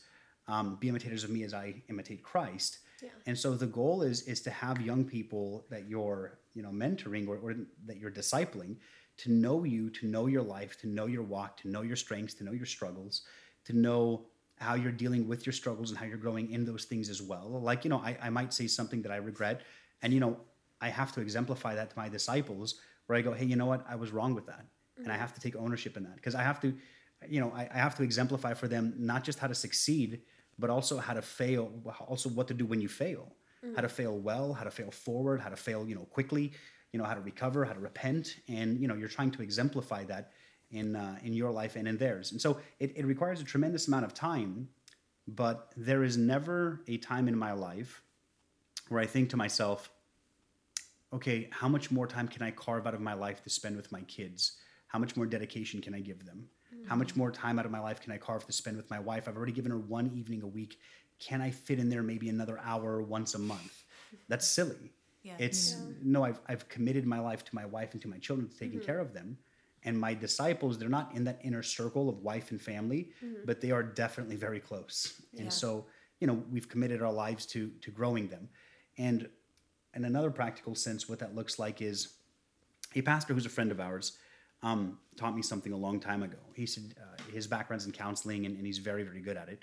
um, 0.48 0.76
Be 0.76 0.88
imitators 0.88 1.24
of 1.24 1.30
me 1.30 1.42
as 1.42 1.54
I 1.54 1.82
imitate 1.88 2.22
Christ. 2.22 2.78
Yeah. 3.02 3.10
And 3.26 3.36
so 3.36 3.54
the 3.54 3.66
goal 3.66 4.02
is 4.02 4.22
is 4.22 4.40
to 4.42 4.50
have 4.50 4.80
young 4.80 5.04
people 5.04 5.64
that 5.70 5.88
you're 5.88 6.38
you 6.54 6.62
know 6.62 6.70
mentoring 6.70 7.28
or, 7.28 7.38
or 7.38 7.54
that 7.86 7.98
you're 7.98 8.10
discipling 8.10 8.76
to 9.16 9.30
know 9.30 9.64
you, 9.64 9.90
to 9.90 10.06
know 10.06 10.26
your 10.26 10.42
life, 10.42 10.78
to 10.80 10.88
know 10.88 11.06
your 11.06 11.22
walk, 11.22 11.56
to 11.58 11.68
know 11.68 11.82
your 11.82 11.96
strengths, 11.96 12.34
to 12.34 12.44
know 12.44 12.52
your 12.52 12.66
struggles, 12.66 13.22
to 13.64 13.72
know 13.72 14.26
how 14.56 14.74
you're 14.74 14.92
dealing 14.92 15.28
with 15.28 15.46
your 15.46 15.52
struggles 15.52 15.90
and 15.90 15.98
how 15.98 16.04
you're 16.04 16.16
growing 16.16 16.50
in 16.50 16.64
those 16.64 16.84
things 16.84 17.08
as 17.08 17.20
well. 17.22 17.48
Like, 17.62 17.84
you 17.84 17.90
know, 17.90 17.98
I, 17.98 18.16
I 18.22 18.30
might 18.30 18.52
say 18.52 18.66
something 18.66 19.02
that 19.02 19.12
I 19.12 19.16
regret, 19.16 19.62
and, 20.02 20.12
you 20.12 20.20
know, 20.20 20.36
I 20.80 20.88
have 20.88 21.12
to 21.12 21.20
exemplify 21.20 21.74
that 21.74 21.90
to 21.90 21.98
my 21.98 22.08
disciples 22.08 22.80
where 23.06 23.18
I 23.18 23.22
go, 23.22 23.32
hey, 23.32 23.44
you 23.44 23.56
know 23.56 23.66
what? 23.66 23.84
I 23.88 23.96
was 23.96 24.10
wrong 24.10 24.34
with 24.34 24.46
that. 24.46 24.64
And 25.02 25.12
I 25.12 25.16
have 25.16 25.34
to 25.34 25.40
take 25.40 25.56
ownership 25.56 25.96
in 25.96 26.04
that 26.04 26.16
because 26.16 26.34
I 26.34 26.42
have 26.42 26.60
to, 26.60 26.74
you 27.28 27.40
know, 27.40 27.52
I, 27.54 27.68
I 27.72 27.78
have 27.78 27.96
to 27.96 28.02
exemplify 28.02 28.54
for 28.54 28.68
them 28.68 28.94
not 28.96 29.24
just 29.24 29.38
how 29.38 29.48
to 29.48 29.54
succeed, 29.54 30.22
but 30.58 30.70
also 30.70 30.98
how 30.98 31.14
to 31.14 31.22
fail, 31.22 31.72
also 32.06 32.28
what 32.28 32.48
to 32.48 32.54
do 32.54 32.64
when 32.64 32.80
you 32.80 32.88
fail, 32.88 33.32
how 33.74 33.82
to 33.82 33.88
fail 33.88 34.18
well, 34.18 34.52
how 34.52 34.64
to 34.64 34.70
fail 34.70 34.90
forward, 34.90 35.40
how 35.40 35.48
to 35.48 35.56
fail, 35.56 35.88
you 35.88 35.94
know, 35.94 36.04
quickly, 36.04 36.52
you 36.92 36.98
know, 36.98 37.04
how 37.04 37.14
to 37.14 37.20
recover, 37.20 37.64
how 37.64 37.72
to 37.72 37.80
repent. 37.80 38.36
And, 38.48 38.78
you 38.78 38.86
know, 38.86 38.94
you're 38.94 39.08
trying 39.08 39.32
to 39.32 39.42
exemplify 39.42 40.04
that 40.04 40.32
in, 40.70 40.94
uh, 40.94 41.18
in 41.22 41.32
your 41.32 41.50
life 41.50 41.76
and 41.76 41.88
in 41.88 41.96
theirs. 41.96 42.32
And 42.32 42.40
so 42.40 42.58
it, 42.78 42.92
it 42.96 43.04
requires 43.06 43.40
a 43.40 43.44
tremendous 43.44 43.88
amount 43.88 44.04
of 44.04 44.14
time, 44.14 44.68
but 45.26 45.72
there 45.76 46.04
is 46.04 46.16
never 46.16 46.82
a 46.86 46.98
time 46.98 47.26
in 47.26 47.36
my 47.36 47.52
life 47.52 48.02
where 48.88 49.00
I 49.00 49.06
think 49.06 49.30
to 49.30 49.36
myself, 49.36 49.90
okay, 51.12 51.48
how 51.50 51.68
much 51.68 51.90
more 51.90 52.06
time 52.06 52.28
can 52.28 52.42
I 52.42 52.50
carve 52.50 52.86
out 52.86 52.94
of 52.94 53.00
my 53.00 53.14
life 53.14 53.42
to 53.44 53.50
spend 53.50 53.76
with 53.76 53.90
my 53.90 54.02
kids? 54.02 54.58
How 54.94 55.00
much 55.00 55.16
more 55.16 55.26
dedication 55.26 55.80
can 55.80 55.92
I 55.92 55.98
give 55.98 56.24
them? 56.24 56.46
How 56.70 56.78
mm-hmm. 56.90 56.98
much 57.00 57.16
more 57.16 57.32
time 57.32 57.58
out 57.58 57.66
of 57.66 57.72
my 57.72 57.80
life 57.80 58.00
can 58.00 58.12
I 58.12 58.16
carve 58.16 58.46
to 58.46 58.52
spend 58.52 58.76
with 58.76 58.88
my 58.90 59.00
wife? 59.00 59.26
I've 59.26 59.36
already 59.36 59.50
given 59.50 59.72
her 59.72 59.78
one 59.78 60.08
evening 60.14 60.42
a 60.42 60.46
week. 60.46 60.78
Can 61.18 61.42
I 61.42 61.50
fit 61.50 61.80
in 61.80 61.88
there 61.88 62.04
maybe 62.04 62.28
another 62.28 62.60
hour 62.64 63.02
once 63.02 63.34
a 63.34 63.40
month? 63.40 63.82
That's 64.28 64.46
silly. 64.46 64.92
Yeah. 65.24 65.32
It's 65.40 65.74
no, 66.00 66.22
I've, 66.22 66.38
I've 66.46 66.68
committed 66.68 67.06
my 67.06 67.18
life 67.18 67.44
to 67.46 67.54
my 67.56 67.64
wife 67.64 67.94
and 67.94 68.02
to 68.02 68.08
my 68.08 68.18
children 68.18 68.48
to 68.48 68.56
taking 68.56 68.78
mm-hmm. 68.78 68.86
care 68.86 69.00
of 69.00 69.12
them. 69.12 69.36
And 69.82 69.98
my 69.98 70.14
disciples, 70.14 70.78
they're 70.78 70.88
not 70.88 71.10
in 71.12 71.24
that 71.24 71.40
inner 71.42 71.64
circle 71.64 72.08
of 72.08 72.20
wife 72.20 72.52
and 72.52 72.62
family, 72.62 73.10
mm-hmm. 73.20 73.46
but 73.46 73.60
they 73.60 73.72
are 73.72 73.82
definitely 73.82 74.36
very 74.36 74.60
close. 74.60 75.20
And 75.40 75.52
so, 75.52 75.86
you 76.20 76.28
know, 76.28 76.40
we've 76.52 76.68
committed 76.68 77.02
our 77.02 77.12
lives 77.12 77.46
to 77.46 77.72
to 77.80 77.90
growing 77.90 78.28
them. 78.28 78.48
And 78.96 79.28
in 79.92 80.04
another 80.04 80.30
practical 80.30 80.76
sense, 80.76 81.08
what 81.08 81.18
that 81.18 81.34
looks 81.34 81.58
like 81.58 81.82
is 81.82 82.14
a 82.94 83.02
pastor 83.02 83.34
who's 83.34 83.46
a 83.46 83.56
friend 83.56 83.72
of 83.72 83.80
ours 83.80 84.18
um, 84.64 84.98
taught 85.16 85.36
me 85.36 85.42
something 85.42 85.72
a 85.72 85.76
long 85.76 86.00
time 86.00 86.22
ago. 86.22 86.38
He 86.54 86.66
said 86.66 86.94
uh, 86.98 87.22
his 87.32 87.46
background's 87.46 87.86
in 87.86 87.92
counseling 87.92 88.46
and, 88.46 88.56
and 88.56 88.66
he's 88.66 88.78
very, 88.78 89.04
very 89.04 89.20
good 89.20 89.36
at 89.36 89.48
it. 89.48 89.62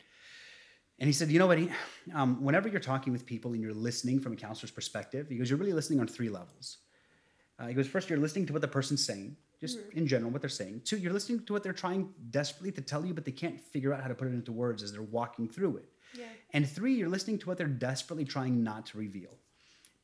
And 0.99 1.07
he 1.07 1.13
said, 1.13 1.31
you 1.31 1.39
know 1.39 1.47
what? 1.47 1.57
He, 1.57 1.69
um, 2.13 2.43
whenever 2.43 2.69
you're 2.69 2.79
talking 2.79 3.11
with 3.11 3.25
people 3.25 3.53
and 3.53 3.61
you're 3.61 3.73
listening 3.73 4.19
from 4.19 4.33
a 4.33 4.35
counselor's 4.35 4.71
perspective, 4.71 5.27
he 5.29 5.37
goes, 5.37 5.49
you're 5.49 5.57
really 5.57 5.73
listening 5.73 5.99
on 5.99 6.07
three 6.07 6.29
levels. 6.29 6.77
Uh, 7.57 7.67
he 7.67 7.73
goes, 7.73 7.87
first, 7.87 8.09
you're 8.09 8.19
listening 8.19 8.45
to 8.45 8.53
what 8.53 8.61
the 8.61 8.67
person's 8.67 9.03
saying, 9.03 9.35
just 9.59 9.79
in 9.93 10.05
general, 10.05 10.31
what 10.31 10.41
they're 10.41 10.49
saying. 10.49 10.81
Two, 10.85 10.97
you're 10.97 11.13
listening 11.13 11.43
to 11.45 11.53
what 11.53 11.63
they're 11.63 11.73
trying 11.73 12.09
desperately 12.29 12.71
to 12.73 12.81
tell 12.81 13.03
you, 13.03 13.15
but 13.15 13.25
they 13.25 13.31
can't 13.31 13.59
figure 13.59 13.93
out 13.93 14.01
how 14.01 14.07
to 14.07 14.15
put 14.15 14.27
it 14.27 14.33
into 14.33 14.51
words 14.51 14.83
as 14.83 14.91
they're 14.91 15.01
walking 15.01 15.49
through 15.49 15.77
it. 15.77 15.89
Yeah. 16.17 16.25
And 16.53 16.69
three, 16.69 16.93
you're 16.93 17.09
listening 17.09 17.39
to 17.39 17.47
what 17.47 17.57
they're 17.57 17.67
desperately 17.67 18.25
trying 18.25 18.63
not 18.63 18.85
to 18.87 18.99
reveal. 18.99 19.31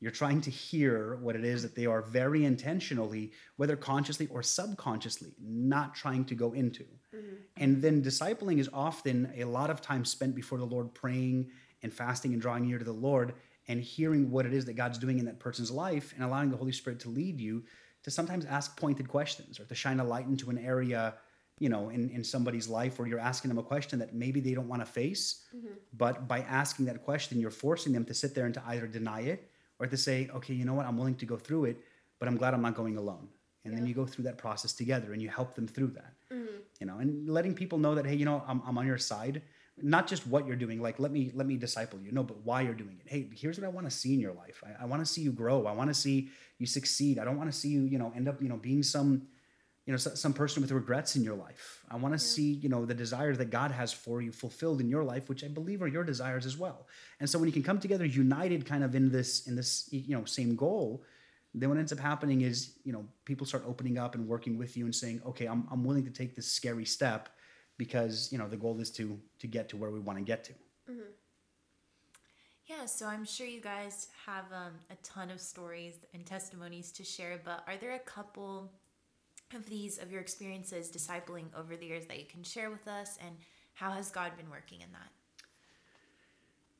You're 0.00 0.12
trying 0.12 0.40
to 0.42 0.50
hear 0.50 1.16
what 1.16 1.34
it 1.34 1.44
is 1.44 1.62
that 1.62 1.74
they 1.74 1.86
are 1.86 2.02
very 2.02 2.44
intentionally, 2.44 3.32
whether 3.56 3.76
consciously 3.76 4.28
or 4.28 4.42
subconsciously, 4.42 5.32
not 5.40 5.94
trying 5.94 6.24
to 6.26 6.34
go 6.34 6.52
into. 6.52 6.84
Mm-hmm. 7.14 7.34
And 7.56 7.82
then 7.82 8.02
discipling 8.02 8.58
is 8.58 8.70
often 8.72 9.32
a 9.36 9.44
lot 9.44 9.70
of 9.70 9.80
time 9.80 10.04
spent 10.04 10.34
before 10.34 10.58
the 10.58 10.64
Lord 10.64 10.94
praying 10.94 11.50
and 11.82 11.92
fasting 11.92 12.32
and 12.32 12.40
drawing 12.40 12.66
near 12.66 12.78
to 12.78 12.84
the 12.84 12.92
Lord 12.92 13.34
and 13.66 13.80
hearing 13.80 14.30
what 14.30 14.46
it 14.46 14.54
is 14.54 14.64
that 14.66 14.74
God's 14.74 14.98
doing 14.98 15.18
in 15.18 15.26
that 15.26 15.40
person's 15.40 15.70
life 15.70 16.12
and 16.14 16.24
allowing 16.24 16.50
the 16.50 16.56
Holy 16.56 16.72
Spirit 16.72 17.00
to 17.00 17.08
lead 17.08 17.40
you 17.40 17.64
to 18.04 18.10
sometimes 18.10 18.44
ask 18.44 18.78
pointed 18.78 19.08
questions 19.08 19.58
or 19.60 19.64
to 19.64 19.74
shine 19.74 20.00
a 20.00 20.04
light 20.04 20.26
into 20.26 20.50
an 20.50 20.58
area 20.58 21.14
you 21.58 21.68
know 21.68 21.88
in, 21.88 22.08
in 22.10 22.22
somebody's 22.22 22.68
life 22.68 22.98
where 22.98 23.08
you're 23.08 23.18
asking 23.18 23.48
them 23.48 23.58
a 23.58 23.62
question 23.62 23.98
that 23.98 24.14
maybe 24.14 24.40
they 24.40 24.54
don't 24.54 24.68
want 24.68 24.80
to 24.80 24.86
face 24.86 25.44
mm-hmm. 25.54 25.74
but 25.96 26.28
by 26.28 26.40
asking 26.40 26.86
that 26.86 27.02
question 27.02 27.40
you're 27.40 27.50
forcing 27.50 27.92
them 27.92 28.04
to 28.04 28.14
sit 28.14 28.34
there 28.34 28.46
and 28.46 28.54
to 28.54 28.62
either 28.68 28.86
deny 28.86 29.20
it 29.20 29.47
or 29.78 29.86
to 29.86 29.96
say 29.96 30.28
okay 30.34 30.54
you 30.54 30.64
know 30.64 30.74
what? 30.74 30.86
I'm 30.86 30.96
willing 30.96 31.16
to 31.16 31.26
go 31.26 31.36
through 31.36 31.66
it 31.66 31.80
but 32.18 32.28
i'm 32.28 32.36
glad 32.36 32.54
i'm 32.54 32.62
not 32.62 32.74
going 32.74 32.96
alone. 32.96 33.28
And 33.64 33.76
then 33.76 33.86
you 33.86 33.92
go 33.92 34.06
through 34.06 34.24
that 34.24 34.38
process 34.38 34.72
together 34.72 35.12
and 35.12 35.20
you 35.20 35.28
help 35.28 35.54
them 35.54 35.68
through 35.68 35.88
that 35.88 36.14
mm-hmm. 36.32 36.56
you 36.80 36.86
know 36.86 36.98
and 36.98 37.28
letting 37.28 37.54
people 37.54 37.78
know 37.78 37.94
that 37.94 38.06
hey 38.06 38.14
you 38.14 38.24
know 38.24 38.42
I'm, 38.46 38.62
I'm 38.66 38.78
on 38.78 38.86
your 38.86 38.98
side. 38.98 39.42
Not 39.80 40.08
just 40.08 40.26
what 40.26 40.46
you're 40.46 40.56
doing 40.56 40.80
like 40.82 40.98
let 40.98 41.12
me 41.12 41.30
let 41.34 41.46
me 41.46 41.56
disciple 41.56 42.00
you. 42.00 42.10
No 42.10 42.22
but 42.22 42.38
why 42.44 42.62
you're 42.62 42.74
doing 42.74 43.00
it. 43.04 43.08
Hey 43.08 43.28
here's 43.34 43.58
what 43.58 43.66
i 43.66 43.68
want 43.68 43.86
to 43.88 43.94
see 43.94 44.14
in 44.14 44.20
your 44.20 44.32
life. 44.32 44.62
I, 44.66 44.84
I 44.84 44.86
want 44.86 45.00
to 45.04 45.06
see 45.06 45.20
you 45.20 45.32
grow. 45.32 45.66
I 45.66 45.72
want 45.72 45.90
to 45.90 45.94
see 45.94 46.30
you 46.58 46.66
succeed. 46.66 47.18
I 47.18 47.24
don't 47.24 47.36
want 47.36 47.52
to 47.52 47.56
see 47.56 47.68
you 47.68 47.82
you 47.82 47.98
know 47.98 48.12
end 48.16 48.26
up 48.26 48.40
you 48.42 48.48
know 48.48 48.56
being 48.56 48.82
some 48.82 49.28
you 49.88 49.92
know 49.92 49.96
some 49.96 50.34
person 50.34 50.60
with 50.60 50.70
regrets 50.70 51.16
in 51.16 51.24
your 51.24 51.34
life 51.34 51.80
i 51.90 51.96
want 51.96 52.12
to 52.12 52.22
yeah. 52.22 52.30
see 52.30 52.52
you 52.62 52.68
know 52.68 52.84
the 52.84 52.94
desires 52.94 53.38
that 53.38 53.46
god 53.46 53.70
has 53.70 53.90
for 53.90 54.20
you 54.20 54.30
fulfilled 54.30 54.82
in 54.82 54.88
your 54.88 55.02
life 55.02 55.30
which 55.30 55.42
i 55.42 55.48
believe 55.48 55.80
are 55.80 55.88
your 55.88 56.04
desires 56.04 56.44
as 56.44 56.58
well 56.58 56.86
and 57.20 57.28
so 57.28 57.38
when 57.38 57.48
you 57.48 57.52
can 57.52 57.62
come 57.62 57.80
together 57.80 58.04
united 58.04 58.66
kind 58.66 58.84
of 58.84 58.94
in 58.94 59.10
this 59.10 59.46
in 59.46 59.56
this 59.56 59.88
you 59.90 60.14
know 60.14 60.26
same 60.26 60.54
goal 60.54 61.02
then 61.54 61.70
what 61.70 61.78
ends 61.78 61.90
up 61.90 61.98
happening 61.98 62.42
is 62.42 62.74
you 62.84 62.92
know 62.92 63.06
people 63.24 63.46
start 63.46 63.64
opening 63.66 63.96
up 63.96 64.14
and 64.14 64.28
working 64.28 64.58
with 64.58 64.76
you 64.76 64.84
and 64.84 64.94
saying 64.94 65.22
okay 65.24 65.46
i'm, 65.46 65.66
I'm 65.72 65.82
willing 65.82 66.04
to 66.04 66.10
take 66.10 66.36
this 66.36 66.52
scary 66.52 66.84
step 66.84 67.30
because 67.78 68.28
you 68.30 68.36
know 68.36 68.46
the 68.46 68.58
goal 68.58 68.78
is 68.80 68.90
to 68.90 69.18
to 69.38 69.46
get 69.46 69.70
to 69.70 69.78
where 69.78 69.90
we 69.90 70.00
want 70.00 70.18
to 70.18 70.24
get 70.24 70.44
to 70.44 70.52
mm-hmm. 70.52 71.12
yeah 72.66 72.84
so 72.84 73.06
i'm 73.06 73.24
sure 73.24 73.46
you 73.46 73.62
guys 73.62 74.08
have 74.26 74.44
um, 74.52 74.74
a 74.90 74.96
ton 75.02 75.30
of 75.30 75.40
stories 75.40 76.04
and 76.12 76.26
testimonies 76.26 76.92
to 76.92 77.02
share 77.04 77.40
but 77.42 77.64
are 77.66 77.78
there 77.78 77.94
a 77.94 78.00
couple 78.00 78.70
of 79.54 79.68
these 79.68 79.98
of 79.98 80.10
your 80.10 80.20
experiences 80.20 80.90
discipling 80.90 81.46
over 81.56 81.76
the 81.76 81.86
years 81.86 82.06
that 82.06 82.18
you 82.18 82.26
can 82.26 82.42
share 82.42 82.70
with 82.70 82.86
us 82.86 83.18
and 83.24 83.36
how 83.74 83.92
has 83.92 84.10
god 84.10 84.36
been 84.36 84.50
working 84.50 84.80
in 84.80 84.92
that? 84.92 85.10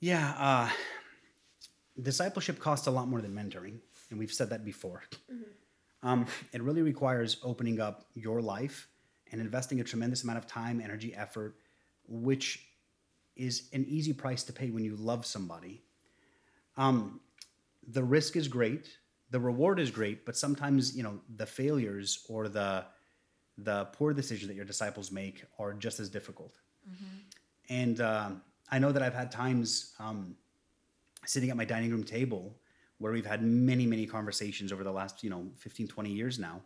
Yeah 0.01 0.35
uh, 0.39 0.69
discipleship 2.01 2.59
costs 2.59 2.87
a 2.87 2.91
lot 2.91 3.09
more 3.09 3.21
than 3.21 3.35
mentoring 3.35 3.79
and 4.11 4.19
we've 4.19 4.33
said 4.33 4.51
that 4.51 4.65
before. 4.65 5.03
Mm-hmm. 5.33 6.09
um, 6.09 6.27
it 6.53 6.63
really 6.63 6.83
requires 6.83 7.39
opening 7.43 7.81
up 7.81 8.07
your 8.15 8.41
life 8.41 8.89
and 9.33 9.41
investing 9.41 9.81
a 9.81 9.85
tremendous 9.85 10.23
amount 10.25 10.39
of 10.39 10.47
time 10.47 10.81
energy 10.81 11.15
effort 11.15 11.57
which 12.09 12.65
is 13.37 13.69
an 13.73 13.85
easy 13.89 14.13
price 14.13 14.43
to 14.43 14.53
pay 14.53 14.71
when 14.71 14.85
you 14.85 14.97
love 14.97 15.25
somebody. 15.25 15.81
Um, 16.77 17.21
the 17.87 18.03
risk 18.03 18.37
is 18.37 18.49
great 18.49 18.99
the 19.31 19.41
reward 19.41 19.79
is 19.79 19.91
great, 19.91 20.25
but 20.25 20.37
sometimes 20.37 20.97
you 20.97 21.03
know 21.03 21.21
the 21.37 21.47
failures 21.47 22.25
or 22.29 22.49
the 22.49 22.85
the 23.59 23.87
poor 23.87 24.13
decisions 24.13 24.49
that 24.49 24.55
your 24.55 24.65
disciples 24.65 25.11
make 25.11 25.45
are 25.59 25.73
just 25.73 25.99
as 26.01 26.09
difficult. 26.09 26.59
Mm-hmm. 26.89 27.17
And 27.71 28.01
uh, 28.01 28.31
I 28.71 28.79
know 28.79 28.93
that 28.93 29.03
I've 29.03 29.15
had 29.15 29.33
times 29.33 29.95
um, 29.99 30.37
sitting 31.27 31.51
at 31.51 31.57
my 31.57 31.65
dining 31.65 31.91
room 31.91 32.05
table 32.05 32.57
where 32.99 33.13
we've 33.13 33.27
had 33.27 33.43
many, 33.43 33.87
many 33.87 34.07
conversations 34.07 34.73
over 34.73 34.85
the 34.85 34.93
last, 34.93 35.23
you 35.23 35.31
know, 35.31 35.47
15, 35.57 35.89
20 35.89 36.11
years 36.11 36.39
now, 36.39 36.61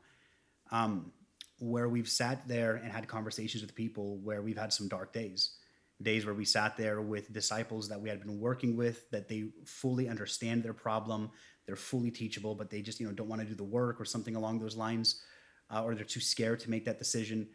um, 0.70 1.12
where 1.58 1.88
we've 1.88 2.08
sat 2.08 2.46
there 2.48 2.76
and 2.76 2.90
had 2.90 3.06
conversations 3.06 3.62
with 3.62 3.74
people 3.74 4.18
where 4.18 4.42
we've 4.42 4.56
had 4.56 4.72
some 4.72 4.88
dark 4.88 5.12
days. 5.12 5.56
Days 6.02 6.26
where 6.26 6.34
we 6.34 6.44
sat 6.44 6.76
there 6.76 7.00
with 7.00 7.32
disciples 7.32 7.88
that 7.88 8.00
we 8.00 8.08
had 8.08 8.20
been 8.20 8.40
working 8.40 8.76
with, 8.76 9.10
that 9.10 9.28
they 9.28 9.50
fully 9.64 10.08
understand 10.08 10.62
their 10.62 10.72
problem, 10.72 11.30
they're 11.66 11.76
fully 11.76 12.10
teachable, 12.10 12.54
but 12.54 12.70
they 12.70 12.82
just 12.82 13.00
you 13.00 13.06
know 13.06 13.12
don't 13.12 13.28
want 13.28 13.40
to 13.40 13.46
do 13.46 13.54
the 13.54 13.64
work 13.64 14.00
or 14.00 14.04
something 14.04 14.36
along 14.36 14.58
those 14.58 14.76
lines, 14.76 15.22
uh, 15.70 15.82
or 15.82 15.94
they're 15.94 16.04
too 16.04 16.20
scared 16.20 16.60
to 16.60 16.70
make 16.70 16.84
that 16.84 16.98
decision. 16.98 17.48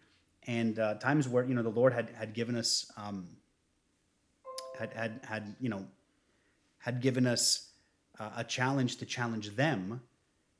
And 0.47 0.79
uh, 0.79 0.95
times 0.95 1.27
where 1.27 1.43
you 1.43 1.53
know 1.53 1.63
the 1.63 1.69
Lord 1.69 1.93
had 1.93 2.09
had 2.11 2.33
given 2.33 2.55
us 2.55 2.89
um, 2.95 3.27
had 4.77 4.93
had 4.93 5.19
had 5.23 5.55
you 5.59 5.69
know 5.69 5.85
had 6.77 7.01
given 7.01 7.27
us 7.27 7.71
uh, 8.19 8.29
a 8.37 8.43
challenge 8.43 8.97
to 8.97 9.05
challenge 9.05 9.55
them 9.55 10.01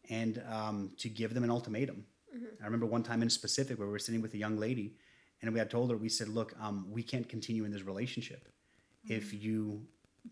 and 0.09 0.41
um, 0.49 0.91
to 0.97 1.09
give 1.09 1.33
them 1.33 1.43
an 1.43 1.49
ultimatum. 1.49 2.05
Mm-hmm. 2.35 2.61
I 2.61 2.65
remember 2.65 2.85
one 2.85 3.03
time 3.03 3.21
in 3.21 3.29
specific 3.29 3.77
where 3.77 3.87
we 3.87 3.91
were 3.91 3.99
sitting 3.99 4.21
with 4.21 4.33
a 4.33 4.37
young 4.37 4.57
lady 4.57 4.95
and 5.41 5.53
we 5.53 5.59
had 5.59 5.69
told 5.69 5.91
her, 5.91 5.97
we 5.97 6.09
said, 6.09 6.29
look, 6.29 6.53
um, 6.59 6.87
we 6.89 7.03
can't 7.03 7.27
continue 7.29 7.65
in 7.65 7.71
this 7.71 7.83
relationship 7.83 8.47
mm-hmm. 9.05 9.13
if 9.13 9.33
you 9.33 9.81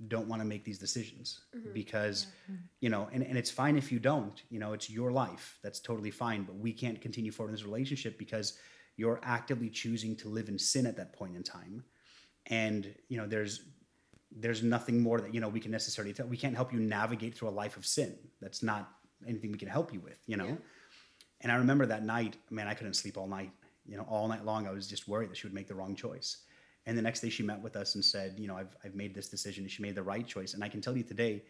don't 0.08 0.28
want 0.28 0.42
to 0.42 0.48
make 0.48 0.64
these 0.64 0.78
decisions 0.78 1.42
mm-hmm. 1.56 1.72
because 1.74 2.28
yeah. 2.50 2.56
you 2.82 2.90
know 2.90 3.08
and, 3.14 3.24
and 3.24 3.38
it's 3.38 3.52
fine 3.52 3.78
if 3.78 3.92
you 3.92 4.00
don't 4.00 4.44
you 4.50 4.60
know 4.60 4.74
it's 4.74 4.90
your 4.90 5.12
life 5.12 5.58
that's 5.64 5.80
totally 5.80 6.12
fine 6.12 6.44
but 6.44 6.56
we 6.56 6.74
can't 6.74 7.02
continue 7.02 7.32
forward 7.32 7.50
in 7.50 7.56
this 7.56 7.64
relationship 7.64 8.18
because 8.18 8.58
you're 8.98 9.20
actively 9.24 9.70
choosing 9.70 10.16
to 10.16 10.30
live 10.30 10.50
in 10.50 10.58
sin 10.58 10.86
at 10.86 10.98
that 10.98 11.14
point 11.14 11.36
in 11.36 11.44
time 11.44 11.84
and 12.48 12.94
you 13.08 13.18
know 13.18 13.26
there's 13.26 13.66
there's 14.38 14.64
nothing 14.64 15.02
more 15.02 15.22
that 15.22 15.34
you 15.34 15.40
know 15.40 15.48
we 15.48 15.60
can 15.60 15.72
necessarily 15.72 16.14
tell 16.14 16.28
we 16.28 16.38
can't 16.38 16.56
help 16.56 16.74
you 16.74 16.80
navigate 16.80 17.36
through 17.36 17.48
a 17.48 17.52
life 17.52 17.78
of 17.78 17.86
sin 17.86 18.16
that's 18.42 18.62
not 18.62 18.92
anything 19.28 19.52
we 19.52 19.58
can 19.58 19.70
help 19.70 19.94
you 19.94 20.00
with 20.00 20.20
you 20.28 20.38
know 20.38 20.46
yeah. 20.46 20.56
and 21.42 21.52
i 21.52 21.56
remember 21.56 21.86
that 21.86 22.04
night 22.04 22.36
man 22.50 22.68
i 22.68 22.74
couldn't 22.74 22.96
sleep 22.96 23.18
all 23.18 23.28
night 23.28 23.52
you 23.88 23.98
know 23.98 24.06
all 24.10 24.28
night 24.28 24.46
long 24.46 24.68
i 24.68 24.72
was 24.72 24.88
just 24.88 25.08
worried 25.08 25.30
that 25.30 25.38
she 25.38 25.48
would 25.48 25.54
make 25.54 25.68
the 25.68 25.76
wrong 25.76 25.96
choice 25.96 26.38
and 26.86 26.98
the 26.98 27.02
next 27.02 27.22
day 27.22 27.30
she 27.30 27.44
met 27.44 27.62
with 27.62 27.76
us 27.76 27.96
and 27.96 28.06
said, 28.06 28.36
you 28.38 28.48
know, 28.48 28.56
I've, 28.56 28.76
I've 28.84 28.96
made 28.96 29.16
this 29.16 29.28
decision. 29.28 29.64
and 29.64 29.72
She 29.72 29.82
made 29.82 29.96
the 29.96 30.04
right 30.04 30.26
choice. 30.26 30.54
And 30.54 30.64
I 30.64 30.70
can 30.70 30.82
tell 30.82 30.96
you 30.96 31.04
today 31.04 31.44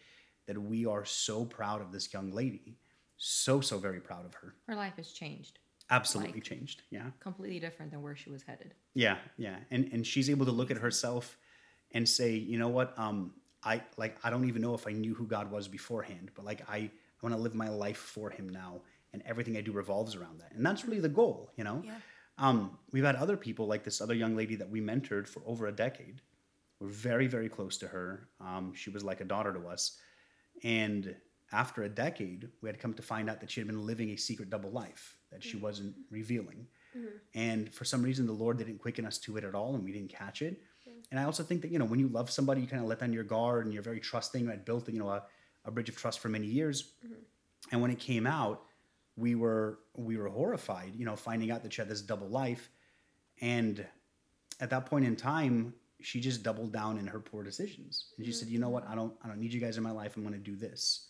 that 0.48 0.58
we 0.58 0.86
are 0.86 1.04
so 1.04 1.44
proud 1.46 1.82
of 1.82 1.92
this 1.92 2.14
young 2.14 2.32
lady. 2.32 2.78
So, 3.18 3.62
so 3.62 3.78
very 3.78 4.00
proud 4.00 4.26
of 4.26 4.34
her. 4.36 4.56
Her 4.68 4.76
life 4.76 4.94
has 4.98 5.12
changed. 5.12 5.60
Absolutely 5.90 6.34
like, 6.34 6.44
changed. 6.44 6.84
Yeah. 6.90 7.10
Completely 7.20 7.60
different 7.60 7.92
than 7.92 8.02
where 8.02 8.16
she 8.16 8.30
was 8.30 8.44
headed. 8.44 8.74
Yeah. 8.94 9.18
Yeah. 9.38 9.58
And, 9.72 9.90
and 9.92 10.08
she's 10.08 10.30
able 10.30 10.46
to 10.46 10.52
look 10.52 10.72
at 10.72 10.78
herself 10.78 11.38
and 11.92 12.08
say, 12.08 12.34
you 12.34 12.58
know 12.58 12.70
what? 12.70 12.98
Um, 12.98 13.34
I 13.64 13.82
like, 13.98 14.18
I 14.24 14.30
don't 14.30 14.48
even 14.48 14.62
know 14.62 14.74
if 14.74 14.88
I 14.88 14.92
knew 14.92 15.14
who 15.14 15.26
God 15.28 15.52
was 15.52 15.68
beforehand, 15.68 16.32
but 16.36 16.46
like, 16.46 16.62
I, 16.70 16.78
I 16.78 16.92
want 17.22 17.36
to 17.36 17.42
live 17.42 17.56
my 17.56 17.70
life 17.70 17.98
for 17.98 18.30
him 18.30 18.50
now. 18.50 18.82
And 19.12 19.24
everything 19.26 19.58
I 19.58 19.62
do 19.62 19.72
revolves 19.72 20.16
around 20.16 20.40
that. 20.42 20.52
And 20.54 20.66
that's 20.66 20.86
really 20.86 21.00
the 21.00 21.10
goal, 21.10 21.52
you 21.56 21.64
know? 21.64 21.82
Yeah 21.86 21.96
um, 22.38 22.78
we've 22.92 23.04
had 23.04 23.16
other 23.16 23.38
people 23.38 23.68
like 23.68 23.84
this 23.84 24.02
other 24.02 24.14
young 24.14 24.36
lady 24.36 24.56
that 24.56 24.70
we 24.70 24.82
mentored 24.82 25.28
for 25.28 25.42
over 25.46 25.68
a 25.68 25.72
decade. 25.72 26.22
We're 26.80 26.90
very, 26.90 27.28
very 27.28 27.50
close 27.50 27.78
to 27.78 27.88
her. 27.88 28.28
Um, 28.42 28.74
she 28.76 28.90
was 28.90 29.04
like 29.04 29.22
a 29.22 29.26
daughter 29.26 29.54
to 29.54 29.68
us. 29.68 29.98
And 30.64 31.16
after 31.52 31.84
a 31.84 31.90
decade, 31.90 32.50
we 32.62 32.68
had 32.68 32.80
come 32.80 32.94
to 32.94 33.02
find 33.02 33.30
out 33.30 33.40
that 33.40 33.52
she 33.52 33.60
had 33.60 33.68
been 33.68 33.86
living 33.86 34.10
a 34.10 34.18
secret 34.18 34.50
double 34.50 34.72
life 34.72 35.18
that 35.32 35.44
she 35.44 35.54
mm-hmm. 35.54 35.66
wasn't 35.66 35.96
revealing. 36.10 36.68
Mm-hmm. 36.98 37.08
And 37.34 37.74
for 37.74 37.86
some 37.86 38.04
reason, 38.04 38.26
the 38.26 38.34
Lord 38.34 38.58
didn't 38.58 38.80
quicken 38.80 39.06
us 39.06 39.18
to 39.20 39.38
it 39.38 39.44
at 39.44 39.56
all, 39.56 39.76
and 39.76 39.84
we 39.84 39.92
didn't 39.92 40.10
catch 40.10 40.42
it. 40.42 40.62
And 41.12 41.20
I 41.20 41.24
also 41.24 41.44
think 41.44 41.62
that 41.62 41.72
you 41.72 41.80
know 41.80 41.86
when 41.86 42.00
you 42.00 42.08
love 42.08 42.32
somebody, 42.32 42.62
you 42.62 42.68
kind 42.68 42.82
of 42.82 42.88
let 42.88 43.00
down 43.00 43.14
your 43.14 43.24
guard, 43.24 43.66
and 43.66 43.74
you're 43.74 43.84
very 43.84 44.00
trusting. 44.00 44.50
I 44.50 44.56
built 44.56 44.90
you 44.90 45.00
know 45.00 45.10
a, 45.10 45.24
a 45.66 45.72
bridge 45.72 45.90
of 45.90 45.98
trust 45.98 46.20
for 46.20 46.30
many 46.30 46.48
years, 46.48 46.94
mm-hmm. 47.06 47.14
and 47.72 47.82
when 47.82 47.92
it 47.92 48.00
came 48.00 48.26
out, 48.26 48.64
we 49.18 49.36
were 49.36 49.80
we 49.96 50.18
were 50.18 50.30
horrified, 50.30 50.94
you 50.96 51.06
know, 51.06 51.16
finding 51.16 51.52
out 51.52 51.64
that 51.64 51.74
she 51.74 51.82
had 51.82 51.90
this 51.90 52.02
double 52.02 52.28
life. 52.28 52.70
And 53.42 53.86
at 54.60 54.70
that 54.70 54.86
point 54.86 55.06
in 55.06 55.16
time, 55.16 55.74
she 56.02 56.20
just 56.20 56.44
doubled 56.44 56.72
down 56.72 56.98
in 56.98 57.08
her 57.08 57.20
poor 57.20 57.44
decisions. 57.44 58.14
And 58.18 58.26
she 58.26 58.32
mm-hmm. 58.32 58.40
said, 58.40 58.50
"You 58.50 58.60
know 58.60 58.70
what? 58.70 58.88
I 58.88 58.96
don't 58.96 59.14
I 59.24 59.28
don't 59.28 59.40
need 59.40 59.54
you 59.54 59.62
guys 59.62 59.78
in 59.78 59.84
my 59.84 59.92
life. 59.92 60.16
I'm 60.16 60.24
going 60.24 60.34
to 60.34 60.40
do 60.40 60.56
this." 60.56 61.08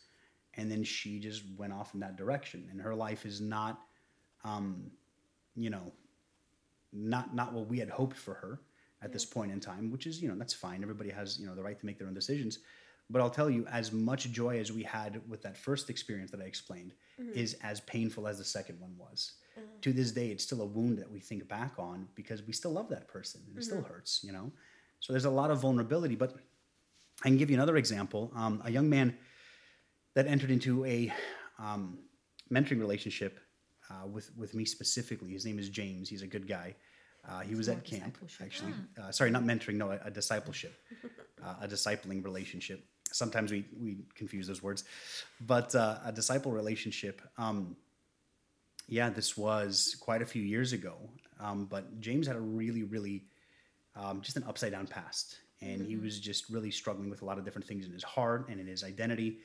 And 0.57 0.71
then 0.71 0.83
she 0.83 1.19
just 1.19 1.43
went 1.57 1.73
off 1.73 1.93
in 1.93 1.99
that 1.99 2.15
direction. 2.15 2.67
And 2.71 2.79
her 2.79 2.95
life 2.95 3.25
is 3.25 3.41
not 3.41 3.81
um, 4.45 4.91
you 5.55 5.69
know, 5.69 5.91
not 6.93 7.35
not 7.35 7.53
what 7.53 7.67
we 7.67 7.79
had 7.79 7.89
hoped 7.89 8.15
for 8.15 8.35
her 8.35 8.59
at 9.01 9.11
this 9.11 9.25
point 9.25 9.51
in 9.51 9.59
time, 9.59 9.91
which 9.91 10.07
is, 10.07 10.21
you 10.21 10.29
know, 10.29 10.35
that's 10.35 10.53
fine. 10.53 10.81
Everybody 10.81 11.09
has, 11.09 11.39
you 11.39 11.45
know, 11.45 11.55
the 11.55 11.63
right 11.63 11.79
to 11.79 11.85
make 11.85 11.97
their 11.97 12.07
own 12.07 12.13
decisions. 12.13 12.59
But 13.09 13.21
I'll 13.21 13.29
tell 13.29 13.49
you, 13.49 13.67
as 13.67 13.91
much 13.91 14.31
joy 14.31 14.59
as 14.59 14.71
we 14.71 14.81
had 14.81 15.21
with 15.27 15.41
that 15.43 15.57
first 15.57 15.89
experience 15.89 16.31
that 16.31 16.41
I 16.41 16.45
explained 16.45 16.93
mm-hmm. 17.21 17.37
is 17.37 17.55
as 17.63 17.81
painful 17.81 18.27
as 18.27 18.37
the 18.37 18.43
second 18.43 18.79
one 18.79 18.95
was. 18.97 19.33
Mm-hmm. 19.57 19.79
To 19.81 19.93
this 19.93 20.11
day, 20.11 20.27
it's 20.27 20.43
still 20.43 20.61
a 20.61 20.65
wound 20.65 20.97
that 20.97 21.11
we 21.11 21.19
think 21.19 21.47
back 21.47 21.73
on 21.77 22.07
because 22.15 22.43
we 22.43 22.53
still 22.53 22.71
love 22.71 22.89
that 22.89 23.07
person 23.07 23.41
and 23.47 23.57
it 23.57 23.61
mm-hmm. 23.61 23.69
still 23.69 23.83
hurts, 23.83 24.21
you 24.23 24.31
know? 24.31 24.51
So 24.99 25.13
there's 25.13 25.25
a 25.25 25.29
lot 25.29 25.51
of 25.51 25.59
vulnerability. 25.59 26.15
But 26.15 26.35
I 27.23 27.27
can 27.27 27.37
give 27.37 27.49
you 27.49 27.55
another 27.55 27.77
example. 27.77 28.31
Um, 28.35 28.61
a 28.65 28.71
young 28.71 28.89
man 28.89 29.15
that 30.15 30.27
entered 30.27 30.51
into 30.51 30.85
a 30.85 31.13
um, 31.59 31.99
mentoring 32.51 32.79
relationship 32.79 33.39
uh, 33.89 34.07
with, 34.07 34.31
with 34.35 34.55
me 34.55 34.65
specifically, 34.65 35.31
his 35.31 35.45
name 35.45 35.59
is 35.59 35.69
James. 35.69 36.09
He's 36.09 36.23
a 36.23 36.27
good 36.27 36.47
guy. 36.47 36.75
Uh, 37.27 37.41
he 37.41 37.55
was 37.55 37.69
at 37.69 37.83
camp, 37.83 38.17
actually. 38.41 38.73
Uh, 39.01 39.11
sorry, 39.11 39.31
not 39.31 39.43
mentoring, 39.43 39.75
no, 39.75 39.91
a, 39.91 39.99
a 40.05 40.11
discipleship, 40.11 40.75
uh, 41.43 41.55
a 41.61 41.67
discipling 41.67 42.23
relationship 42.23 42.85
sometimes 43.11 43.51
we, 43.51 43.65
we 43.79 43.97
confuse 44.15 44.47
those 44.47 44.61
words, 44.61 44.83
but 45.41 45.73
uh, 45.75 45.97
a 46.05 46.11
disciple 46.11 46.51
relationship. 46.51 47.21
Um, 47.37 47.75
yeah, 48.87 49.09
this 49.09 49.35
was 49.35 49.95
quite 49.99 50.21
a 50.21 50.25
few 50.25 50.43
years 50.43 50.73
ago, 50.73 50.95
um, 51.39 51.65
but 51.65 51.99
James 51.99 52.27
had 52.27 52.35
a 52.35 52.41
really, 52.41 52.83
really 52.83 53.23
um, 53.95 54.21
just 54.21 54.37
an 54.37 54.43
upside 54.47 54.71
down 54.71 54.87
past, 54.87 55.39
and 55.61 55.81
mm-hmm. 55.81 55.89
he 55.89 55.95
was 55.97 56.19
just 56.19 56.49
really 56.49 56.71
struggling 56.71 57.09
with 57.09 57.21
a 57.21 57.25
lot 57.25 57.37
of 57.37 57.45
different 57.45 57.65
things 57.67 57.85
in 57.85 57.91
his 57.91 58.03
heart 58.03 58.47
and 58.49 58.59
in 58.59 58.67
his 58.67 58.83
identity. 58.83 59.39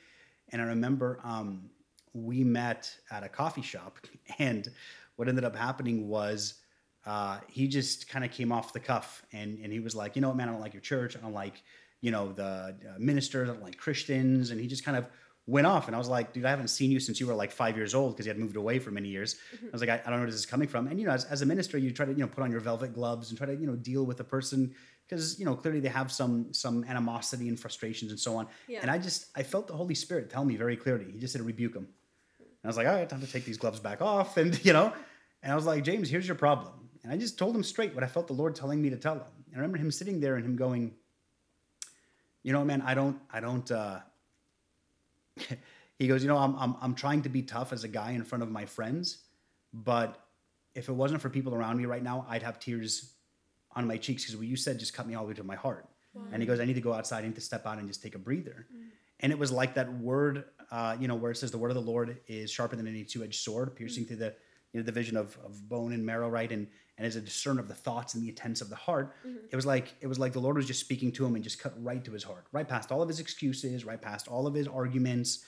And 0.49 0.61
I 0.61 0.65
remember 0.65 1.19
um, 1.23 1.69
we 2.13 2.43
met 2.43 2.93
at 3.09 3.23
a 3.23 3.29
coffee 3.29 3.61
shop, 3.61 3.99
and 4.39 4.69
what 5.15 5.27
ended 5.27 5.43
up 5.43 5.55
happening 5.55 6.07
was. 6.07 6.55
Uh, 7.03 7.39
he 7.47 7.67
just 7.67 8.07
kind 8.07 8.23
of 8.23 8.29
came 8.29 8.51
off 8.51 8.73
the 8.73 8.79
cuff 8.79 9.25
and, 9.33 9.57
and 9.63 9.73
he 9.73 9.79
was 9.79 9.95
like, 9.95 10.15
you 10.15 10.21
know 10.21 10.27
what, 10.27 10.37
man, 10.37 10.47
I 10.47 10.51
don't 10.51 10.61
like 10.61 10.75
your 10.75 10.81
church. 10.81 11.17
I 11.17 11.19
don't 11.19 11.33
like 11.33 11.63
you 12.01 12.11
know, 12.11 12.31
the 12.31 12.43
uh, 12.43 12.73
ministers 12.99 13.49
like 13.61 13.77
Christians. 13.77 14.51
And 14.51 14.59
he 14.59 14.67
just 14.67 14.83
kind 14.83 14.97
of 14.97 15.07
went 15.47 15.67
off. 15.67 15.87
And 15.87 15.95
I 15.95 15.99
was 15.99 16.07
like, 16.07 16.33
dude, 16.33 16.45
I 16.45 16.49
haven't 16.49 16.69
seen 16.69 16.91
you 16.91 16.99
since 16.99 17.19
you 17.19 17.27
were 17.27 17.33
like 17.33 17.51
five 17.51 17.75
years 17.77 17.95
old 17.95 18.13
because 18.13 18.25
he 18.25 18.29
had 18.29 18.37
moved 18.37 18.55
away 18.55 18.79
for 18.79 18.91
many 18.91 19.09
years. 19.09 19.35
Mm-hmm. 19.55 19.67
I 19.67 19.69
was 19.71 19.81
like, 19.81 19.89
I, 19.89 19.93
I, 19.93 19.97
don't 19.97 20.13
know 20.13 20.17
where 20.19 20.25
this 20.27 20.35
is 20.35 20.45
coming 20.45 20.67
from. 20.67 20.87
And, 20.87 20.99
you 20.99 21.05
know, 21.05 21.13
as, 21.13 21.25
as, 21.25 21.41
a 21.41 21.45
minister, 21.45 21.77
you 21.77 21.91
try 21.91 22.05
to, 22.05 22.11
you 22.11 22.19
know, 22.19 22.27
put 22.27 22.43
on 22.43 22.51
your 22.51 22.59
velvet 22.59 22.93
gloves 22.93 23.29
and 23.29 23.37
try 23.37 23.47
to, 23.47 23.55
you 23.55 23.67
know, 23.67 23.75
deal 23.75 24.05
with 24.05 24.19
a 24.19 24.23
person 24.23 24.73
because 25.11 25.37
you 25.37 25.45
know 25.45 25.55
clearly 25.55 25.81
they 25.81 25.89
have 25.89 26.11
some 26.11 26.53
some 26.53 26.85
animosity 26.85 27.49
and 27.49 27.59
frustrations 27.59 28.11
and 28.11 28.19
so 28.19 28.37
on. 28.37 28.47
Yeah. 28.67 28.79
And 28.81 28.89
I 28.89 28.97
just 28.97 29.25
I 29.35 29.43
felt 29.43 29.67
the 29.67 29.73
Holy 29.73 29.95
Spirit 29.95 30.29
tell 30.29 30.45
me 30.45 30.55
very 30.55 30.77
clearly. 30.77 31.11
He 31.11 31.19
just 31.19 31.33
said 31.33 31.41
rebuke 31.41 31.75
him. 31.75 31.87
And 32.39 32.47
I 32.63 32.67
was 32.67 32.77
like, 32.77 32.87
all 32.87 32.93
right, 32.93 33.09
time 33.09 33.21
to 33.21 33.31
take 33.31 33.43
these 33.43 33.57
gloves 33.57 33.79
back 33.79 34.01
off, 34.01 34.37
and 34.41 34.63
you 34.65 34.73
know, 34.73 34.93
and 35.43 35.51
I 35.51 35.55
was 35.55 35.65
like, 35.65 35.83
James, 35.83 36.09
here's 36.09 36.25
your 36.25 36.35
problem. 36.35 36.73
And 37.03 37.11
I 37.11 37.17
just 37.17 37.37
told 37.37 37.55
him 37.55 37.63
straight 37.63 37.93
what 37.93 38.03
I 38.03 38.07
felt 38.07 38.27
the 38.27 38.33
Lord 38.33 38.55
telling 38.55 38.81
me 38.81 38.89
to 38.91 38.95
tell 38.95 39.15
him. 39.15 39.23
And 39.47 39.55
I 39.55 39.57
remember 39.57 39.77
him 39.77 39.91
sitting 39.91 40.19
there 40.19 40.35
and 40.35 40.45
him 40.45 40.55
going, 40.55 40.93
you 42.43 42.53
know, 42.53 42.63
man, 42.63 42.81
I 42.81 42.93
don't, 42.93 43.19
I 43.31 43.39
don't. 43.39 43.69
uh 43.71 43.99
He 45.99 46.07
goes, 46.07 46.23
you 46.23 46.29
know, 46.29 46.37
I'm, 46.37 46.55
I'm, 46.57 46.75
I'm 46.81 46.95
trying 46.95 47.21
to 47.21 47.29
be 47.29 47.43
tough 47.43 47.71
as 47.71 47.83
a 47.83 47.87
guy 47.87 48.11
in 48.13 48.23
front 48.23 48.41
of 48.41 48.49
my 48.49 48.65
friends, 48.65 49.19
but 49.71 50.19
if 50.73 50.89
it 50.89 50.93
wasn't 50.93 51.21
for 51.21 51.29
people 51.29 51.53
around 51.53 51.77
me 51.77 51.85
right 51.85 52.01
now, 52.01 52.25
I'd 52.27 52.41
have 52.41 52.57
tears 52.59 53.13
on 53.75 53.85
my 53.85 53.97
cheeks 53.97 54.23
because 54.23 54.35
what 54.35 54.47
you 54.47 54.55
said 54.55 54.79
just 54.79 54.95
cut 54.95 55.05
me 55.05 55.13
all 55.13 55.21
the 55.25 55.27
way 55.27 55.33
to 55.35 55.43
my 55.43 55.55
heart. 55.55 55.85
And 56.33 56.41
he 56.41 56.47
goes, 56.47 56.59
I 56.59 56.65
need 56.65 56.73
to 56.73 56.81
go 56.81 56.91
outside, 56.91 57.23
I 57.23 57.27
need 57.27 57.35
to 57.35 57.41
step 57.41 57.67
out 57.67 57.77
and 57.77 57.87
just 57.87 58.01
take 58.01 58.15
a 58.15 58.17
breather. 58.17 58.65
And 59.19 59.31
it 59.31 59.37
was 59.37 59.51
like 59.51 59.75
that 59.75 59.93
word, 59.93 60.45
uh, 60.71 60.97
you 60.99 61.07
know, 61.07 61.13
where 61.13 61.29
it 61.29 61.37
says 61.37 61.51
the 61.51 61.59
word 61.59 61.69
of 61.69 61.75
the 61.75 61.81
Lord 61.81 62.17
is 62.27 62.49
sharper 62.49 62.75
than 62.75 62.87
any 62.87 63.03
two-edged 63.03 63.39
sword, 63.39 63.75
piercing 63.75 64.05
through 64.05 64.17
the 64.17 64.33
you 64.73 64.79
know, 64.79 64.85
the 64.85 64.91
vision 64.91 65.17
of, 65.17 65.37
of 65.45 65.67
bone 65.67 65.93
and 65.93 66.05
marrow, 66.05 66.29
right? 66.29 66.51
And 66.51 66.67
and 66.97 67.07
is 67.07 67.15
a 67.15 67.21
discern 67.21 67.57
of 67.57 67.67
the 67.67 67.73
thoughts 67.73 68.13
and 68.13 68.21
the 68.23 68.29
intents 68.29 68.61
of 68.61 68.69
the 68.69 68.75
heart. 68.75 69.15
It 69.49 69.55
was 69.55 69.65
like 69.65 69.95
it 70.01 70.07
was 70.07 70.19
like 70.19 70.33
the 70.33 70.39
Lord 70.39 70.55
was 70.57 70.67
just 70.67 70.79
speaking 70.79 71.11
to 71.13 71.25
him 71.25 71.33
and 71.35 71.43
just 71.43 71.57
cut 71.59 71.73
right 71.83 72.03
to 72.05 72.11
his 72.11 72.23
heart, 72.23 72.45
right 72.51 72.67
past 72.67 72.91
all 72.91 73.01
of 73.01 73.07
his 73.07 73.19
excuses, 73.19 73.85
right 73.85 73.99
past 74.01 74.27
all 74.27 74.45
of 74.45 74.53
his 74.53 74.67
arguments. 74.67 75.43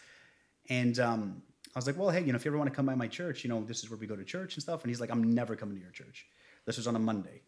And 0.70 0.98
um, 1.00 1.44
I 1.76 1.78
was 1.80 1.86
like, 1.86 1.98
well, 1.98 2.10
hey, 2.10 2.22
you 2.24 2.32
know, 2.32 2.38
if 2.38 2.46
you 2.46 2.50
ever 2.50 2.58
want 2.58 2.70
to 2.70 2.76
come 2.76 2.86
by 2.86 2.96
my 2.96 3.08
church, 3.08 3.44
you 3.44 3.50
know, 3.50 3.64
this 3.64 3.84
is 3.84 3.90
where 3.90 4.00
we 4.00 4.08
go 4.08 4.16
to 4.16 4.24
church 4.24 4.56
and 4.56 4.64
stuff. 4.64 4.82
And 4.84 4.90
he's 4.90 5.02
like, 5.02 5.12
I'm 5.12 5.34
never 5.36 5.56
coming 5.56 5.76
to 5.76 5.82
your 5.82 5.92
church. 5.92 6.26
This 6.66 6.78
was 6.78 6.88
on 6.88 6.96
a 6.96 7.00
Monday. 7.00 7.42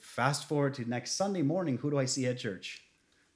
Fast 0.00 0.48
forward 0.48 0.74
to 0.74 0.88
next 0.88 1.12
Sunday 1.12 1.42
morning, 1.42 1.78
who 1.78 1.90
do 1.90 1.98
I 1.98 2.04
see 2.06 2.26
at 2.26 2.38
church? 2.38 2.82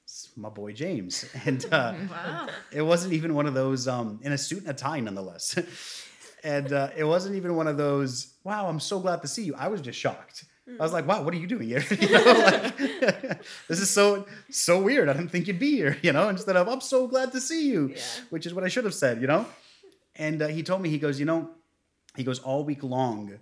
It's 0.03 0.29
my 0.35 0.49
boy 0.49 0.73
James. 0.73 1.25
And 1.45 1.65
uh, 1.71 1.93
Wow. 2.11 2.47
it 2.71 2.81
wasn't 2.81 3.13
even 3.13 3.33
one 3.33 3.45
of 3.47 3.53
those 3.53 3.87
um, 3.87 4.19
in 4.23 4.33
a 4.33 4.37
suit 4.37 4.59
and 4.61 4.69
a 4.69 4.73
tie, 4.73 4.99
nonetheless. 4.99 5.57
and 6.43 6.71
uh, 6.73 6.89
it 6.95 7.03
wasn't 7.03 7.35
even 7.35 7.55
one 7.55 7.67
of 7.67 7.77
those. 7.77 8.33
Wow, 8.43 8.67
I'm 8.67 8.79
so 8.79 8.99
glad 8.99 9.21
to 9.21 9.27
see 9.27 9.43
you. 9.43 9.55
I 9.55 9.67
was 9.67 9.81
just 9.81 9.99
shocked. 9.99 10.45
I 10.79 10.83
was 10.83 10.93
like, 10.93 11.05
wow, 11.07 11.21
what 11.23 11.33
are 11.33 11.37
you 11.37 11.47
doing 11.47 11.67
here? 11.67 11.83
you 11.99 12.09
know, 12.09 12.23
like, 12.23 12.77
this 13.67 13.79
is 13.81 13.89
so 13.89 14.25
so 14.49 14.81
weird. 14.81 15.09
I 15.09 15.13
didn't 15.13 15.29
think 15.31 15.47
you'd 15.47 15.59
be 15.59 15.71
here. 15.71 15.97
You 16.01 16.13
know, 16.13 16.29
instead 16.29 16.55
of 16.55 16.67
I'm 16.69 16.81
so 16.81 17.07
glad 17.07 17.31
to 17.33 17.41
see 17.41 17.67
you, 17.69 17.89
Yeah. 17.89 18.01
which 18.29 18.45
is 18.45 18.53
what 18.53 18.63
I 18.63 18.69
should 18.69 18.85
have 18.85 18.93
said. 18.93 19.19
You 19.21 19.27
know, 19.27 19.45
and 20.15 20.41
uh, 20.41 20.47
he 20.47 20.63
told 20.63 20.81
me 20.81 20.89
he 20.89 20.97
goes, 20.99 21.19
you 21.19 21.25
know, 21.25 21.49
he 22.15 22.23
goes 22.23 22.39
all 22.39 22.63
week 22.63 22.83
long. 22.83 23.37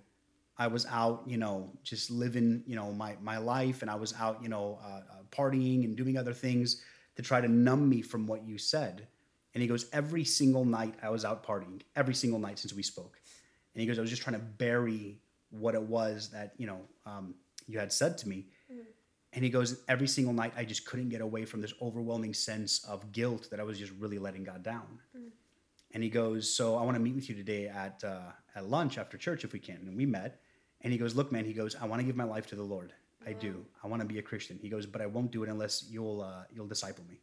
I 0.58 0.66
was 0.66 0.84
out, 0.86 1.22
you 1.26 1.36
know, 1.38 1.70
just 1.84 2.10
living, 2.10 2.62
you 2.66 2.74
know, 2.76 2.92
my 2.92 3.16
my 3.22 3.38
life, 3.38 3.82
and 3.82 3.90
I 3.90 3.94
was 3.94 4.12
out, 4.18 4.42
you 4.42 4.48
know, 4.48 4.78
uh, 4.84 4.88
uh, 4.88 5.02
partying 5.30 5.84
and 5.84 5.96
doing 5.96 6.16
other 6.18 6.34
things 6.34 6.82
to 7.16 7.22
try 7.22 7.40
to 7.40 7.48
numb 7.48 7.88
me 7.88 8.02
from 8.02 8.26
what 8.26 8.44
you 8.44 8.58
said. 8.58 9.06
And 9.54 9.62
he 9.62 9.68
goes, 9.68 9.86
every 9.92 10.24
single 10.24 10.64
night 10.64 10.94
I 11.02 11.10
was 11.10 11.24
out 11.24 11.44
partying, 11.44 11.82
every 11.96 12.14
single 12.14 12.38
night 12.38 12.58
since 12.58 12.72
we 12.72 12.82
spoke. 12.82 13.20
And 13.74 13.80
he 13.80 13.86
goes, 13.86 13.98
I 13.98 14.00
was 14.00 14.10
just 14.10 14.22
trying 14.22 14.36
to 14.36 14.44
bury 14.44 15.18
what 15.50 15.74
it 15.74 15.82
was 15.82 16.30
that 16.30 16.52
you 16.58 16.66
know 16.66 16.80
um, 17.06 17.34
you 17.66 17.78
had 17.78 17.92
said 17.92 18.16
to 18.18 18.28
me. 18.28 18.46
And 19.32 19.44
he 19.44 19.50
goes, 19.50 19.82
every 19.88 20.08
single 20.08 20.32
night 20.34 20.52
I 20.56 20.64
just 20.64 20.84
couldn't 20.86 21.08
get 21.08 21.20
away 21.20 21.44
from 21.44 21.60
this 21.60 21.72
overwhelming 21.80 22.34
sense 22.34 22.84
of 22.84 23.12
guilt 23.12 23.48
that 23.50 23.60
I 23.60 23.62
was 23.62 23.78
just 23.78 23.92
really 23.98 24.18
letting 24.18 24.42
God 24.44 24.62
down. 24.64 24.98
And 25.92 26.02
he 26.02 26.08
goes, 26.10 26.52
so 26.52 26.76
I 26.76 26.82
want 26.82 26.96
to 26.96 27.00
meet 27.00 27.14
with 27.14 27.28
you 27.28 27.34
today 27.34 27.66
at 27.68 28.02
uh, 28.04 28.32
at 28.56 28.68
lunch 28.68 28.98
after 28.98 29.16
church 29.16 29.44
if 29.44 29.52
we 29.52 29.58
can. 29.58 29.76
And 29.86 29.96
we 29.96 30.06
met. 30.06 30.40
And 30.82 30.92
he 30.92 30.98
goes, 30.98 31.14
look, 31.14 31.30
man. 31.30 31.44
He 31.44 31.52
goes, 31.52 31.76
I 31.80 31.84
want 31.86 32.00
to 32.00 32.06
give 32.06 32.16
my 32.16 32.24
life 32.24 32.46
to 32.48 32.56
the 32.56 32.62
Lord. 32.62 32.92
I 33.26 33.32
do. 33.34 33.64
I 33.84 33.86
want 33.88 34.00
to 34.02 34.08
be 34.08 34.18
a 34.18 34.22
Christian. 34.22 34.58
He 34.62 34.68
goes, 34.68 34.86
but 34.86 35.02
I 35.02 35.06
won't 35.06 35.30
do 35.30 35.42
it 35.44 35.48
unless 35.50 35.84
you'll 35.90 36.22
uh, 36.22 36.44
you'll 36.52 36.66
disciple 36.66 37.04
me. 37.08 37.20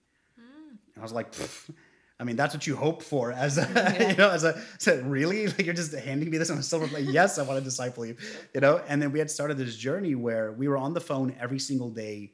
And 0.93 1.01
I 1.01 1.01
was 1.01 1.11
like, 1.11 1.31
"Pfft, 1.31 1.71
I 2.19 2.23
mean, 2.23 2.35
that's 2.35 2.53
what 2.53 2.65
you 2.65 2.75
hope 2.75 3.03
for 3.03 3.31
as 3.31 3.57
a, 3.59 4.07
you 4.09 4.15
know, 4.15 4.29
as 4.29 4.43
a, 4.43 4.59
so 4.79 4.99
really, 5.03 5.47
like 5.47 5.65
you're 5.65 5.75
just 5.75 5.93
handing 5.93 6.29
me 6.31 6.37
this 6.37 6.49
on 6.49 6.57
a 6.57 6.63
silver 6.63 6.87
plate. 6.87 7.05
Yes, 7.09 7.37
I 7.37 7.43
want 7.43 7.59
to 7.59 7.63
disciple 7.63 8.05
you, 8.05 8.15
you 8.55 8.61
know. 8.61 8.81
And 8.87 9.01
then 9.01 9.11
we 9.11 9.19
had 9.19 9.29
started 9.29 9.57
this 9.57 9.75
journey 9.75 10.15
where 10.15 10.51
we 10.51 10.67
were 10.67 10.77
on 10.77 10.93
the 10.93 11.01
phone 11.01 11.35
every 11.39 11.59
single 11.59 11.91
day 11.91 12.33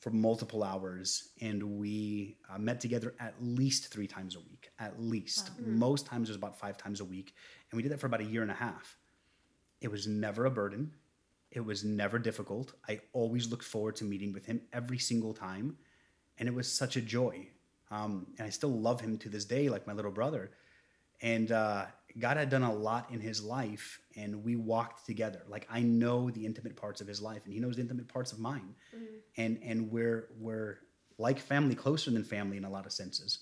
for 0.00 0.10
multiple 0.10 0.62
hours, 0.62 1.30
and 1.40 1.62
we 1.62 2.36
uh, 2.48 2.58
met 2.58 2.80
together 2.80 3.14
at 3.18 3.34
least 3.40 3.88
three 3.88 4.06
times 4.06 4.36
a 4.36 4.40
week. 4.40 4.70
At 4.78 5.02
least, 5.02 5.50
most 5.58 6.06
times 6.06 6.28
it 6.28 6.32
was 6.32 6.36
about 6.36 6.58
five 6.58 6.78
times 6.78 7.00
a 7.00 7.04
week, 7.04 7.34
and 7.70 7.76
we 7.76 7.82
did 7.82 7.92
that 7.92 8.00
for 8.00 8.06
about 8.06 8.20
a 8.20 8.24
year 8.24 8.42
and 8.42 8.50
a 8.50 8.54
half. 8.54 8.96
It 9.80 9.90
was 9.90 10.06
never 10.06 10.46
a 10.46 10.50
burden. 10.50 10.94
It 11.50 11.60
was 11.60 11.84
never 11.84 12.18
difficult. 12.18 12.74
I 12.88 13.00
always 13.12 13.50
looked 13.50 13.64
forward 13.64 13.96
to 13.96 14.04
meeting 14.04 14.32
with 14.32 14.46
him 14.46 14.62
every 14.72 14.98
single 14.98 15.34
time, 15.34 15.76
and 16.38 16.48
it 16.48 16.54
was 16.54 16.72
such 16.72 16.96
a 16.96 17.00
joy. 17.00 17.48
Um, 17.90 18.26
and 18.38 18.46
I 18.46 18.50
still 18.50 18.70
love 18.70 19.00
him 19.00 19.18
to 19.18 19.28
this 19.28 19.44
day, 19.44 19.68
like 19.68 19.86
my 19.86 19.92
little 19.92 20.10
brother. 20.10 20.50
And 21.20 21.50
uh, 21.50 21.86
God 22.18 22.36
had 22.36 22.50
done 22.50 22.62
a 22.62 22.72
lot 22.72 23.10
in 23.10 23.20
his 23.20 23.42
life, 23.42 24.00
and 24.16 24.44
we 24.44 24.56
walked 24.56 25.06
together. 25.06 25.42
Like 25.48 25.66
I 25.70 25.82
know 25.82 26.30
the 26.30 26.44
intimate 26.44 26.76
parts 26.76 27.00
of 27.00 27.06
his 27.06 27.20
life, 27.20 27.42
and 27.44 27.52
he 27.52 27.60
knows 27.60 27.76
the 27.76 27.82
intimate 27.82 28.08
parts 28.08 28.32
of 28.32 28.38
mine. 28.38 28.74
And 29.36 29.58
and 29.62 29.90
we're 29.90 30.28
we're 30.38 30.78
like 31.18 31.40
family, 31.40 31.74
closer 31.74 32.10
than 32.10 32.24
family 32.24 32.56
in 32.56 32.64
a 32.64 32.70
lot 32.70 32.86
of 32.86 32.92
senses. 32.92 33.40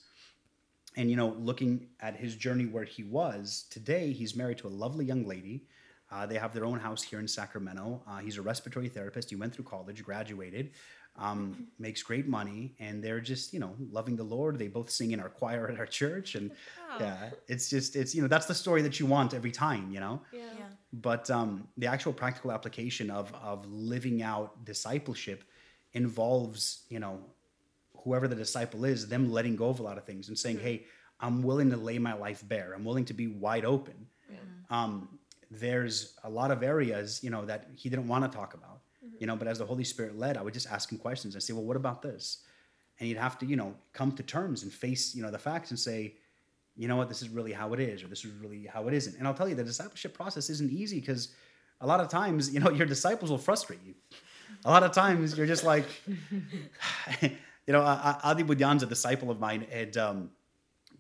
And 0.97 1.11
you 1.11 1.17
know, 1.17 1.37
looking 1.39 1.89
at 2.01 2.17
his 2.17 2.35
journey 2.35 2.67
where 2.67 2.85
he 2.85 3.03
was 3.03 3.67
today, 3.71 4.13
he's 4.13 4.35
married 4.35 4.59
to 4.59 4.69
a 4.69 4.71
lovely 4.71 5.05
young 5.05 5.27
lady. 5.27 5.67
Uh, 6.11 6.25
they 6.25 6.37
have 6.39 6.55
their 6.55 6.65
own 6.65 6.79
house 6.79 7.03
here 7.03 7.19
in 7.19 7.29
Sacramento. 7.29 8.03
Uh, 8.09 8.19
he's 8.19 8.39
a 8.39 8.43
respiratory 8.43 8.89
therapist. 8.89 9.29
He 9.29 9.37
went 9.37 9.55
through 9.55 9.65
college, 9.65 10.05
graduated, 10.05 10.71
um, 11.19 11.67
makes 11.79 12.03
great 12.03 12.27
money, 12.29 12.75
and 12.79 13.03
they're 13.03 13.21
just 13.21 13.53
you 13.53 13.61
know 13.61 13.75
loving 13.91 14.17
the 14.17 14.25
Lord. 14.25 14.59
They 14.59 14.69
both 14.69 14.91
sing 14.91 15.13
in 15.13 15.21
our 15.21 15.29
choir 15.29 15.69
at 15.69 15.79
our 15.79 15.87
church, 15.87 16.35
and 16.35 16.51
yeah, 17.01 17.31
it's 17.49 17.69
just 17.71 17.97
it's 17.97 18.15
you 18.15 18.23
know 18.23 18.29
that's 18.29 18.47
the 18.47 18.55
story 18.55 18.83
that 18.83 18.99
you 19.01 19.07
want 19.07 19.35
every 19.35 19.51
time, 19.53 19.91
you 19.91 20.01
know? 20.01 20.21
Yeah. 20.33 20.41
Yeah. 20.59 20.65
but 20.93 21.31
um, 21.31 21.69
the 21.77 21.87
actual 21.87 22.13
practical 22.13 22.53
application 22.53 23.11
of 23.11 23.33
of 23.35 23.67
living 23.67 24.23
out 24.23 24.65
discipleship 24.65 25.45
involves 25.93 26.83
you 26.89 26.99
know 27.01 27.21
whoever 28.05 28.29
the 28.29 28.37
disciple 28.37 28.85
is 28.85 29.09
them 29.09 29.33
letting 29.33 29.57
go 29.57 29.69
of 29.69 29.81
a 29.81 29.83
lot 29.83 29.99
of 29.99 30.05
things 30.05 30.29
and 30.29 30.39
saying 30.39 30.59
hey 30.59 30.85
i'm 31.21 31.43
willing 31.43 31.71
to 31.71 31.77
lay 31.77 31.99
my 31.99 32.13
life 32.15 32.47
bare. 32.47 32.73
I'm 32.75 32.85
willing 32.85 33.05
to 33.07 33.15
be 33.15 33.27
wide 33.29 33.65
open. 33.65 33.95
Um, 34.71 35.09
there's 35.51 36.15
a 36.25 36.31
lot 36.31 36.51
of 36.51 36.63
areas 36.63 37.21
you 37.25 37.31
know 37.31 37.45
that 37.47 37.69
he 37.77 37.89
didn't 37.89 38.09
want 38.09 38.31
to 38.31 38.37
talk 38.37 38.55
about 38.55 38.76
you 39.19 39.27
know 39.27 39.37
but 39.37 39.49
as 39.49 39.59
the 39.59 39.67
holy 39.67 39.85
spirit 39.85 40.19
led 40.19 40.37
i 40.37 40.43
would 40.43 40.55
just 40.55 40.71
ask 40.71 40.91
him 40.91 40.99
questions 40.99 41.35
and 41.35 41.43
say 41.43 41.53
well 41.53 41.65
what 41.65 41.77
about 41.77 42.03
this 42.03 42.39
and 42.99 43.09
he'd 43.09 43.17
have 43.17 43.39
to 43.39 43.47
you 43.47 43.57
know 43.57 43.75
come 43.93 44.13
to 44.13 44.23
terms 44.23 44.63
and 44.63 44.73
face 44.73 45.15
you 45.15 45.23
know 45.23 45.31
the 45.31 45.39
facts 45.39 45.71
and 45.71 45.79
say 45.79 46.15
you 46.77 46.89
know 46.89 46.97
what, 46.97 47.09
this 47.09 47.23
is 47.23 47.31
really 47.31 47.53
how 47.53 47.73
it 47.73 47.81
is, 47.81 48.03
or 48.03 48.09
this 48.09 48.25
is 48.25 48.33
really 48.33 48.67
how 48.67 48.87
it 48.87 48.95
isn't. 48.95 49.17
And 49.17 49.27
I'll 49.27 49.35
tell 49.35 49.49
you, 49.49 49.55
the 49.55 49.65
discipleship 49.65 50.15
process 50.15 50.51
isn't 50.51 50.71
easy 50.71 51.01
because 51.01 51.31
a 51.81 51.87
lot 51.87 52.01
of 52.01 52.09
times, 52.09 52.53
you 52.53 52.61
know, 52.61 52.71
your 52.81 52.87
disciples 52.87 53.31
will 53.31 53.39
frustrate 53.39 53.81
you. 53.85 53.95
A 54.65 54.71
lot 54.71 54.83
of 54.83 54.93
times, 54.93 55.37
you're 55.37 55.47
just 55.47 55.65
like, 55.65 55.87
you 57.23 57.33
know, 57.73 57.81
Adi 57.81 58.45
Budyan's 58.45 58.83
a 58.83 58.87
disciple 58.87 59.31
of 59.31 59.41
mine, 59.41 59.67
and 59.73 59.97
um, 59.97 60.31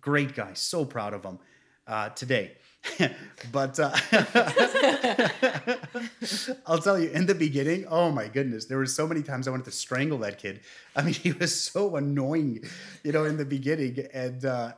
great 0.01 0.35
guy, 0.35 0.55
so 0.55 0.85
proud 0.85 1.13
of 1.13 1.25
him 1.25 1.39
uh, 1.87 2.09
today. 2.11 2.53
but 3.53 3.79
uh, 3.79 3.91
I'll 6.67 6.79
tell 6.79 6.99
you, 6.99 7.11
in 7.11 7.27
the 7.27 7.35
beginning, 7.35 7.87
oh 7.89 8.11
my 8.11 8.29
goodness, 8.29 8.67
there 8.67 8.79
were 8.79 8.87
so 8.87 9.07
many 9.07 9.23
times 9.23 9.47
I 9.47 9.51
wanted 9.51 9.67
to 9.67 9.73
strangle 9.73 10.19
that 10.19 10.39
kid. 10.39 10.61
I 10.95 11.03
mean, 11.03 11.15
he 11.15 11.33
was 11.33 11.59
so 11.59 11.97
annoying, 11.97 12.65
you 13.05 13.13
know, 13.13 13.25
in 13.25 13.37
the 13.37 13.45
beginning, 13.45 14.07
and 14.13 14.45
uh, 14.45 14.73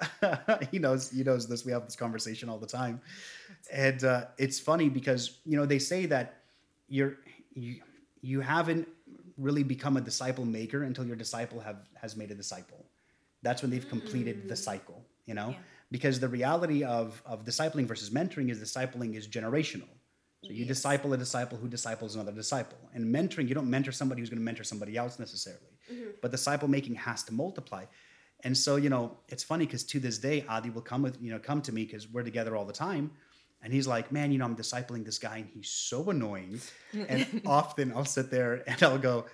he 0.71 0.79
knows 0.79 1.11
he 1.11 1.23
knows 1.23 1.49
this. 1.49 1.65
We 1.65 1.73
have 1.73 1.85
this 1.85 1.97
conversation 1.97 2.49
all 2.49 2.59
the 2.59 2.67
time, 2.67 3.01
and 3.73 4.03
uh, 4.05 4.27
it's 4.39 4.59
funny 4.59 4.89
because 4.89 5.39
you 5.45 5.57
know 5.57 5.67
they 5.67 5.79
say 5.79 6.07
that 6.07 6.43
you're 6.89 7.17
you 7.55 7.81
you 8.21 8.41
haven't 8.41 8.89
really 9.37 9.63
become 9.63 9.97
a 9.97 10.01
disciple 10.01 10.45
maker 10.45 10.83
until 10.83 11.07
your 11.07 11.17
disciple 11.17 11.61
have 11.61 11.89
has 12.01 12.17
made 12.17 12.31
a 12.31 12.35
disciple. 12.35 12.85
That's 13.43 13.63
when 13.63 13.71
they've 13.71 13.89
completed 13.89 14.49
the 14.49 14.57
cycle, 14.57 15.05
you 15.27 15.35
know. 15.35 15.51
Yeah. 15.51 15.57
Because 15.91 16.21
the 16.21 16.29
reality 16.29 16.85
of 16.85 17.23
of 17.25 17.45
discipling 17.45 17.87
versus 17.87 18.11
mentoring 18.11 18.51
is 18.51 18.59
discipling 18.59 19.15
is 19.15 19.27
generational. 19.27 19.89
So 20.45 20.53
you 20.53 20.65
disciple 20.65 21.13
a 21.13 21.17
disciple 21.17 21.59
who 21.59 21.69
disciples 21.69 22.15
another 22.15 22.33
disciple. 22.33 22.79
And 22.95 23.13
mentoring, 23.13 23.49
you 23.49 23.55
don't 23.55 23.69
mentor 23.69 23.91
somebody 23.91 24.21
who's 24.21 24.31
going 24.31 24.39
to 24.39 24.45
mentor 24.45 24.63
somebody 24.63 24.97
else 24.97 25.19
necessarily. 25.19 25.79
Mm-hmm. 25.93 26.11
But 26.23 26.31
disciple 26.31 26.69
making 26.69 26.95
has 26.95 27.25
to 27.25 27.35
multiply. 27.35 27.87
And 28.45 28.57
so, 28.57 28.77
you 28.77 28.89
know, 28.89 29.19
it's 29.29 29.43
funny 29.43 29.67
because 29.67 29.83
to 29.85 29.99
this 29.99 30.19
day, 30.19 30.45
Adi 30.49 30.71
will 30.71 30.83
come 30.83 31.03
with, 31.03 31.21
you 31.21 31.33
know, 31.33 31.41
come 31.41 31.61
to 31.63 31.73
me 31.73 31.85
because 31.85 32.09
we're 32.09 32.23
together 32.23 32.55
all 32.55 32.65
the 32.65 32.73
time. 32.73 33.11
And 33.63 33.73
he's 33.73 33.89
like, 33.89 34.13
man, 34.13 34.31
you 34.31 34.39
know, 34.39 34.45
I'm 34.45 34.55
discipling 34.55 35.05
this 35.05 35.19
guy 35.19 35.39
and 35.39 35.49
he's 35.53 35.69
so 35.69 36.09
annoying. 36.11 36.61
And 36.95 37.43
often 37.47 37.93
I'll 37.97 38.05
sit 38.05 38.31
there 38.31 38.63
and 38.67 38.81
I'll 38.83 38.99
go, 38.99 39.27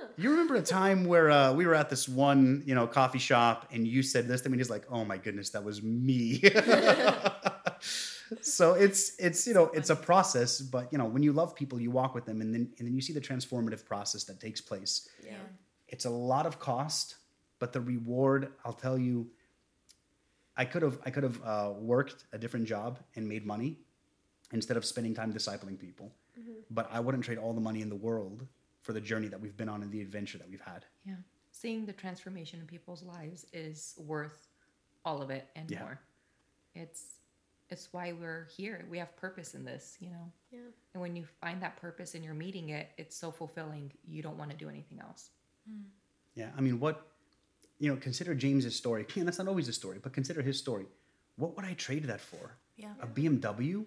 you 0.16 0.30
remember 0.30 0.54
a 0.56 0.62
time 0.62 1.04
where 1.04 1.30
uh, 1.30 1.52
we 1.52 1.66
were 1.66 1.74
at 1.74 1.90
this 1.90 2.08
one, 2.08 2.62
you 2.66 2.74
know, 2.74 2.86
coffee 2.86 3.18
shop 3.18 3.68
and 3.72 3.86
you 3.86 4.02
said 4.02 4.26
this 4.28 4.40
to 4.42 4.48
me? 4.48 4.54
And 4.54 4.60
he's 4.60 4.70
like, 4.70 4.84
oh 4.90 5.04
my 5.04 5.16
goodness, 5.16 5.50
that 5.50 5.64
was 5.64 5.82
me. 5.82 6.42
so 8.40 8.74
it's 8.74 9.12
it's 9.18 9.46
you 9.46 9.54
know 9.54 9.66
it's 9.72 9.88
a 9.90 9.96
process 9.96 10.60
but 10.60 10.92
you 10.92 10.98
know 10.98 11.04
when 11.06 11.22
you 11.22 11.32
love 11.32 11.54
people 11.54 11.80
you 11.80 11.90
walk 11.90 12.14
with 12.14 12.26
them 12.26 12.40
and 12.40 12.52
then 12.52 12.68
and 12.78 12.86
then 12.86 12.94
you 12.94 13.00
see 13.00 13.12
the 13.12 13.20
transformative 13.20 13.84
process 13.86 14.24
that 14.24 14.38
takes 14.40 14.60
place 14.60 15.08
Yeah. 15.24 15.32
it's 15.88 16.04
a 16.04 16.10
lot 16.10 16.44
of 16.44 16.58
cost 16.58 17.16
but 17.58 17.72
the 17.72 17.80
reward 17.80 18.52
i'll 18.64 18.72
tell 18.74 18.98
you 18.98 19.30
i 20.58 20.64
could 20.64 20.82
have 20.82 20.98
i 21.06 21.10
could 21.10 21.22
have 21.22 21.40
uh, 21.42 21.72
worked 21.78 22.26
a 22.32 22.38
different 22.38 22.66
job 22.66 22.98
and 23.16 23.26
made 23.26 23.46
money 23.46 23.78
instead 24.52 24.76
of 24.76 24.84
spending 24.84 25.14
time 25.14 25.32
discipling 25.32 25.78
people 25.78 26.12
but 26.70 26.88
i 26.92 27.00
wouldn't 27.00 27.24
trade 27.24 27.38
all 27.38 27.54
the 27.54 27.60
money 27.62 27.80
in 27.80 27.88
the 27.88 27.96
world 27.96 28.46
for 28.88 28.94
the 28.94 29.00
journey 29.02 29.28
that 29.28 29.38
we've 29.38 29.54
been 29.54 29.68
on 29.68 29.82
and 29.82 29.92
the 29.92 30.00
adventure 30.00 30.38
that 30.38 30.48
we've 30.48 30.62
had 30.62 30.86
Yeah. 31.04 31.16
Seeing 31.50 31.84
the 31.84 31.92
transformation 31.92 32.58
in 32.58 32.66
people's 32.66 33.02
lives 33.02 33.44
is 33.52 33.94
worth 33.98 34.48
all 35.04 35.20
of 35.20 35.28
it 35.28 35.46
and 35.54 35.70
Yeah. 35.70 35.80
more. 35.80 36.00
It's 36.74 37.16
it's 37.70 37.92
why 37.92 38.12
we're 38.12 38.46
here. 38.56 38.86
We 38.88 38.96
have 38.96 39.14
purpose 39.16 39.54
in 39.54 39.62
this, 39.62 39.98
you 40.00 40.08
know. 40.08 40.32
Yeah. 40.50 40.60
And 40.94 41.02
when 41.02 41.14
you 41.16 41.26
find 41.26 41.60
that 41.62 41.76
purpose 41.76 42.14
and 42.14 42.24
you're 42.24 42.32
meeting 42.46 42.70
it, 42.70 42.88
it's 42.96 43.14
so 43.14 43.30
fulfilling. 43.30 43.92
You 44.06 44.22
don't 44.22 44.38
want 44.38 44.50
to 44.52 44.56
do 44.56 44.70
anything 44.70 45.00
else. 45.00 45.32
Hmm. 45.68 45.82
Yeah, 46.34 46.50
I 46.56 46.62
mean, 46.62 46.80
what 46.80 47.06
you 47.78 47.90
know, 47.90 47.96
consider 48.00 48.34
James's 48.34 48.74
story. 48.74 49.06
And 49.16 49.28
that's 49.28 49.36
not 49.38 49.48
always 49.48 49.68
a 49.68 49.72
story, 49.74 49.98
but 50.02 50.14
consider 50.14 50.40
his 50.40 50.58
story. 50.58 50.86
What 51.36 51.54
would 51.56 51.66
I 51.66 51.74
trade 51.74 52.04
that 52.04 52.22
for? 52.22 52.56
Yeah. 52.78 52.94
A 53.02 53.06
BMW? 53.06 53.84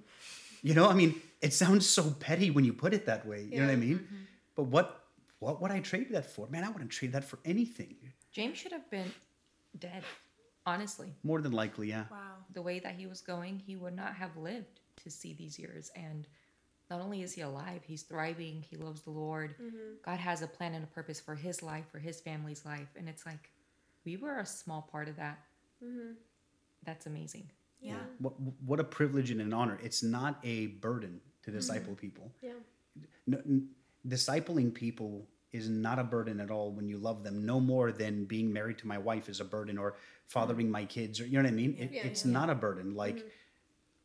You 0.62 0.74
know, 0.76 0.88
I 0.88 0.93
mean, 0.93 1.20
it 1.41 1.54
sounds 1.54 1.88
so 1.89 2.12
petty 2.12 2.52
when 2.52 2.66
you 2.66 2.74
put 2.74 2.93
it 2.93 3.08
that 3.08 3.26
way. 3.26 3.41
You 3.45 3.58
know 3.62 3.66
what 3.66 3.72
I 3.72 3.74
Yeah. 3.74 3.88
mean? 3.88 3.99
Mm-hmm. 3.99 4.24
But 4.62 4.68
what 4.68 5.05
what 5.39 5.59
would 5.59 5.72
I 5.72 5.80
trade 5.80 6.12
that 6.12 6.28
for? 6.28 6.47
Man, 6.47 6.64
I 6.64 6.70
wouldn't 6.70 6.91
trade 6.91 7.14
that 7.14 7.24
for 7.24 7.39
anything. 7.43 7.95
James 8.32 8.59
should 8.59 8.72
have 8.72 8.88
been 8.91 9.12
dead. 9.80 10.03
Honestly, 10.68 11.16
More 11.24 11.41
than 11.41 11.51
likely, 11.51 11.89
yeah. 11.89 12.03
Wow. 12.12 12.36
the 12.53 12.62
way 12.62 12.78
that 12.78 12.93
he 12.93 13.07
was 13.07 13.22
going, 13.22 13.57
he 13.57 13.76
would 13.76 13.95
not 13.95 14.14
have 14.14 14.38
lived 14.38 14.82
to 15.03 15.09
see 15.09 15.34
these 15.34 15.57
years. 15.57 15.89
And 15.95 16.28
not 16.91 17.01
only 17.01 17.24
is 17.24 17.34
he 17.34 17.41
alive, 17.41 17.82
he's 17.84 18.03
thriving. 18.03 18.64
He 18.70 18.76
loves 18.76 19.01
the 19.01 19.09
Lord. 19.09 19.55
Mm-hmm. 19.59 19.95
God 20.05 20.20
has 20.20 20.43
a 20.43 20.47
plan 20.47 20.76
and 20.76 20.84
a 20.84 20.88
purpose 20.88 21.20
for 21.20 21.34
his 21.34 21.64
life, 21.64 21.86
for 21.91 21.97
his 21.97 22.22
family's 22.22 22.64
life. 22.64 22.89
And 22.95 23.09
it's 23.09 23.26
like, 23.26 23.49
we 24.05 24.18
were 24.18 24.38
a 24.38 24.45
small 24.45 24.88
part 24.91 25.07
of 25.09 25.16
that. 25.16 25.39
Mm-hmm. 25.84 26.12
That's 26.86 27.07
amazing. 27.07 27.49
Yeah. 27.82 27.95
What 28.20 28.39
what 28.64 28.80
a 28.80 28.84
privilege 28.84 29.32
and 29.32 29.41
an 29.41 29.53
honor. 29.53 29.80
It's 29.82 30.03
not 30.03 30.38
a 30.43 30.68
burden 30.68 31.20
to 31.41 31.49
mm-hmm. 31.49 31.57
disciple 31.57 31.95
people. 31.95 32.32
Yeah. 32.43 32.51
no, 33.26 33.39
n- 33.39 33.70
discipling 34.08 34.74
people 34.74 35.28
is 35.52 35.70
not 35.70 35.99
a 35.99 36.04
burden 36.04 36.39
at 36.39 36.49
all 36.49 36.72
when 36.72 36.88
you 36.88 36.97
love 36.97 37.24
them. 37.24 37.45
No 37.45 37.60
more 37.60 37.91
than 37.91 38.26
being 38.26 38.52
married 38.54 38.78
to 38.80 38.88
my 38.88 38.97
wife 38.97 39.28
is 39.28 39.39
a 39.41 39.45
burden 39.45 39.78
or 39.78 39.95
fathering 40.28 40.72
my 40.72 40.86
kids 40.86 41.20
or 41.20 41.26
you 41.26 41.34
know 41.34 41.43
what 41.43 41.49
i 41.49 41.52
mean? 41.52 41.76
It, 41.78 41.91
Yeah, 41.91 42.04
it's 42.06 42.26
yeah. 42.26 42.32
not 42.32 42.49
a 42.49 42.56
burden. 42.56 42.88
Mm-hmm. 42.88 42.97
Like 42.97 43.26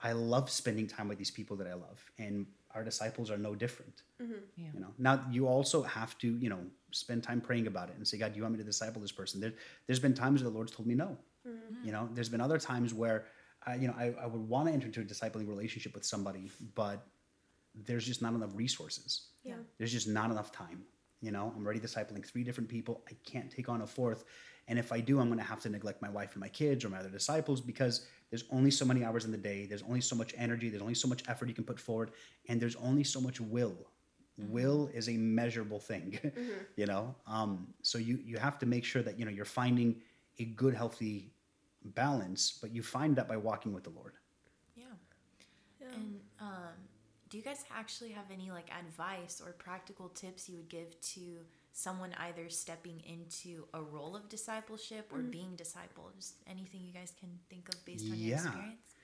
i 0.03 0.13
love 0.13 0.51
spending 0.51 0.87
time 0.87 1.09
with 1.09 1.17
these 1.17 1.31
people 1.31 1.57
that 1.57 1.67
i 1.67 1.73
love 1.73 2.05
and 2.19 2.45
our 2.75 2.85
disciples 2.85 3.31
are 3.31 3.39
no 3.39 3.55
different. 3.55 4.03
Mm-hmm. 4.23 4.33
Yeah. 4.57 4.67
you 4.75 4.81
know 4.81 4.93
now 4.99 5.25
you 5.31 5.47
also 5.47 5.83
have 5.83 6.19
to 6.19 6.37
you 6.37 6.51
know 6.51 6.59
spend 6.91 7.23
time 7.23 7.41
praying 7.41 7.67
about 7.67 7.89
it 7.91 7.97
and 7.97 8.07
say 8.07 8.19
god 8.19 8.33
do 8.33 8.37
you 8.37 8.43
want 8.43 8.53
me 8.55 8.59
to 8.59 8.65
disciple 8.65 9.01
this 9.01 9.13
person? 9.13 9.41
There, 9.41 9.55
there's 9.87 10.01
been 10.01 10.15
times 10.15 10.43
where 10.43 10.51
the 10.51 10.57
lord's 10.57 10.73
told 10.73 10.87
me 10.87 10.95
no. 10.95 11.17
Mm-hmm. 11.49 11.87
You 11.87 11.93
know 11.93 12.09
there's 12.13 12.29
been 12.29 12.41
other 12.41 12.59
times 12.59 12.93
where 12.93 13.27
I, 13.65 13.77
you 13.77 13.87
know 13.89 13.95
I, 13.97 14.15
I 14.21 14.27
would 14.27 14.47
want 14.49 14.67
to 14.69 14.75
enter 14.75 14.87
into 14.87 15.01
a 15.01 15.05
discipling 15.05 15.49
relationship 15.49 15.95
with 15.95 16.05
somebody 16.05 16.51
but 16.75 17.07
there's 17.87 18.05
just 18.07 18.21
not 18.23 18.35
enough 18.35 18.51
resources 18.55 19.29
Yeah. 19.47 19.55
there's 19.79 19.93
just 19.93 20.09
not 20.09 20.31
enough 20.31 20.51
time 20.53 20.85
you 21.21 21.33
know? 21.33 21.53
I'm 21.57 21.65
already 21.65 21.81
discipling 21.81 22.25
three 22.25 22.45
different 22.45 22.69
people. 22.69 23.03
I 23.09 23.13
can't 23.25 23.51
take 23.51 23.69
on 23.69 23.83
a 23.83 23.87
fourth. 23.87 24.25
And 24.69 24.79
if 24.79 24.91
i 24.93 25.01
do 25.01 25.21
i'm 25.21 25.27
going 25.27 25.39
to 25.39 25.45
have 25.45 25.61
to 25.61 25.69
neglect 25.69 26.03
my 26.03 26.09
wife 26.09 26.33
and 26.33 26.41
my 26.41 26.49
kids 26.49 26.85
or 26.85 26.89
my 26.89 26.99
other 26.99 27.09
disciples 27.09 27.61
because 27.61 28.07
there's 28.31 28.45
only 28.51 28.71
so 28.71 28.85
many 28.85 29.05
hours 29.05 29.25
in 29.25 29.31
the 29.31 29.39
day. 29.39 29.67
There's 29.67 29.83
only 29.83 30.01
so 30.01 30.17
much 30.17 30.35
energy. 30.37 30.69
There's 30.69 30.83
only 30.83 30.95
so 30.95 31.07
much 31.07 31.23
effort 31.29 31.49
you 31.49 31.55
can 31.55 31.65
put 31.65 31.79
forward. 31.79 32.11
And 32.49 32.61
there's 32.61 32.77
only 32.77 33.05
so 33.05 33.21
much 33.21 33.41
will. 33.41 33.77
Will 34.39 34.91
is 34.93 35.09
a 35.09 35.17
measurable 35.17 35.79
thing 35.79 36.19
you 36.77 36.87
know? 36.87 37.15
Um, 37.27 37.69
so 37.83 37.99
you 37.99 38.19
you 38.25 38.39
have 38.39 38.59
to 38.59 38.67
make 38.67 38.85
sure 38.85 39.03
that 39.03 39.19
you 39.19 39.25
know 39.25 39.31
you're 39.31 39.45
finding 39.63 40.03
a 40.39 40.45
good 40.45 40.75
healthy 40.75 41.33
balance 41.95 42.59
but 42.61 42.75
you 42.75 42.83
find 42.83 43.15
that 43.17 43.29
by 43.29 43.37
walking 43.37 43.73
with 43.73 43.85
the 43.85 43.91
lord. 43.91 44.15
Yeah. 44.75 44.85
Yeah. 45.81 45.95
And 45.95 46.21
um, 46.41 46.77
do 47.29 47.37
you 47.37 47.43
guys 47.43 47.65
actually 47.77 48.11
have 48.11 48.27
any 48.33 48.51
like 48.51 48.71
advice 48.79 49.43
or 49.45 49.53
practical 49.53 50.09
tips 50.11 50.49
you 50.49 50.57
would 50.57 50.69
give 50.69 50.99
to 51.01 51.39
someone 51.73 52.15
either 52.21 52.49
stepping 52.49 53.01
into 53.05 53.67
a 53.75 53.83
role 53.83 54.15
of 54.17 54.29
discipleship 54.29 55.11
or 55.13 55.19
being 55.21 55.57
discipled? 55.57 56.15
Just 56.17 56.35
anything 56.49 56.83
you 56.85 56.93
guys 56.93 57.13
can 57.19 57.31
think 57.51 57.69
of 57.69 57.85
based 57.85 58.11
on 58.11 58.19
your 58.19 58.29
Yeah. 58.31 58.45
experience? 58.45 58.95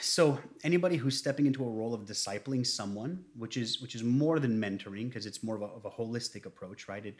so 0.00 0.38
anybody 0.64 0.96
who's 0.96 1.16
stepping 1.18 1.46
into 1.46 1.62
a 1.62 1.68
role 1.70 1.92
of 1.92 2.06
discipling 2.06 2.66
someone 2.66 3.22
which 3.36 3.56
is 3.58 3.82
which 3.82 3.94
is 3.94 4.02
more 4.02 4.38
than 4.38 4.58
mentoring 4.58 5.08
because 5.08 5.26
it's 5.26 5.42
more 5.42 5.56
of 5.56 5.62
a, 5.62 5.66
of 5.66 5.84
a 5.84 5.90
holistic 5.90 6.46
approach 6.46 6.88
right 6.88 7.04
it 7.04 7.16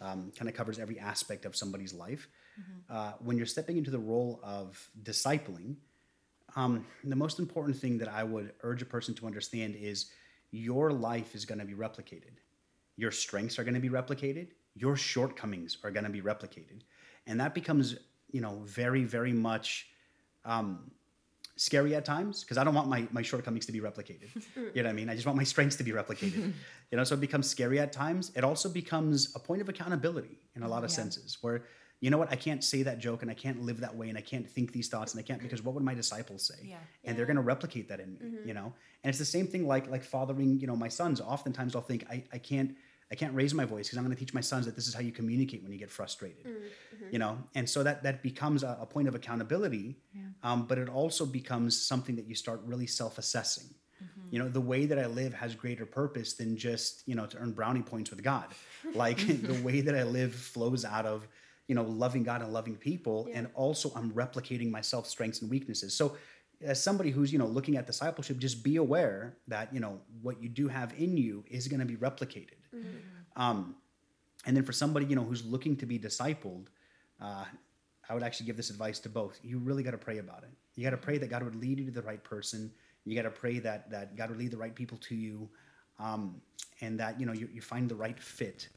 um, 0.00 0.32
kind 0.34 0.48
of 0.48 0.54
covers 0.54 0.78
every 0.78 0.98
aspect 0.98 1.44
of 1.44 1.54
somebody's 1.54 1.92
life 1.92 2.26
uh, 2.88 3.12
when 3.20 3.36
you're 3.36 3.46
stepping 3.46 3.76
into 3.76 3.90
the 3.90 3.98
role 3.98 4.40
of 4.42 4.88
discipling 5.02 5.74
um, 6.56 6.84
the 7.04 7.16
most 7.16 7.38
important 7.38 7.76
thing 7.76 7.98
that 7.98 8.08
i 8.08 8.22
would 8.24 8.52
urge 8.62 8.82
a 8.82 8.86
person 8.86 9.14
to 9.14 9.26
understand 9.26 9.74
is 9.76 10.10
your 10.50 10.92
life 10.92 11.34
is 11.34 11.44
going 11.44 11.58
to 11.58 11.64
be 11.64 11.74
replicated 11.74 12.34
your 12.96 13.10
strengths 13.10 13.58
are 13.58 13.64
going 13.64 13.74
to 13.74 13.80
be 13.80 13.88
replicated 13.90 14.48
your 14.74 14.96
shortcomings 14.96 15.78
are 15.84 15.90
going 15.90 16.04
to 16.04 16.10
be 16.10 16.22
replicated 16.22 16.80
and 17.26 17.38
that 17.40 17.54
becomes 17.54 17.96
you 18.30 18.40
know 18.40 18.60
very 18.64 19.04
very 19.04 19.32
much 19.32 19.88
um, 20.44 20.90
scary 21.60 21.94
at 21.94 22.06
times 22.06 22.42
because 22.42 22.56
I 22.56 22.64
don't 22.64 22.74
want 22.74 22.88
my, 22.88 23.06
my 23.12 23.20
shortcomings 23.20 23.66
to 23.66 23.72
be 23.72 23.80
replicated. 23.80 24.30
you 24.74 24.82
know 24.82 24.84
what 24.84 24.86
I 24.86 24.92
mean? 24.94 25.10
I 25.10 25.14
just 25.14 25.26
want 25.26 25.36
my 25.36 25.44
strengths 25.44 25.76
to 25.76 25.84
be 25.84 25.90
replicated. 25.92 26.54
you 26.90 26.96
know, 26.96 27.04
so 27.04 27.14
it 27.16 27.20
becomes 27.20 27.50
scary 27.50 27.78
at 27.78 27.92
times. 27.92 28.32
It 28.34 28.44
also 28.44 28.70
becomes 28.70 29.34
a 29.36 29.38
point 29.38 29.60
of 29.60 29.68
accountability 29.68 30.38
in 30.56 30.62
a 30.62 30.68
lot 30.68 30.84
of 30.84 30.90
Yeah. 30.90 30.96
senses 30.96 31.36
where, 31.42 31.64
you 32.00 32.08
know 32.08 32.16
what, 32.16 32.32
I 32.32 32.36
can't 32.36 32.64
say 32.64 32.82
that 32.82 32.98
joke 32.98 33.20
and 33.22 33.30
I 33.30 33.34
can't 33.34 33.62
live 33.62 33.80
that 33.80 33.94
way 33.94 34.08
and 34.08 34.16
I 34.16 34.22
can't 34.22 34.48
think 34.48 34.72
these 34.72 34.88
thoughts 34.88 35.12
and 35.12 35.20
I 35.20 35.22
can't 35.22 35.40
because 35.40 35.62
what 35.62 35.74
would 35.74 35.84
my 35.84 35.94
disciples 35.94 36.46
say? 36.46 36.54
Yeah. 36.64 36.76
And 37.04 37.16
they're 37.16 37.26
going 37.26 37.36
to 37.36 37.42
replicate 37.42 37.88
that 37.90 38.00
in 38.00 38.14
me, 38.14 38.18
mm-hmm. 38.24 38.48
you 38.48 38.54
know? 38.54 38.72
And 39.04 39.10
it's 39.10 39.18
the 39.18 39.24
same 39.24 39.46
thing 39.46 39.66
like 39.66 39.88
like 39.90 40.02
fathering, 40.02 40.58
you 40.60 40.66
know, 40.66 40.76
my 40.76 40.88
sons. 40.88 41.20
Oftentimes 41.20 41.76
I'll 41.76 41.82
think 41.82 42.06
I, 42.10 42.24
I 42.32 42.38
can't 42.38 42.74
I 43.12 43.16
can't 43.16 43.34
raise 43.34 43.52
my 43.52 43.64
voice 43.64 43.86
because 43.86 43.98
I'm 43.98 44.04
going 44.04 44.16
to 44.16 44.20
teach 44.20 44.32
my 44.32 44.40
sons 44.40 44.66
that 44.66 44.76
this 44.76 44.86
is 44.86 44.94
how 44.94 45.00
you 45.00 45.12
communicate 45.12 45.62
when 45.62 45.72
you 45.72 45.78
get 45.78 45.90
frustrated 45.90 46.44
mm-hmm. 46.46 47.06
you 47.10 47.18
know? 47.18 47.38
And 47.54 47.68
so 47.68 47.82
that 47.82 48.02
that 48.02 48.22
becomes 48.22 48.62
a, 48.62 48.78
a 48.80 48.86
point 48.86 49.06
of 49.06 49.14
accountability 49.14 49.98
um, 50.42 50.64
but 50.66 50.78
it 50.78 50.88
also 50.88 51.26
becomes 51.26 51.80
something 51.80 52.16
that 52.16 52.26
you 52.26 52.34
start 52.34 52.62
really 52.64 52.86
self-assessing. 52.86 53.66
Mm-hmm. 54.02 54.28
You 54.30 54.38
know 54.38 54.48
the 54.48 54.62
way 54.62 54.86
that 54.86 54.98
i 54.98 55.04
live 55.04 55.34
has 55.34 55.54
greater 55.54 55.84
purpose 55.84 56.32
than 56.32 56.56
just 56.56 57.02
you 57.06 57.14
know 57.14 57.26
to 57.26 57.36
earn 57.36 57.52
brownie 57.52 57.82
points 57.82 58.08
with 58.08 58.22
god. 58.22 58.46
Like 58.94 59.18
the 59.42 59.60
way 59.62 59.82
that 59.82 59.94
i 59.94 60.04
live 60.04 60.34
flows 60.34 60.86
out 60.86 61.04
of 61.04 61.28
you 61.70 61.76
know 61.76 61.84
loving 61.84 62.24
god 62.24 62.42
and 62.42 62.52
loving 62.52 62.74
people 62.74 63.28
and 63.32 63.46
also 63.54 63.92
i'm 63.94 64.10
replicating 64.10 64.70
myself 64.72 65.06
strengths 65.06 65.40
and 65.40 65.48
weaknesses. 65.48 65.94
So 65.94 66.16
as 66.72 66.82
somebody 66.82 67.10
who's 67.10 67.32
you 67.32 67.38
know 67.38 67.46
looking 67.46 67.76
at 67.76 67.86
discipleship 67.86 68.38
just 68.38 68.64
be 68.64 68.74
aware 68.76 69.36
that 69.46 69.72
you 69.72 69.78
know 69.78 70.00
what 70.20 70.42
you 70.42 70.48
do 70.48 70.66
have 70.66 70.92
in 70.98 71.16
you 71.16 71.44
is 71.48 71.68
going 71.68 71.78
to 71.78 71.86
be 71.86 71.94
replicated. 72.08 72.58
Um, 73.36 73.76
and 74.46 74.56
then 74.56 74.64
for 74.64 74.72
somebody 74.72 75.06
you 75.06 75.14
know 75.14 75.22
who's 75.22 75.44
looking 75.44 75.76
to 75.76 75.86
be 75.86 75.96
discipled 75.96 76.66
uh, 77.20 77.44
i 78.08 78.14
would 78.14 78.24
actually 78.24 78.46
give 78.46 78.56
this 78.56 78.70
advice 78.70 78.98
to 78.98 79.08
both. 79.08 79.38
You 79.50 79.58
really 79.58 79.84
got 79.84 79.92
to 79.92 80.04
pray 80.08 80.18
about 80.18 80.42
it. 80.42 80.50
You 80.74 80.82
got 80.82 80.96
to 80.98 81.04
pray 81.08 81.18
that 81.18 81.30
god 81.30 81.44
would 81.44 81.54
lead 81.54 81.78
you 81.78 81.86
to 81.86 81.96
the 82.00 82.02
right 82.02 82.22
person. 82.34 82.72
You 83.04 83.14
got 83.14 83.28
to 83.32 83.36
pray 83.44 83.60
that 83.60 83.90
that 83.94 84.16
god 84.16 84.30
would 84.30 84.40
lead 84.42 84.50
the 84.50 84.62
right 84.64 84.74
people 84.74 84.98
to 85.08 85.14
you 85.14 85.48
um, 86.00 86.42
and 86.80 86.98
that 86.98 87.20
you 87.20 87.26
know 87.26 87.36
you, 87.40 87.48
you 87.56 87.60
find 87.60 87.88
the 87.88 88.00
right 88.06 88.20
fit 88.20 88.68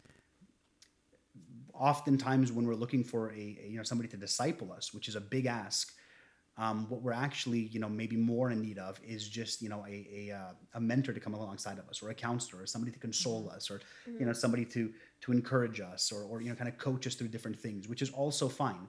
oftentimes 1.73 2.51
when 2.51 2.65
we're 2.67 2.75
looking 2.75 3.03
for 3.03 3.31
a, 3.31 3.57
a, 3.63 3.67
you 3.67 3.77
know 3.77 3.83
somebody 3.83 4.07
to 4.09 4.17
disciple 4.17 4.71
us 4.71 4.93
which 4.93 5.07
is 5.07 5.15
a 5.15 5.21
big 5.21 5.45
ask 5.45 5.93
um, 6.57 6.87
what 6.87 7.01
we're 7.01 7.13
actually 7.13 7.59
you 7.59 7.79
know 7.79 7.89
maybe 7.89 8.15
more 8.15 8.51
in 8.51 8.61
need 8.61 8.77
of 8.77 8.99
is 9.03 9.27
just 9.27 9.61
you 9.61 9.69
know 9.69 9.83
a, 9.87 10.29
a, 10.29 10.35
uh, 10.35 10.51
a 10.75 10.79
mentor 10.79 11.13
to 11.13 11.19
come 11.19 11.33
alongside 11.33 11.79
of 11.79 11.89
us 11.89 12.03
or 12.03 12.09
a 12.09 12.13
counselor 12.13 12.61
or 12.61 12.65
somebody 12.67 12.91
to 12.91 12.99
console 12.99 13.49
us 13.49 13.71
or 13.71 13.81
you 14.19 14.25
know 14.25 14.33
somebody 14.33 14.65
to 14.65 14.91
to 15.21 15.31
encourage 15.31 15.79
us 15.79 16.11
or, 16.11 16.23
or 16.23 16.41
you 16.41 16.49
know 16.49 16.55
kind 16.55 16.69
of 16.69 16.77
coach 16.77 17.07
us 17.07 17.15
through 17.15 17.27
different 17.29 17.59
things 17.59 17.87
which 17.87 18.01
is 18.01 18.11
also 18.11 18.47
fine. 18.47 18.87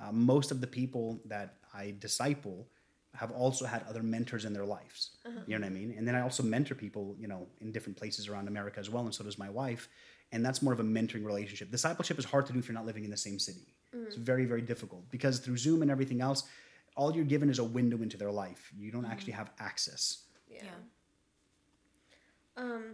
Uh, 0.00 0.12
most 0.12 0.52
of 0.52 0.60
the 0.60 0.66
people 0.66 1.20
that 1.26 1.56
i 1.74 1.94
disciple 1.98 2.68
have 3.12 3.32
also 3.32 3.66
had 3.66 3.84
other 3.88 4.04
mentors 4.04 4.44
in 4.44 4.52
their 4.52 4.64
lives. 4.64 5.16
You 5.48 5.58
know 5.58 5.66
what 5.66 5.72
i 5.72 5.74
mean? 5.74 5.94
And 5.98 6.06
then 6.06 6.14
i 6.14 6.20
also 6.20 6.44
mentor 6.44 6.76
people 6.76 7.16
you 7.18 7.26
know 7.26 7.48
in 7.60 7.72
different 7.72 7.98
places 7.98 8.28
around 8.28 8.46
america 8.46 8.78
as 8.78 8.88
well 8.88 9.04
and 9.04 9.12
so 9.12 9.24
does 9.24 9.36
my 9.36 9.50
wife 9.50 9.88
and 10.32 10.44
that's 10.44 10.62
more 10.62 10.72
of 10.72 10.80
a 10.80 10.84
mentoring 10.84 11.24
relationship 11.24 11.70
discipleship 11.70 12.18
is 12.18 12.24
hard 12.24 12.46
to 12.46 12.52
do 12.52 12.58
if 12.58 12.68
you're 12.68 12.74
not 12.74 12.86
living 12.86 13.04
in 13.04 13.10
the 13.10 13.16
same 13.16 13.38
city 13.38 13.74
it's 14.06 14.16
very 14.16 14.44
very 14.44 14.62
difficult 14.62 15.08
because 15.10 15.38
through 15.40 15.56
zoom 15.56 15.82
and 15.82 15.90
everything 15.90 16.20
else 16.20 16.44
all 16.96 17.14
you're 17.14 17.24
given 17.24 17.48
is 17.50 17.58
a 17.58 17.64
window 17.64 18.02
into 18.02 18.16
their 18.16 18.30
life 18.30 18.70
you 18.76 18.90
don't 18.90 19.06
actually 19.06 19.32
have 19.32 19.50
access 19.58 20.24
Yeah. 20.48 20.62
Yeah. 20.64 20.70
Um, 22.56 22.84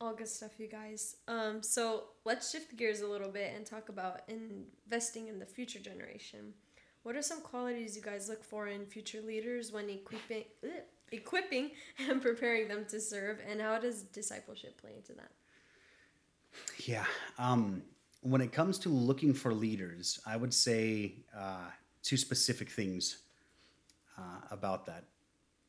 all 0.00 0.14
good 0.14 0.28
stuff, 0.28 0.52
you 0.58 0.66
guys. 0.66 1.16
Um, 1.28 1.62
so 1.62 2.04
let's 2.24 2.50
shift 2.50 2.76
gears 2.76 3.00
a 3.00 3.06
little 3.06 3.28
bit 3.30 3.52
and 3.54 3.66
talk 3.66 3.88
about 3.88 4.22
investing 4.28 5.28
in 5.28 5.38
the 5.38 5.46
future 5.46 5.78
generation. 5.78 6.54
What 7.02 7.16
are 7.16 7.22
some 7.22 7.40
qualities 7.42 7.96
you 7.96 8.02
guys 8.02 8.28
look 8.28 8.44
for 8.44 8.68
in 8.68 8.86
future 8.86 9.20
leaders 9.20 9.72
when 9.72 9.88
equipping, 9.90 10.44
ugh, 10.64 10.70
equipping 11.12 11.72
and 12.08 12.22
preparing 12.22 12.68
them 12.68 12.84
to 12.90 13.00
serve, 13.00 13.38
and 13.48 13.60
how 13.60 13.78
does 13.78 14.02
discipleship 14.04 14.80
play 14.80 14.92
into 14.96 15.12
that? 15.14 15.30
Yeah. 16.84 17.04
Um, 17.38 17.82
when 18.22 18.40
it 18.40 18.52
comes 18.52 18.78
to 18.80 18.88
looking 18.88 19.32
for 19.32 19.54
leaders, 19.54 20.20
I 20.26 20.36
would 20.36 20.52
say 20.52 21.14
uh, 21.36 21.68
two 22.02 22.16
specific 22.16 22.70
things 22.70 23.18
uh, 24.18 24.40
about 24.50 24.86
that. 24.86 25.04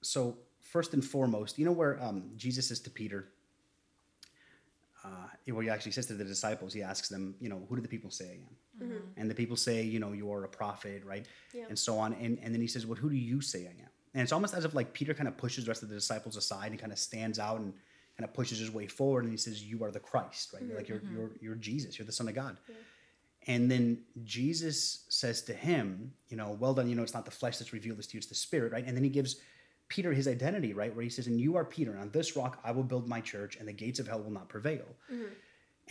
So, 0.01 0.38
first 0.59 0.93
and 0.93 1.03
foremost, 1.03 1.57
you 1.57 1.65
know 1.65 1.71
where 1.71 2.01
um, 2.01 2.32
Jesus 2.36 2.67
says 2.67 2.79
to 2.82 2.89
Peter, 2.89 3.27
uh, 5.03 5.27
where 5.45 5.63
he 5.63 5.69
actually 5.69 5.91
says 5.91 6.05
to 6.07 6.13
the 6.13 6.23
disciples, 6.23 6.73
he 6.73 6.84
asks 6.84 7.09
them, 7.09 7.36
you 7.39 7.49
know, 7.49 7.61
who 7.69 7.75
do 7.75 7.82
the 7.82 7.88
people 7.88 8.11
say 8.11 8.25
I 8.25 8.34
am? 8.34 8.55
And 9.17 9.29
the 9.29 9.36
people 9.36 9.55
say, 9.55 9.84
you 9.84 9.99
know, 9.99 10.11
you 10.11 10.32
are 10.32 10.43
a 10.43 10.49
prophet, 10.49 11.03
right? 11.05 11.25
Yeah. 11.53 11.65
And 11.69 11.77
so 11.77 11.97
on. 11.97 12.13
And, 12.13 12.38
and 12.41 12.53
then 12.53 12.61
he 12.61 12.67
says, 12.67 12.86
well, 12.86 12.95
who 12.95 13.09
do 13.09 13.15
you 13.15 13.41
say 13.41 13.61
I 13.61 13.82
am? 13.82 13.89
And 14.13 14.23
it's 14.23 14.32
almost 14.32 14.53
as 14.53 14.65
if 14.65 14.73
like 14.73 14.93
Peter 14.93 15.13
kind 15.13 15.27
of 15.27 15.38
pushes 15.38 15.65
the 15.65 15.69
rest 15.69 15.84
of 15.84 15.89
the 15.89 15.95
disciples 15.95 16.36
aside 16.36 16.71
and 16.71 16.79
kind 16.79 16.91
of 16.91 16.99
stands 16.99 17.39
out 17.39 17.59
and 17.59 17.73
kind 18.22 18.30
of 18.30 18.36
pushes 18.36 18.59
his 18.59 18.72
way 18.72 18.86
forward 18.86 19.24
and 19.24 19.34
he 19.34 19.38
says, 19.38 19.63
you 19.63 19.84
are 19.84 19.91
the 19.91 19.99
Christ, 19.99 20.53
right? 20.53 20.63
You're 20.63 20.78
like, 20.78 20.86
mm-hmm, 20.86 20.93
you're, 20.93 21.28
mm-hmm. 21.28 21.41
you're, 21.41 21.53
you're 21.53 21.55
Jesus, 21.55 21.97
you're 21.97 22.05
the 22.05 22.11
son 22.11 22.28
of 22.28 22.36
God. 22.36 22.57
And 23.47 23.72
then 23.72 24.03
Jesus 24.24 25.05
says 25.09 25.41
to 25.43 25.53
him, 25.53 26.13
you 26.30 26.38
know, 26.38 26.55
well 26.59 26.76
done, 26.76 26.88
you 26.88 26.95
know, 26.95 27.01
it's 27.01 27.15
not 27.15 27.26
the 27.26 27.32
flesh 27.32 27.57
that's 27.57 27.74
revealed 27.74 27.97
this 27.97 28.07
to 28.07 28.13
you, 28.13 28.19
it's 28.19 28.28
the 28.28 28.36
spirit, 28.36 28.72
right? 28.72 28.86
And 28.86 28.95
then 28.95 29.03
he 29.03 29.09
gives 29.09 29.38
Peter 29.88 30.13
his 30.13 30.28
identity, 30.28 30.74
right? 30.74 30.95
Where 30.95 31.03
he 31.03 31.09
says, 31.09 31.26
and 31.26 31.41
you 31.41 31.55
are 31.55 31.65
Peter, 31.65 31.91
and 31.91 31.99
on 31.99 32.11
this 32.11 32.36
rock 32.36 32.59
I 32.63 32.72
will 32.72 32.84
build 32.84 33.07
my 33.07 33.19
church, 33.19 33.55
and 33.55 33.67
the 33.67 33.74
gates 33.74 33.99
of 33.99 34.07
hell 34.07 34.22
will 34.22 34.32
not 34.32 34.47
prevail. 34.47 34.86
Mm-hmm. 35.11 35.24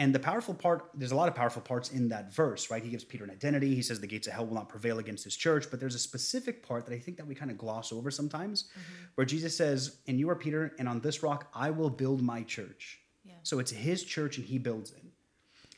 And 0.01 0.15
the 0.15 0.19
powerful 0.19 0.55
part, 0.55 0.89
there's 0.95 1.13
a 1.13 1.15
lot 1.15 1.29
of 1.29 1.35
powerful 1.35 1.61
parts 1.61 1.91
in 1.91 2.09
that 2.09 2.33
verse, 2.33 2.71
right? 2.71 2.83
He 2.83 2.89
gives 2.89 3.05
Peter 3.05 3.23
an 3.23 3.31
identity. 3.31 3.75
He 3.75 3.83
says 3.83 4.01
the 4.01 4.07
gates 4.07 4.27
of 4.27 4.33
hell 4.33 4.47
will 4.47 4.55
not 4.55 4.71
prevail 4.71 4.99
against 4.99 5.25
his 5.25 5.37
church. 5.37 5.67
But 5.71 5.79
there's 5.79 5.95
a 5.95 5.99
specific 5.99 6.67
part 6.67 6.87
that 6.87 6.95
I 6.95 6.99
think 6.99 7.19
that 7.19 7.27
we 7.27 7.35
kind 7.35 7.51
of 7.51 7.59
gloss 7.59 7.93
over 7.93 8.11
sometimes, 8.11 8.63
mm-hmm. 8.63 9.05
where 9.17 9.27
Jesus 9.27 9.55
says, 9.55 9.99
and 10.09 10.19
you 10.19 10.31
are 10.31 10.35
Peter, 10.35 10.75
and 10.79 10.89
on 10.89 11.01
this 11.01 11.23
rock 11.23 11.51
I 11.55 11.69
will 11.69 11.91
build 11.91 12.23
my 12.23 12.43
church. 12.45 12.99
Yeah. 13.27 13.35
So 13.43 13.59
it's 13.59 13.71
his 13.71 14.03
church 14.03 14.39
and 14.39 14.47
he 14.47 14.57
builds 14.57 14.91
it. 14.93 15.05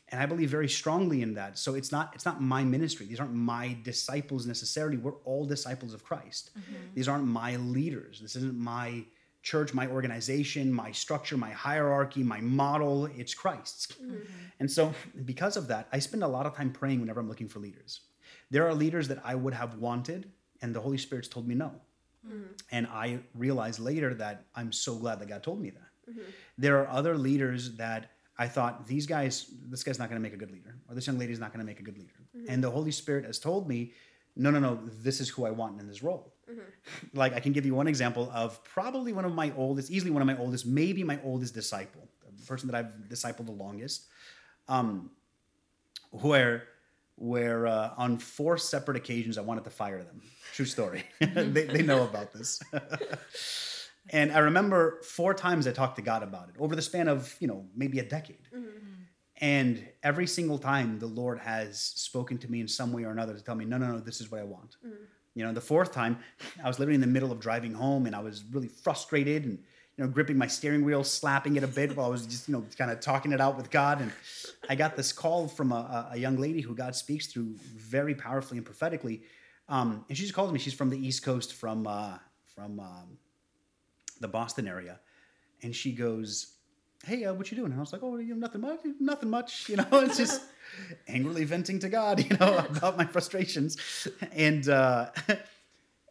And 0.07 0.21
I 0.21 0.25
believe 0.25 0.49
very 0.49 0.69
strongly 0.69 1.21
in 1.21 1.33
that. 1.33 1.57
So 1.57 1.75
it's 1.75 1.91
not 1.91 2.13
it's 2.15 2.25
not 2.25 2.41
my 2.41 2.63
ministry. 2.63 3.05
These 3.05 3.19
aren't 3.19 3.33
my 3.33 3.75
disciples 3.83 4.45
necessarily. 4.45 4.95
We're 4.95 5.19
all 5.25 5.45
disciples 5.45 5.93
of 5.93 6.05
Christ. 6.05 6.51
Mm-hmm. 6.57 6.93
These 6.93 7.09
aren't 7.09 7.25
my 7.25 7.57
leaders. 7.57 8.21
This 8.21 8.37
isn't 8.37 8.57
my 8.57 9.03
church, 9.43 9.73
my 9.73 9.87
organization, 9.87 10.73
my 10.73 10.91
structure, 10.91 11.37
my 11.37 11.51
hierarchy, 11.51 12.23
my 12.23 12.41
model. 12.41 13.05
It's 13.17 13.33
Christ's. 13.33 13.87
Mm-hmm. 13.87 14.15
And 14.59 14.71
so 14.71 14.93
because 15.25 15.57
of 15.57 15.67
that, 15.67 15.87
I 15.91 15.99
spend 15.99 16.23
a 16.23 16.27
lot 16.27 16.45
of 16.45 16.55
time 16.55 16.71
praying 16.71 17.01
whenever 17.01 17.19
I'm 17.19 17.27
looking 17.27 17.49
for 17.49 17.59
leaders. 17.59 18.01
There 18.49 18.67
are 18.67 18.73
leaders 18.73 19.07
that 19.09 19.19
I 19.23 19.35
would 19.35 19.53
have 19.53 19.75
wanted, 19.75 20.31
and 20.61 20.73
the 20.73 20.79
Holy 20.79 20.97
Spirit's 20.97 21.27
told 21.27 21.47
me 21.47 21.55
no. 21.55 21.73
Mm-hmm. 22.25 22.43
And 22.71 22.87
I 22.87 23.19
realized 23.35 23.79
later 23.79 24.13
that 24.15 24.45
I'm 24.55 24.71
so 24.71 24.95
glad 24.95 25.19
that 25.19 25.27
God 25.27 25.43
told 25.43 25.61
me 25.61 25.71
that. 25.71 26.11
Mm-hmm. 26.11 26.21
There 26.57 26.79
are 26.79 26.87
other 26.87 27.17
leaders 27.17 27.75
that 27.75 28.11
I 28.37 28.47
thought 28.47 28.87
these 28.87 29.05
guys, 29.05 29.51
this 29.67 29.83
guy's 29.83 29.99
not 29.99 30.09
going 30.09 30.21
to 30.21 30.23
make 30.23 30.33
a 30.33 30.37
good 30.37 30.51
leader, 30.51 30.77
or 30.89 30.95
this 30.95 31.05
young 31.05 31.19
lady's 31.19 31.39
not 31.39 31.51
going 31.51 31.59
to 31.59 31.65
make 31.65 31.79
a 31.79 31.83
good 31.83 31.97
leader. 31.97 32.13
And 32.47 32.63
the 32.63 32.71
Holy 32.71 32.91
Spirit 32.91 33.25
has 33.25 33.39
told 33.39 33.67
me, 33.67 33.93
no, 34.35 34.49
no, 34.49 34.59
no, 34.59 34.79
this 35.01 35.21
is 35.21 35.29
who 35.29 35.45
I 35.45 35.51
want 35.51 35.79
in 35.79 35.87
this 35.87 36.01
role. 36.01 36.32
Like 37.13 37.33
I 37.33 37.39
can 37.39 37.53
give 37.53 37.65
you 37.65 37.75
one 37.75 37.87
example 37.87 38.29
of 38.33 38.63
probably 38.63 39.13
one 39.13 39.25
of 39.25 39.33
my 39.33 39.51
oldest, 39.55 39.91
easily 39.91 40.11
one 40.11 40.21
of 40.21 40.27
my 40.27 40.37
oldest, 40.37 40.65
maybe 40.65 41.03
my 41.03 41.19
oldest 41.23 41.53
disciple, 41.53 42.07
the 42.37 42.45
person 42.45 42.69
that 42.69 42.75
I've 42.75 42.93
discipled 43.09 43.45
the 43.45 43.51
longest, 43.51 44.07
um, 44.67 45.11
where 46.11 46.67
where 47.15 47.67
uh, 47.67 47.91
on 47.95 48.17
four 48.17 48.57
separate 48.57 48.97
occasions 48.97 49.37
I 49.37 49.41
wanted 49.41 49.63
to 49.65 49.69
fire 49.69 50.03
them. 50.03 50.21
True 50.53 50.65
story. 50.65 51.03
they, 51.19 51.65
they 51.65 51.81
know 51.83 52.03
about 52.03 52.33
this. 52.33 52.61
and 54.09 54.31
I 54.31 54.39
remember 54.39 54.99
four 55.03 55.33
times 55.33 55.67
I 55.67 55.71
talked 55.71 55.95
to 55.97 56.01
God 56.01 56.23
about 56.23 56.49
it 56.49 56.55
over 56.59 56.75
the 56.75 56.81
span 56.81 57.07
of, 57.07 57.35
you 57.39 57.47
know, 57.47 57.65
maybe 57.75 57.99
a 57.99 58.03
decade. 58.03 58.47
And 59.37 59.87
every 60.01 60.27
single 60.27 60.57
time 60.57 60.99
the 60.99 61.07
Lord 61.07 61.39
has 61.39 61.79
spoken 61.79 62.37
to 62.39 62.51
me 62.51 62.61
in 62.61 62.67
some 62.67 62.91
way 62.93 63.03
or 63.03 63.11
another 63.11 63.33
to 63.33 63.43
tell 63.43 63.55
me, 63.55 63.65
no, 63.65 63.77
no, 63.77 63.87
no, 63.91 63.99
this 63.99 64.19
is 64.19 64.31
what 64.31 64.41
I 64.41 64.43
want. 64.43 64.75
You 65.35 65.43
know, 65.43 65.53
the 65.53 65.61
fourth 65.61 65.91
time, 65.91 66.19
I 66.63 66.67
was 66.67 66.79
literally 66.79 66.95
in 66.95 67.01
the 67.01 67.07
middle 67.07 67.31
of 67.31 67.39
driving 67.39 67.73
home 67.73 68.05
and 68.05 68.15
I 68.15 68.19
was 68.19 68.43
really 68.51 68.67
frustrated 68.67 69.45
and, 69.45 69.57
you 69.97 70.03
know, 70.03 70.09
gripping 70.09 70.37
my 70.37 70.47
steering 70.47 70.85
wheel, 70.85 71.03
slapping 71.03 71.55
it 71.55 71.63
a 71.63 71.67
bit 71.67 71.95
while 71.95 72.07
I 72.07 72.09
was 72.09 72.25
just, 72.25 72.47
you 72.47 72.53
know, 72.53 72.65
kind 72.77 72.91
of 72.91 72.99
talking 72.99 73.31
it 73.31 73.41
out 73.41 73.57
with 73.57 73.71
God. 73.71 74.01
And 74.01 74.11
I 74.69 74.75
got 74.75 74.95
this 74.95 75.11
call 75.11 75.47
from 75.47 75.71
a, 75.71 76.09
a 76.11 76.17
young 76.17 76.37
lady 76.37 76.61
who 76.61 76.75
God 76.75 76.95
speaks 76.95 77.27
through 77.27 77.55
very 77.75 78.13
powerfully 78.13 78.57
and 78.57 78.65
prophetically. 78.65 79.23
Um, 79.69 80.05
and 80.09 80.17
she 80.17 80.23
just 80.23 80.35
calls 80.35 80.51
me. 80.51 80.59
She's 80.59 80.73
from 80.73 80.89
the 80.89 81.07
East 81.07 81.23
Coast, 81.23 81.53
from 81.53 81.87
uh, 81.87 82.17
from 82.53 82.79
um, 82.79 83.17
the 84.19 84.27
Boston 84.27 84.67
area, 84.67 84.99
and 85.61 85.75
she 85.75 85.93
goes, 85.93 86.52
"Hey, 87.05 87.25
uh, 87.25 87.33
what 87.33 87.51
you 87.51 87.57
doing?" 87.57 87.71
And 87.71 87.79
I 87.79 87.81
was 87.81 87.93
like, 87.93 88.03
"Oh, 88.03 88.17
you 88.17 88.33
know, 88.33 88.39
nothing 88.39 88.61
much, 88.61 88.79
nothing 88.99 89.29
much." 89.29 89.69
You 89.69 89.77
know, 89.77 89.87
it's 89.91 90.17
just 90.17 90.41
angrily 91.07 91.43
venting 91.45 91.79
to 91.79 91.89
God, 91.89 92.19
you 92.29 92.37
know, 92.37 92.65
about 92.69 92.97
my 92.97 93.05
frustrations, 93.05 93.77
and 94.31 94.67
uh, 94.69 95.09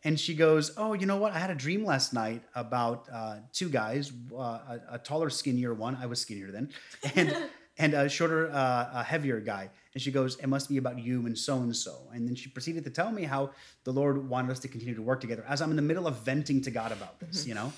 and 0.05 0.18
she 0.18 0.34
goes, 0.34 0.72
"Oh, 0.76 0.93
you 0.95 1.07
know 1.07 1.16
what? 1.16 1.32
I 1.32 1.38
had 1.38 1.51
a 1.51 1.55
dream 1.55 1.84
last 1.84 2.12
night 2.12 2.43
about 2.55 3.09
uh, 3.12 3.36
two 3.53 3.68
guys, 3.68 4.12
uh, 4.32 4.36
a, 4.36 4.80
a 4.93 4.99
taller, 4.99 5.30
skinnier 5.30 5.74
one. 5.74 5.97
I 5.97 6.07
was 6.07 6.20
skinnier 6.20 6.51
then, 6.51 6.70
and 7.14 7.36
and 7.78 7.95
a 7.95 8.09
shorter, 8.09 8.51
uh, 8.51 8.90
a 8.95 9.03
heavier 9.03 9.40
guy." 9.40 9.70
And 9.95 10.03
she 10.03 10.11
goes, 10.11 10.36
"It 10.36 10.47
must 10.47 10.68
be 10.68 10.78
about 10.78 10.99
you 10.99 11.26
and 11.26 11.36
so 11.36 11.59
and 11.59 11.74
so." 11.74 12.09
And 12.12 12.26
then 12.26 12.34
she 12.34 12.49
proceeded 12.49 12.84
to 12.84 12.90
tell 12.90 13.12
me 13.12 13.24
how 13.24 13.51
the 13.84 13.93
Lord 13.93 14.28
wanted 14.28 14.51
us 14.51 14.59
to 14.61 14.68
continue 14.68 14.95
to 14.95 15.03
work 15.03 15.20
together 15.20 15.45
as 15.49 15.61
I'm 15.61 15.70
in 15.70 15.76
the 15.76 15.82
middle 15.82 16.07
of 16.07 16.16
venting 16.20 16.62
to 16.62 16.70
God 16.70 16.93
about 16.93 17.20
this, 17.20 17.47
you 17.47 17.55
know. 17.55 17.72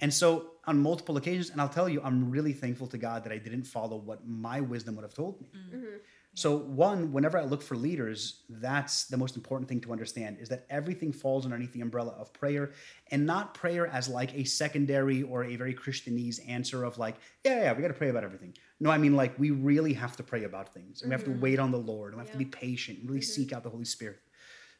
And 0.00 0.12
so 0.12 0.52
on 0.66 0.80
multiple 0.80 1.16
occasions, 1.16 1.50
and 1.50 1.60
I'll 1.60 1.68
tell 1.68 1.88
you, 1.88 2.00
I'm 2.02 2.30
really 2.30 2.52
thankful 2.52 2.86
to 2.88 2.98
God 2.98 3.24
that 3.24 3.32
I 3.32 3.38
didn't 3.38 3.64
follow 3.64 3.96
what 3.96 4.26
my 4.26 4.60
wisdom 4.60 4.96
would 4.96 5.02
have 5.02 5.14
told 5.14 5.40
me. 5.40 5.48
Mm-hmm. 5.54 5.76
Mm-hmm. 5.76 5.96
So 6.34 6.56
one, 6.56 7.12
whenever 7.12 7.38
I 7.38 7.44
look 7.44 7.60
for 7.60 7.76
leaders, 7.76 8.42
that's 8.48 9.04
the 9.06 9.16
most 9.16 9.34
important 9.34 9.68
thing 9.68 9.80
to 9.80 9.90
understand 9.90 10.38
is 10.40 10.48
that 10.50 10.64
everything 10.70 11.12
falls 11.12 11.44
underneath 11.44 11.72
the 11.72 11.80
umbrella 11.80 12.14
of 12.18 12.32
prayer 12.32 12.70
and 13.10 13.26
not 13.26 13.52
prayer 13.52 13.88
as 13.88 14.08
like 14.08 14.32
a 14.34 14.44
secondary 14.44 15.24
or 15.24 15.44
a 15.44 15.56
very 15.56 15.74
Christianese 15.74 16.38
answer 16.48 16.84
of 16.84 16.98
like, 16.98 17.16
yeah, 17.44 17.64
yeah, 17.64 17.72
we 17.72 17.82
got 17.82 17.88
to 17.88 17.94
pray 17.94 18.10
about 18.10 18.22
everything. 18.22 18.54
No, 18.78 18.90
I 18.90 18.98
mean 18.98 19.16
like 19.16 19.36
we 19.40 19.50
really 19.50 19.92
have 19.94 20.16
to 20.18 20.22
pray 20.22 20.44
about 20.44 20.72
things. 20.72 21.02
And 21.02 21.10
we 21.10 21.14
have 21.14 21.24
to 21.24 21.30
mm-hmm. 21.30 21.40
wait 21.40 21.58
on 21.58 21.72
the 21.72 21.78
Lord. 21.78 22.12
And 22.12 22.22
we 22.22 22.26
have 22.26 22.32
to 22.32 22.38
be 22.38 22.44
patient 22.44 23.00
and 23.00 23.08
really 23.08 23.22
seek 23.22 23.52
out 23.52 23.64
the 23.64 23.70
Holy 23.70 23.84
Spirit. 23.84 24.20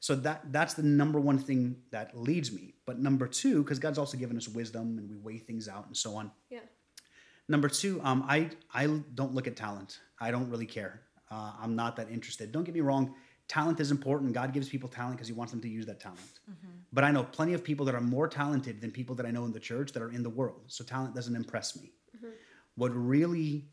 So 0.00 0.14
that 0.16 0.50
that's 0.50 0.74
the 0.74 0.82
number 0.82 1.20
one 1.20 1.38
thing 1.38 1.76
that 1.90 2.16
leads 2.16 2.52
me. 2.52 2.74
But 2.86 2.98
number 2.98 3.26
two, 3.26 3.62
because 3.62 3.78
God's 3.78 3.98
also 3.98 4.16
given 4.16 4.36
us 4.36 4.48
wisdom 4.48 4.98
and 4.98 5.08
we 5.08 5.16
weigh 5.16 5.38
things 5.38 5.68
out 5.68 5.86
and 5.86 5.96
so 5.96 6.16
on. 6.16 6.30
Yeah. 6.48 6.60
Number 7.48 7.68
two, 7.68 8.00
um, 8.02 8.24
I 8.26 8.50
I 8.72 8.86
don't 9.14 9.34
look 9.34 9.46
at 9.46 9.56
talent. 9.56 10.00
I 10.18 10.30
don't 10.30 10.48
really 10.48 10.66
care. 10.66 11.02
Uh, 11.30 11.52
I'm 11.60 11.76
not 11.76 11.96
that 11.96 12.10
interested. 12.10 12.50
Don't 12.50 12.64
get 12.64 12.74
me 12.74 12.80
wrong. 12.80 13.14
Talent 13.46 13.78
is 13.80 13.90
important. 13.90 14.32
God 14.32 14.52
gives 14.52 14.68
people 14.68 14.88
talent 14.88 15.16
because 15.16 15.28
He 15.28 15.34
wants 15.34 15.52
them 15.52 15.60
to 15.60 15.68
use 15.68 15.84
that 15.86 16.00
talent. 16.00 16.40
But 16.92 17.04
I 17.04 17.10
know 17.10 17.24
plenty 17.24 17.52
of 17.52 17.62
people 17.62 17.84
that 17.86 17.94
are 17.94 18.00
more 18.00 18.28
talented 18.28 18.80
than 18.80 18.90
people 18.90 19.14
that 19.16 19.26
I 19.26 19.30
know 19.30 19.44
in 19.44 19.52
the 19.52 19.60
church 19.60 19.92
that 19.92 20.02
are 20.02 20.12
in 20.12 20.22
the 20.22 20.30
world. 20.30 20.62
So 20.68 20.82
talent 20.84 21.14
doesn't 21.14 21.34
impress 21.36 21.80
me. 21.80 21.92
What 22.76 22.92
really 22.94 23.66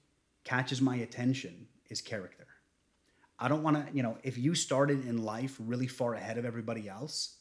catches 0.44 0.82
my 0.82 0.98
attention 0.98 1.68
is 1.90 2.02
character. 2.02 2.47
I 3.40 3.48
don't 3.48 3.64
want 3.64 3.88
to, 3.88 3.96
you 3.96 4.04
know, 4.04 4.18
if 4.24 4.38
you 4.38 4.56
started 4.56 5.06
in 5.06 5.24
life 5.24 5.56
really 5.60 5.88
far 5.88 6.16
ahead 6.16 6.38
of 6.38 6.46
everybody 6.46 6.90
else 6.90 7.38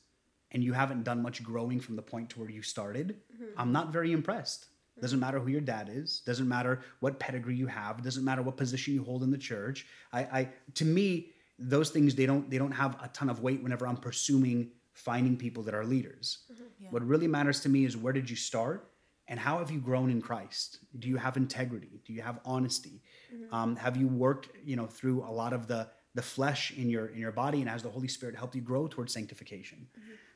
and 0.50 0.62
you 0.62 0.72
haven't 0.72 1.04
done 1.04 1.22
much 1.22 1.42
growing 1.42 1.80
from 1.80 1.96
the 1.96 2.02
point 2.02 2.30
to 2.30 2.40
where 2.40 2.50
you 2.50 2.62
started, 2.62 3.16
mm-hmm. 3.34 3.58
I'm 3.58 3.72
not 3.72 3.92
very 3.92 4.12
impressed. 4.12 4.66
Doesn't 5.00 5.20
matter 5.20 5.38
who 5.38 5.48
your 5.48 5.60
dad 5.60 5.90
is. 5.92 6.20
Doesn't 6.24 6.48
matter 6.48 6.80
what 7.00 7.18
pedigree 7.18 7.54
you 7.54 7.66
have. 7.66 8.02
Doesn't 8.02 8.24
matter 8.24 8.42
what 8.42 8.56
position 8.56 8.94
you 8.94 9.04
hold 9.04 9.22
in 9.22 9.30
the 9.30 9.38
church. 9.38 9.86
I, 10.12 10.20
I 10.20 10.48
to 10.74 10.84
me, 10.84 11.32
those 11.58 11.90
things 11.90 12.14
they 12.14 12.26
don't 12.26 12.48
they 12.50 12.58
don't 12.58 12.72
have 12.72 12.96
a 13.02 13.08
ton 13.08 13.28
of 13.28 13.40
weight 13.40 13.62
whenever 13.62 13.86
I'm 13.86 13.96
pursuing 13.96 14.70
finding 14.94 15.36
people 15.36 15.62
that 15.64 15.74
are 15.74 15.84
leaders. 15.84 16.38
Mm-hmm. 16.50 16.62
Yeah. 16.80 16.88
What 16.90 17.06
really 17.06 17.28
matters 17.28 17.60
to 17.60 17.68
me 17.68 17.84
is 17.84 17.96
where 17.96 18.12
did 18.12 18.30
you 18.30 18.36
start 18.36 18.90
and 19.28 19.38
how 19.38 19.58
have 19.58 19.70
you 19.70 19.80
grown 19.80 20.10
in 20.10 20.22
Christ? 20.22 20.78
Do 20.98 21.08
you 21.08 21.16
have 21.16 21.36
integrity? 21.36 22.00
Do 22.06 22.12
you 22.12 22.22
have 22.22 22.40
honesty? 22.44 23.02
Um, 23.52 23.76
have 23.76 23.96
you 23.96 24.08
worked, 24.08 24.48
you 24.64 24.76
know, 24.76 24.86
through 24.86 25.22
a 25.22 25.32
lot 25.32 25.52
of 25.52 25.66
the 25.66 25.88
the 26.14 26.22
flesh 26.22 26.72
in 26.76 26.88
your 26.88 27.06
in 27.08 27.18
your 27.18 27.32
body, 27.32 27.60
and 27.60 27.68
has 27.68 27.82
the 27.82 27.90
Holy 27.90 28.08
Spirit 28.08 28.36
helped 28.36 28.54
you 28.54 28.62
grow 28.62 28.86
towards 28.88 29.12
sanctification? 29.12 29.86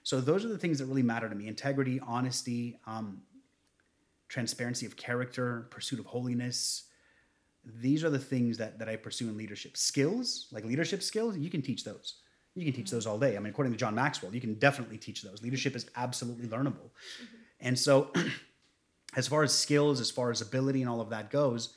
So 0.02 0.20
those 0.20 0.44
are 0.44 0.48
the 0.48 0.58
things 0.58 0.78
that 0.78 0.86
really 0.86 1.02
matter 1.02 1.28
to 1.28 1.34
me: 1.34 1.48
integrity, 1.48 2.00
honesty, 2.00 2.78
um, 2.86 3.22
transparency 4.28 4.86
of 4.86 4.96
character, 4.96 5.68
pursuit 5.70 5.98
of 5.98 6.06
holiness. 6.06 6.84
These 7.64 8.04
are 8.04 8.10
the 8.10 8.18
things 8.18 8.58
that 8.58 8.78
that 8.78 8.88
I 8.88 8.96
pursue 8.96 9.28
in 9.28 9.36
leadership. 9.36 9.76
Skills, 9.76 10.48
like 10.52 10.64
leadership 10.64 11.02
skills, 11.02 11.36
you 11.36 11.50
can 11.50 11.62
teach 11.62 11.84
those. 11.84 12.16
You 12.54 12.64
can 12.64 12.74
teach 12.74 12.90
those 12.90 13.06
all 13.06 13.18
day. 13.18 13.36
I 13.36 13.38
mean, 13.38 13.50
according 13.50 13.72
to 13.72 13.78
John 13.78 13.94
Maxwell, 13.94 14.34
you 14.34 14.40
can 14.40 14.54
definitely 14.54 14.98
teach 14.98 15.22
those. 15.22 15.42
Leadership 15.42 15.76
is 15.76 15.88
absolutely 15.96 16.48
learnable. 16.48 16.90
And 17.60 17.78
so, 17.78 18.12
as 19.16 19.28
far 19.28 19.42
as 19.42 19.52
skills, 19.52 20.00
as 20.00 20.10
far 20.10 20.30
as 20.30 20.40
ability 20.40 20.80
and 20.82 20.90
all 20.90 21.00
of 21.00 21.10
that 21.10 21.30
goes, 21.30 21.76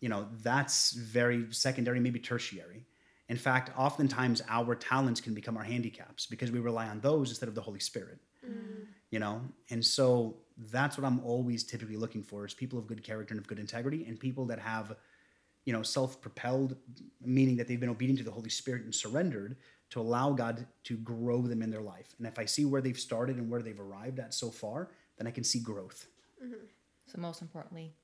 you 0.00 0.08
know, 0.08 0.28
that's 0.42 0.92
very 0.92 1.46
secondary, 1.50 2.00
maybe 2.00 2.18
tertiary. 2.18 2.84
In 3.28 3.36
fact, 3.36 3.70
oftentimes 3.76 4.42
our 4.48 4.74
talents 4.74 5.20
can 5.20 5.34
become 5.34 5.56
our 5.56 5.64
handicaps 5.64 6.26
because 6.26 6.50
we 6.50 6.58
rely 6.58 6.88
on 6.88 7.00
those 7.00 7.30
instead 7.30 7.48
of 7.48 7.54
the 7.54 7.62
Holy 7.62 7.80
Spirit. 7.80 8.18
Mm. 8.44 8.86
You 9.10 9.18
know, 9.20 9.40
and 9.70 9.84
so 9.84 10.36
that's 10.70 10.98
what 10.98 11.06
I'm 11.06 11.20
always 11.24 11.64
typically 11.64 11.96
looking 11.96 12.22
for 12.22 12.44
is 12.44 12.52
people 12.52 12.78
of 12.78 12.86
good 12.86 13.02
character 13.02 13.32
and 13.32 13.40
of 13.40 13.46
good 13.46 13.58
integrity, 13.58 14.04
and 14.06 14.20
people 14.20 14.44
that 14.46 14.58
have, 14.58 14.96
you 15.64 15.72
know, 15.72 15.82
self-propelled, 15.82 16.76
meaning 17.24 17.56
that 17.56 17.66
they've 17.66 17.80
been 17.80 17.88
obedient 17.88 18.18
to 18.18 18.24
the 18.24 18.30
Holy 18.30 18.50
Spirit 18.50 18.82
and 18.84 18.94
surrendered 18.94 19.56
to 19.90 20.00
allow 20.00 20.32
God 20.32 20.66
to 20.84 20.96
grow 20.96 21.42
them 21.42 21.62
in 21.62 21.70
their 21.70 21.80
life. 21.80 22.14
And 22.18 22.26
if 22.26 22.38
I 22.38 22.44
see 22.44 22.64
where 22.64 22.82
they've 22.82 22.98
started 22.98 23.36
and 23.36 23.48
where 23.48 23.62
they've 23.62 23.78
arrived 23.78 24.18
at 24.18 24.34
so 24.34 24.50
far, 24.50 24.90
then 25.16 25.26
I 25.26 25.30
can 25.30 25.44
see 25.44 25.60
growth. 25.60 26.06
Mm-hmm. 26.44 26.66
So 27.06 27.20
most 27.20 27.40
importantly, 27.40 27.94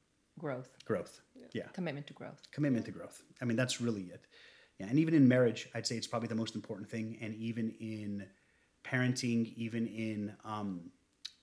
growth, 0.41 0.71
Growth. 0.85 1.21
Yeah. 1.53 1.65
commitment 1.73 2.07
to 2.09 2.13
growth. 2.13 2.41
commitment 2.53 2.85
to 2.87 2.93
growth. 2.93 3.23
I 3.43 3.45
mean, 3.45 3.57
that's 3.57 3.81
really 3.81 4.03
it. 4.05 4.27
Yeah, 4.79 4.87
and 4.89 4.99
even 4.99 5.15
in 5.15 5.27
marriage, 5.29 5.69
I'd 5.75 5.87
say 5.87 5.97
it's 5.97 6.07
probably 6.07 6.29
the 6.29 6.35
most 6.37 6.55
important 6.55 6.89
thing. 6.89 7.19
And 7.21 7.35
even 7.35 7.75
in 7.81 8.27
parenting, 8.85 9.53
even 9.57 9.87
in 9.87 10.33
um, 10.45 10.91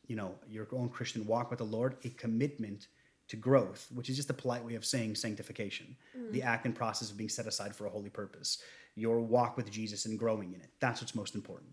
you 0.07 0.15
know 0.15 0.35
your 0.49 0.67
own 0.71 0.89
Christian 0.89 1.25
walk 1.25 1.49
with 1.51 1.59
the 1.59 1.65
Lord, 1.65 1.97
a 2.03 2.09
commitment 2.09 2.87
to 3.27 3.35
growth, 3.35 3.87
which 3.93 4.09
is 4.09 4.15
just 4.15 4.29
a 4.29 4.33
polite 4.33 4.63
way 4.63 4.75
of 4.75 4.85
saying 4.85 5.13
sanctification, 5.15 5.95
the 6.31 6.41
act 6.41 6.65
and 6.65 6.73
process 6.73 7.11
of 7.11 7.17
being 7.17 7.29
set 7.29 7.45
aside 7.45 7.75
for 7.75 7.85
a 7.85 7.89
holy 7.89 8.09
purpose, 8.09 8.59
your 8.95 9.19
walk 9.19 9.57
with 9.57 9.69
Jesus 9.69 10.05
and 10.05 10.17
growing 10.17 10.53
in 10.53 10.61
it. 10.61 10.69
That's 10.79 11.01
what's 11.01 11.13
most 11.13 11.35
important. 11.35 11.71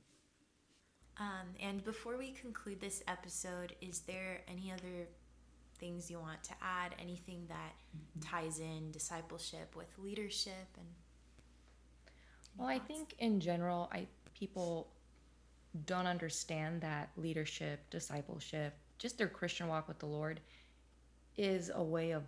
Um, 1.18 1.47
and 1.61 1.85
before 1.85 2.18
we 2.18 2.33
conclude 2.33 2.81
this 2.81 3.05
episode, 3.07 3.77
is 3.81 4.01
there 4.01 4.41
any 4.49 4.72
other 4.72 5.07
things 5.75 6.11
you 6.11 6.18
want 6.20 6.43
to 6.45 6.53
add? 6.62 6.95
Anything 7.01 7.47
that 7.49 7.75
ties 8.20 8.61
in 8.61 8.91
discipleship 8.93 9.75
with 9.77 9.89
leadership 9.99 10.68
and 10.77 10.87
Well, 12.57 12.68
I 12.68 12.79
think 12.79 13.14
in 13.18 13.41
general, 13.41 13.89
I 13.93 14.07
people 14.35 14.93
don't 15.87 16.07
understand 16.07 16.81
that 16.83 17.11
leadership, 17.16 17.89
discipleship, 17.91 18.75
just 18.99 19.18
their 19.18 19.29
Christian 19.29 19.68
walk 19.68 19.89
with 19.89 19.99
the 19.99 20.07
Lord 20.07 20.41
is 21.37 21.70
a 21.75 21.83
way 21.83 22.12
of 22.12 22.22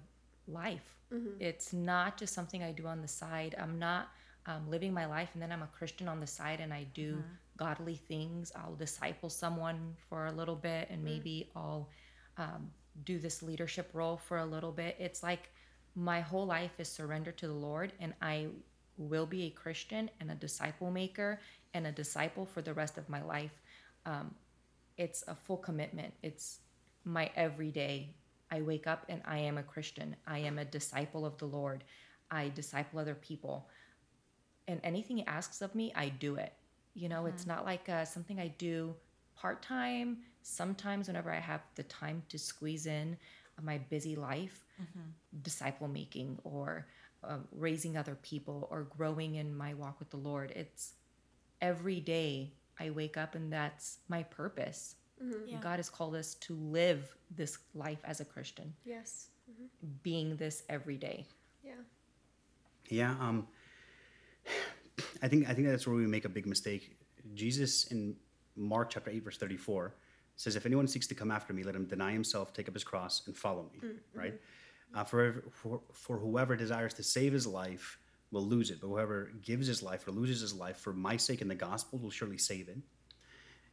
life. 0.46 0.96
It's 1.40 1.72
not 1.72 2.16
just 2.18 2.34
something 2.34 2.62
I 2.62 2.72
do 2.72 2.86
on 2.86 3.00
the 3.02 3.08
side. 3.08 3.54
I'm 3.58 3.78
not 3.78 4.08
um, 4.46 4.68
living 4.68 4.92
my 4.92 5.06
life 5.06 5.30
and 5.34 5.42
then 5.42 5.52
I'm 5.52 5.62
a 5.62 5.68
Christian 5.68 6.08
on 6.08 6.20
the 6.20 6.26
side 6.26 6.60
and 6.60 6.72
I 6.72 6.84
do 6.94 7.24
godly 7.56 7.96
things. 7.96 8.52
I'll 8.56 8.74
disciple 8.76 9.30
someone 9.30 9.96
for 10.08 10.26
a 10.26 10.32
little 10.32 10.56
bit 10.56 10.88
and 10.90 11.02
maybe 11.04 11.50
I'll 11.56 11.90
um, 12.38 12.70
do 13.04 13.18
this 13.18 13.42
leadership 13.42 13.90
role 13.92 14.16
for 14.16 14.38
a 14.38 14.46
little 14.46 14.72
bit. 14.72 14.96
It's 14.98 15.22
like 15.22 15.50
my 15.94 16.20
whole 16.20 16.46
life 16.46 16.72
is 16.78 16.88
surrendered 16.88 17.38
to 17.38 17.46
the 17.46 17.54
Lord 17.54 17.92
and 18.00 18.14
I 18.20 18.48
will 18.98 19.26
be 19.26 19.44
a 19.44 19.50
Christian 19.50 20.10
and 20.20 20.30
a 20.30 20.34
disciple 20.34 20.90
maker 20.90 21.40
and 21.74 21.86
a 21.86 21.92
disciple 21.92 22.46
for 22.46 22.62
the 22.62 22.74
rest 22.74 22.98
of 22.98 23.08
my 23.08 23.22
life. 23.22 23.62
Um, 24.04 24.34
it's 24.96 25.24
a 25.28 25.34
full 25.34 25.58
commitment. 25.58 26.14
It's 26.22 26.60
my 27.04 27.30
everyday. 27.36 28.14
I 28.50 28.62
wake 28.62 28.86
up 28.86 29.04
and 29.08 29.20
I 29.24 29.38
am 29.38 29.58
a 29.58 29.62
Christian. 29.62 30.16
I 30.26 30.38
am 30.38 30.58
a 30.58 30.64
disciple 30.64 31.26
of 31.26 31.36
the 31.38 31.46
Lord. 31.46 31.84
I 32.30 32.50
disciple 32.50 32.98
other 32.98 33.14
people. 33.14 33.68
And 34.68 34.80
anything 34.82 35.18
He 35.18 35.26
asks 35.26 35.62
of 35.62 35.74
me, 35.74 35.92
I 35.94 36.08
do 36.08 36.36
it. 36.36 36.52
You 36.94 37.08
know, 37.08 37.26
it's 37.26 37.46
not 37.46 37.64
like 37.64 37.88
uh, 37.88 38.04
something 38.04 38.40
I 38.40 38.48
do 38.48 38.94
part 39.36 39.62
time. 39.62 40.18
Sometimes, 40.42 41.08
whenever 41.08 41.30
I 41.32 41.40
have 41.40 41.60
the 41.74 41.82
time 41.84 42.22
to 42.28 42.38
squeeze 42.38 42.86
in 42.86 43.16
my 43.62 43.78
busy 43.78 44.16
life, 44.16 44.64
disciple 45.42 45.88
making 45.88 46.38
or 46.44 46.86
um, 47.24 47.46
raising 47.52 47.96
other 47.96 48.14
people 48.22 48.68
or 48.70 48.82
growing 48.84 49.36
in 49.36 49.56
my 49.56 49.74
walk 49.74 49.98
with 49.98 50.10
the 50.10 50.16
Lord. 50.16 50.50
It's 50.52 50.92
every 51.60 52.00
day 52.00 52.52
I 52.78 52.90
wake 52.90 53.16
up 53.16 53.34
and 53.34 53.52
that's 53.52 53.98
my 54.08 54.22
purpose. 54.24 54.96
Yeah. 55.46 55.58
God 55.60 55.76
has 55.76 55.88
called 55.88 56.14
us 56.14 56.34
to 56.34 56.54
live 56.54 57.16
this 57.34 57.56
life 57.74 58.00
as 58.04 58.20
a 58.20 58.24
Christian, 58.24 58.74
Yes. 58.84 59.28
being 60.02 60.36
this 60.36 60.62
every 60.68 60.98
day. 60.98 61.26
Yeah. 61.64 61.72
Yeah, 62.90 63.10
um, 63.18 63.48
I 65.22 65.28
think 65.28 65.48
I 65.48 65.54
think 65.54 65.66
that's 65.68 65.86
where 65.86 65.96
we 65.96 66.06
make 66.06 66.24
a 66.26 66.28
big 66.28 66.46
mistake. 66.46 66.96
Jesus 67.34 67.86
in 67.86 68.16
Mark 68.56 68.90
chapter 68.90 69.10
eight 69.10 69.24
verse 69.24 69.38
thirty 69.38 69.56
four 69.56 69.94
says, 70.36 70.56
"If 70.56 70.66
anyone 70.66 70.88
seeks 70.88 71.06
to 71.08 71.14
come 71.14 71.30
after 71.30 71.52
me, 71.52 71.62
let 71.62 71.74
him 71.74 71.86
deny 71.86 72.12
himself, 72.12 72.52
take 72.52 72.68
up 72.68 72.74
his 72.74 72.84
cross, 72.84 73.26
and 73.26 73.36
follow 73.36 73.70
me." 73.72 73.78
Mm, 73.78 73.90
mm-hmm. 73.90 74.18
Right? 74.18 74.40
Uh, 74.94 75.04
for, 75.04 75.44
for 75.52 75.80
for 75.92 76.18
whoever 76.18 76.56
desires 76.56 76.94
to 76.94 77.02
save 77.02 77.32
his 77.32 77.46
life 77.46 77.98
will 78.30 78.44
lose 78.44 78.70
it, 78.70 78.80
but 78.80 78.88
whoever 78.88 79.32
gives 79.42 79.66
his 79.66 79.82
life 79.82 80.06
or 80.06 80.10
loses 80.10 80.40
his 80.40 80.54
life 80.54 80.78
for 80.78 80.92
my 80.92 81.16
sake 81.16 81.40
and 81.40 81.50
the 81.50 81.54
gospel 81.54 81.98
will 81.98 82.10
surely 82.10 82.38
save 82.38 82.68
it. 82.68 82.78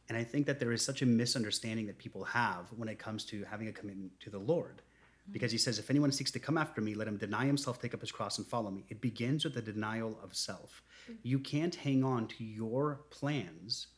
And 0.08 0.18
I 0.18 0.24
think 0.24 0.46
that 0.46 0.60
there 0.60 0.72
is 0.72 0.84
such 0.84 1.02
a 1.02 1.06
misunderstanding 1.06 1.86
that 1.86 1.98
people 1.98 2.24
have 2.24 2.66
when 2.76 2.88
it 2.88 2.98
comes 2.98 3.24
to 3.26 3.44
having 3.44 3.68
a 3.68 3.72
commitment 3.72 4.12
to 4.20 4.30
the 4.30 4.38
Lord. 4.38 4.76
Mm-hmm. 4.76 5.32
Because 5.32 5.50
he 5.50 5.58
says, 5.58 5.78
if 5.78 5.90
anyone 5.90 6.12
seeks 6.12 6.30
to 6.32 6.38
come 6.38 6.58
after 6.58 6.80
me, 6.80 6.94
let 6.94 7.08
him 7.08 7.16
deny 7.16 7.46
himself, 7.46 7.80
take 7.80 7.94
up 7.94 8.00
his 8.00 8.12
cross, 8.12 8.38
and 8.38 8.46
follow 8.46 8.70
me. 8.70 8.84
It 8.90 9.00
begins 9.00 9.44
with 9.44 9.54
the 9.54 9.62
denial 9.62 10.18
of 10.22 10.36
self. 10.36 10.82
Mm. 11.10 11.16
You 11.22 11.38
can't 11.38 11.74
hang 11.74 12.04
on 12.04 12.28
to 12.28 12.44
your 12.44 13.00
plans 13.10 13.88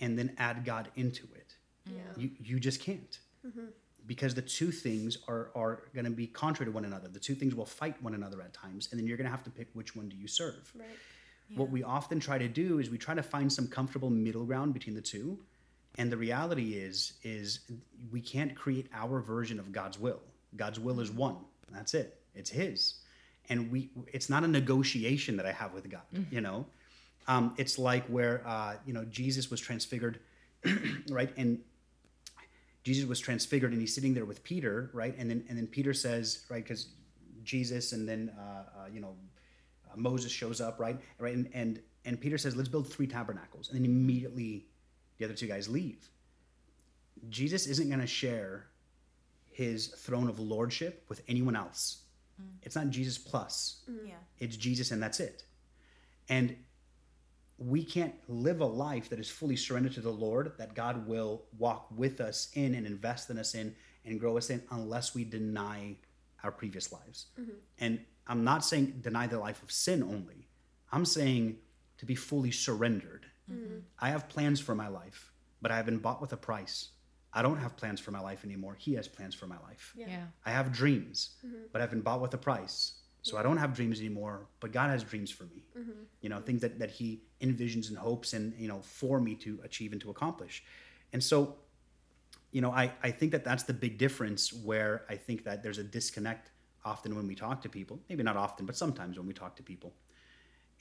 and 0.00 0.18
then 0.18 0.34
add 0.38 0.64
God 0.64 0.88
into 0.96 1.24
it. 1.34 1.54
Yeah. 1.86 2.00
You, 2.16 2.30
you 2.42 2.60
just 2.60 2.80
can't. 2.80 3.18
Mm-hmm. 3.46 3.66
Because 4.06 4.34
the 4.34 4.42
two 4.42 4.70
things 4.70 5.18
are, 5.28 5.50
are 5.54 5.84
going 5.94 6.04
to 6.04 6.10
be 6.10 6.26
contrary 6.26 6.70
to 6.70 6.74
one 6.74 6.84
another. 6.84 7.08
The 7.08 7.18
two 7.18 7.34
things 7.34 7.54
will 7.54 7.64
fight 7.64 8.00
one 8.02 8.14
another 8.14 8.42
at 8.42 8.52
times, 8.52 8.88
and 8.90 9.00
then 9.00 9.06
you're 9.06 9.16
going 9.16 9.24
to 9.24 9.30
have 9.30 9.44
to 9.44 9.50
pick 9.50 9.68
which 9.72 9.96
one 9.96 10.08
do 10.10 10.16
you 10.16 10.28
serve. 10.28 10.70
Right. 10.78 10.88
What 11.54 11.70
we 11.70 11.82
often 11.82 12.20
try 12.20 12.38
to 12.38 12.48
do 12.48 12.78
is 12.78 12.90
we 12.90 12.98
try 12.98 13.14
to 13.14 13.22
find 13.22 13.52
some 13.52 13.68
comfortable 13.68 14.10
middle 14.10 14.44
ground 14.44 14.74
between 14.74 14.94
the 14.94 15.02
two. 15.02 15.38
And 15.96 16.10
the 16.10 16.16
reality 16.16 16.74
is 16.74 17.14
is 17.22 17.60
we 18.10 18.20
can't 18.20 18.54
create 18.54 18.88
our 18.92 19.20
version 19.20 19.58
of 19.58 19.70
God's 19.70 19.98
will. 19.98 20.20
God's 20.56 20.80
will 20.80 21.00
is 21.00 21.10
mm-hmm. 21.10 21.18
one. 21.18 21.36
That's 21.70 21.94
it. 21.94 22.20
It's 22.34 22.50
his. 22.50 22.94
And 23.48 23.70
we 23.70 23.90
it's 24.12 24.28
not 24.28 24.42
a 24.42 24.48
negotiation 24.48 25.36
that 25.36 25.46
I 25.46 25.52
have 25.52 25.72
with 25.72 25.88
God, 25.88 26.02
mm-hmm. 26.12 26.34
you 26.34 26.40
know. 26.40 26.66
Um, 27.26 27.54
it's 27.56 27.78
like 27.78 28.06
where 28.06 28.42
uh, 28.46 28.76
you 28.86 28.92
know 28.92 29.04
Jesus 29.06 29.50
was 29.50 29.60
transfigured, 29.60 30.20
right? 31.10 31.32
And 31.36 31.60
Jesus 32.82 33.06
was 33.06 33.18
transfigured 33.18 33.72
and 33.72 33.80
he's 33.80 33.94
sitting 33.94 34.12
there 34.12 34.26
with 34.26 34.44
Peter, 34.44 34.90
right? 34.92 35.14
And 35.16 35.30
then 35.30 35.44
and 35.48 35.56
then 35.56 35.66
Peter 35.66 35.94
says, 35.94 36.44
right, 36.50 36.62
because 36.62 36.88
Jesus 37.42 37.92
and 37.92 38.08
then 38.08 38.30
uh, 38.38 38.42
uh, 38.42 38.86
you 38.92 39.00
know 39.00 39.14
uh, 39.90 39.96
Moses 39.96 40.30
shows 40.30 40.60
up, 40.60 40.78
right? 40.78 40.98
Right, 41.18 41.34
and, 41.34 41.48
and 41.54 41.80
and 42.04 42.20
Peter 42.20 42.36
says, 42.38 42.54
"Let's 42.56 42.68
build 42.68 42.92
three 42.92 43.06
tabernacles," 43.06 43.68
and 43.68 43.78
then 43.78 43.84
immediately 43.84 44.66
the 45.18 45.24
other 45.24 45.34
two 45.34 45.46
guys 45.46 45.68
leave. 45.68 46.08
Jesus 47.30 47.66
isn't 47.66 47.88
going 47.88 48.00
to 48.00 48.06
share 48.06 48.66
his 49.50 49.86
throne 49.86 50.28
of 50.28 50.38
lordship 50.40 51.04
with 51.08 51.22
anyone 51.28 51.56
else. 51.56 51.98
It's 52.62 52.74
not 52.74 52.90
Jesus 52.90 53.16
plus. 53.16 53.82
yeah. 54.04 54.14
It's 54.40 54.56
Jesus 54.56 54.90
and 54.90 55.00
that's 55.00 55.20
it. 55.20 55.44
And 56.28 56.56
we 57.58 57.84
can't 57.84 58.14
live 58.28 58.60
a 58.60 58.66
life 58.66 59.08
that 59.10 59.18
is 59.18 59.30
fully 59.30 59.56
surrendered 59.56 59.94
to 59.94 60.00
the 60.00 60.10
Lord, 60.10 60.52
that 60.58 60.74
God 60.74 61.06
will 61.06 61.42
walk 61.58 61.86
with 61.94 62.20
us 62.20 62.50
in 62.54 62.74
and 62.74 62.86
invest 62.86 63.30
in 63.30 63.38
us 63.38 63.54
in 63.54 63.74
and 64.04 64.18
grow 64.18 64.36
us 64.36 64.50
in 64.50 64.62
unless 64.70 65.14
we 65.14 65.24
deny 65.24 65.96
our 66.42 66.50
previous 66.50 66.92
lives. 66.92 67.26
Mm-hmm. 67.40 67.52
And 67.78 68.00
I'm 68.26 68.44
not 68.44 68.64
saying 68.64 69.00
deny 69.00 69.26
the 69.26 69.38
life 69.38 69.62
of 69.62 69.70
sin 69.70 70.02
only. 70.02 70.48
I'm 70.92 71.04
saying 71.04 71.58
to 71.98 72.06
be 72.06 72.14
fully 72.14 72.50
surrendered. 72.50 73.26
Mm-hmm. 73.50 73.78
I 73.98 74.10
have 74.10 74.28
plans 74.28 74.60
for 74.60 74.74
my 74.74 74.88
life, 74.88 75.32
but 75.62 75.70
I 75.70 75.76
have 75.76 75.86
been 75.86 75.98
bought 75.98 76.20
with 76.20 76.32
a 76.32 76.36
price. 76.36 76.88
I 77.32 77.42
don't 77.42 77.58
have 77.58 77.76
plans 77.76 78.00
for 78.00 78.10
my 78.10 78.20
life 78.20 78.44
anymore. 78.44 78.76
He 78.78 78.94
has 78.94 79.08
plans 79.08 79.34
for 79.34 79.46
my 79.46 79.58
life. 79.58 79.92
Yeah. 79.96 80.06
Yeah. 80.08 80.24
I 80.44 80.50
have 80.50 80.72
dreams, 80.72 81.30
mm-hmm. 81.44 81.64
but 81.72 81.82
I've 81.82 81.90
been 81.90 82.00
bought 82.00 82.20
with 82.20 82.34
a 82.34 82.38
price. 82.38 82.94
So 83.24 83.38
I 83.38 83.42
don't 83.42 83.56
have 83.56 83.72
dreams 83.72 84.00
anymore, 84.00 84.46
but 84.60 84.70
God 84.70 84.90
has 84.90 85.02
dreams 85.02 85.30
for 85.30 85.44
me. 85.44 85.64
Mm-hmm. 85.76 85.90
You 86.20 86.28
know, 86.28 86.40
things 86.40 86.60
that, 86.60 86.78
that 86.78 86.90
He 86.90 87.22
envisions 87.40 87.88
and 87.88 87.96
hopes 87.96 88.34
and, 88.34 88.54
you 88.58 88.68
know, 88.68 88.80
for 88.82 89.18
me 89.18 89.34
to 89.36 89.58
achieve 89.64 89.92
and 89.92 90.00
to 90.02 90.10
accomplish. 90.10 90.62
And 91.14 91.24
so, 91.24 91.56
you 92.52 92.60
know, 92.60 92.70
I, 92.70 92.92
I 93.02 93.10
think 93.10 93.32
that 93.32 93.42
that's 93.42 93.62
the 93.62 93.72
big 93.72 93.96
difference 93.96 94.52
where 94.52 95.06
I 95.08 95.16
think 95.16 95.42
that 95.44 95.62
there's 95.62 95.78
a 95.78 95.82
disconnect 95.82 96.50
often 96.84 97.16
when 97.16 97.26
we 97.26 97.34
talk 97.34 97.62
to 97.62 97.68
people. 97.68 97.98
Maybe 98.10 98.22
not 98.22 98.36
often, 98.36 98.66
but 98.66 98.76
sometimes 98.76 99.16
when 99.16 99.26
we 99.26 99.32
talk 99.32 99.56
to 99.56 99.62
people. 99.62 99.94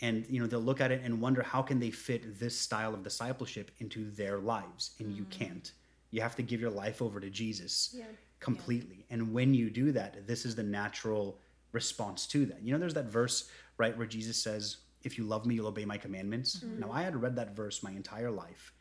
And, 0.01 0.25
you 0.27 0.41
know, 0.41 0.47
they'll 0.47 0.59
look 0.59 0.81
at 0.81 0.91
it 0.91 1.01
and 1.05 1.21
wonder 1.21 1.43
how 1.43 1.61
can 1.61 1.79
they 1.79 1.91
fit 1.91 2.39
this 2.39 2.59
style 2.59 2.93
of 2.93 3.03
discipleship 3.03 3.71
into 3.79 4.11
their 4.11 4.39
lives? 4.39 4.91
And 4.99 5.15
you 5.15 5.23
mm. 5.23 5.29
can't. 5.29 5.71
You 6.11 6.21
have 6.21 6.35
to 6.35 6.43
give 6.43 6.59
your 6.59 6.71
life 6.71 7.01
over 7.01 7.21
to 7.21 7.29
Jesus 7.29 7.95
Yeah. 7.97 8.05
completely. 8.41 9.05
And 9.09 9.31
when 9.31 9.53
you 9.53 9.69
do 9.69 9.93
that, 9.93 10.27
this 10.27 10.45
is 10.45 10.55
the 10.55 10.63
natural 10.63 11.39
response 11.73 12.25
to 12.27 12.45
that. 12.45 12.63
You 12.63 12.71
know, 12.71 12.79
there's 12.79 12.93
that 12.93 13.11
verse, 13.11 13.49
right, 13.77 13.97
where 13.97 14.07
Jesus 14.07 14.41
says, 14.41 14.77
If 15.03 15.17
you 15.17 15.25
love 15.25 15.45
me, 15.45 15.55
you'll 15.55 15.67
obey 15.67 15.85
my 15.85 15.97
commandments. 15.97 16.63
Mm-hmm. 16.63 16.79
Now, 16.79 16.91
I 16.91 17.01
had 17.01 17.21
read 17.21 17.35
that 17.35 17.55
verse 17.55 17.83
my 17.83 17.91
entire 17.91 18.31
life, 18.31 18.71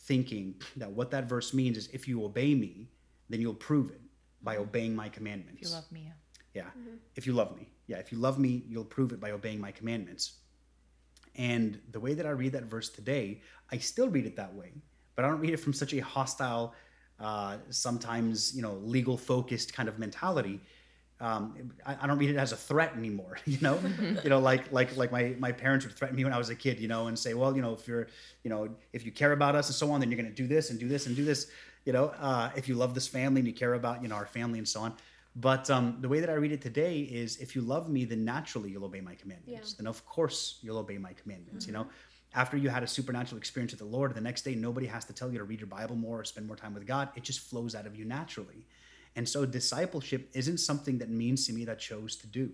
thinking 0.00 0.54
that 0.76 0.90
what 0.90 1.10
that 1.10 1.28
verse 1.28 1.52
means 1.52 1.76
is 1.76 1.88
if 1.92 2.08
you 2.08 2.24
obey 2.24 2.54
me, 2.54 2.88
then 3.28 3.40
you'll 3.40 3.54
prove 3.54 3.90
it 3.90 4.00
by 4.42 4.54
mm-hmm. 4.54 4.62
obeying 4.62 4.96
my 4.96 5.08
commandments. 5.10 5.60
If 5.62 5.68
you 5.68 5.74
love 5.74 5.92
me, 5.92 6.04
yeah. 6.06 6.12
Yeah. 6.54 6.70
Mm-hmm. 6.70 6.96
If 7.16 7.26
you 7.26 7.34
love 7.34 7.54
me. 7.54 7.68
Yeah. 7.86 7.98
If 7.98 8.10
you 8.10 8.18
love 8.18 8.38
me, 8.38 8.64
you'll 8.66 8.84
prove 8.84 9.12
it 9.12 9.20
by 9.20 9.32
obeying 9.32 9.60
my 9.60 9.72
commandments. 9.72 10.38
And 11.36 11.78
the 11.90 12.00
way 12.00 12.14
that 12.14 12.26
I 12.26 12.30
read 12.30 12.52
that 12.52 12.64
verse 12.64 12.88
today, 12.88 13.42
I 13.70 13.78
still 13.78 14.08
read 14.08 14.26
it 14.26 14.36
that 14.36 14.54
way, 14.54 14.72
but 15.14 15.24
I 15.24 15.28
don't 15.28 15.40
read 15.40 15.52
it 15.52 15.58
from 15.58 15.72
such 15.74 15.92
a 15.92 15.98
hostile, 15.98 16.74
uh, 17.20 17.58
sometimes 17.68 18.54
you 18.56 18.62
know, 18.62 18.74
legal 18.82 19.16
focused 19.16 19.74
kind 19.74 19.88
of 19.88 19.98
mentality. 19.98 20.60
Um, 21.20 21.72
I, 21.86 21.96
I 22.02 22.06
don't 22.06 22.18
read 22.18 22.30
it 22.30 22.36
as 22.36 22.52
a 22.52 22.56
threat 22.56 22.94
anymore. 22.96 23.38
You 23.46 23.58
know, 23.60 23.78
you 24.22 24.28
know, 24.28 24.38
like 24.38 24.70
like 24.72 24.96
like 24.96 25.10
my 25.10 25.34
my 25.38 25.52
parents 25.52 25.86
would 25.86 25.94
threaten 25.94 26.16
me 26.16 26.24
when 26.24 26.32
I 26.32 26.38
was 26.38 26.50
a 26.50 26.54
kid. 26.54 26.78
You 26.78 26.88
know, 26.88 27.06
and 27.06 27.18
say, 27.18 27.34
well, 27.34 27.54
you 27.56 27.62
know, 27.62 27.72
if 27.72 27.88
you're, 27.88 28.08
you 28.42 28.50
know, 28.50 28.68
if 28.92 29.04
you 29.06 29.12
care 29.12 29.32
about 29.32 29.54
us 29.54 29.68
and 29.68 29.74
so 29.74 29.90
on, 29.90 30.00
then 30.00 30.10
you're 30.10 30.20
going 30.20 30.28
to 30.28 30.42
do 30.42 30.46
this 30.46 30.70
and 30.70 30.78
do 30.78 30.88
this 30.88 31.06
and 31.06 31.16
do 31.16 31.24
this. 31.24 31.50
You 31.84 31.92
know, 31.92 32.06
uh, 32.18 32.50
if 32.56 32.68
you 32.68 32.74
love 32.74 32.94
this 32.94 33.08
family 33.08 33.40
and 33.40 33.48
you 33.48 33.54
care 33.54 33.74
about 33.74 34.02
you 34.02 34.08
know 34.08 34.16
our 34.16 34.26
family 34.26 34.58
and 34.58 34.68
so 34.68 34.80
on. 34.80 34.94
But 35.36 35.68
um, 35.68 35.98
the 36.00 36.08
way 36.08 36.20
that 36.20 36.30
I 36.30 36.34
read 36.34 36.52
it 36.52 36.62
today 36.62 37.00
is, 37.00 37.36
if 37.36 37.54
you 37.54 37.60
love 37.60 37.90
me, 37.90 38.06
then 38.06 38.24
naturally 38.24 38.70
you'll 38.70 38.86
obey 38.86 39.02
my 39.02 39.14
commandments. 39.14 39.72
Yeah. 39.72 39.76
Then 39.78 39.86
of 39.86 40.04
course 40.06 40.58
you'll 40.62 40.78
obey 40.78 40.96
my 40.96 41.12
commandments. 41.12 41.66
You 41.66 41.74
know, 41.74 41.86
after 42.34 42.56
you 42.56 42.70
had 42.70 42.82
a 42.82 42.86
supernatural 42.86 43.38
experience 43.38 43.72
with 43.72 43.80
the 43.80 43.86
Lord, 43.86 44.14
the 44.14 44.20
next 44.20 44.42
day 44.42 44.54
nobody 44.54 44.86
has 44.86 45.04
to 45.06 45.12
tell 45.12 45.30
you 45.30 45.38
to 45.38 45.44
read 45.44 45.60
your 45.60 45.68
Bible 45.68 45.94
more 45.94 46.20
or 46.20 46.24
spend 46.24 46.46
more 46.46 46.56
time 46.56 46.74
with 46.74 46.86
God. 46.86 47.10
It 47.16 47.22
just 47.22 47.40
flows 47.40 47.74
out 47.74 47.86
of 47.86 47.96
you 47.96 48.04
naturally. 48.04 48.64
And 49.16 49.26
so 49.28 49.46
discipleship 49.46 50.28
isn't 50.34 50.58
something 50.58 50.98
that 50.98 51.08
me 51.08 51.30
and 51.30 51.38
Simi 51.38 51.64
that 51.64 51.78
chose 51.78 52.16
to 52.16 52.26
do. 52.26 52.52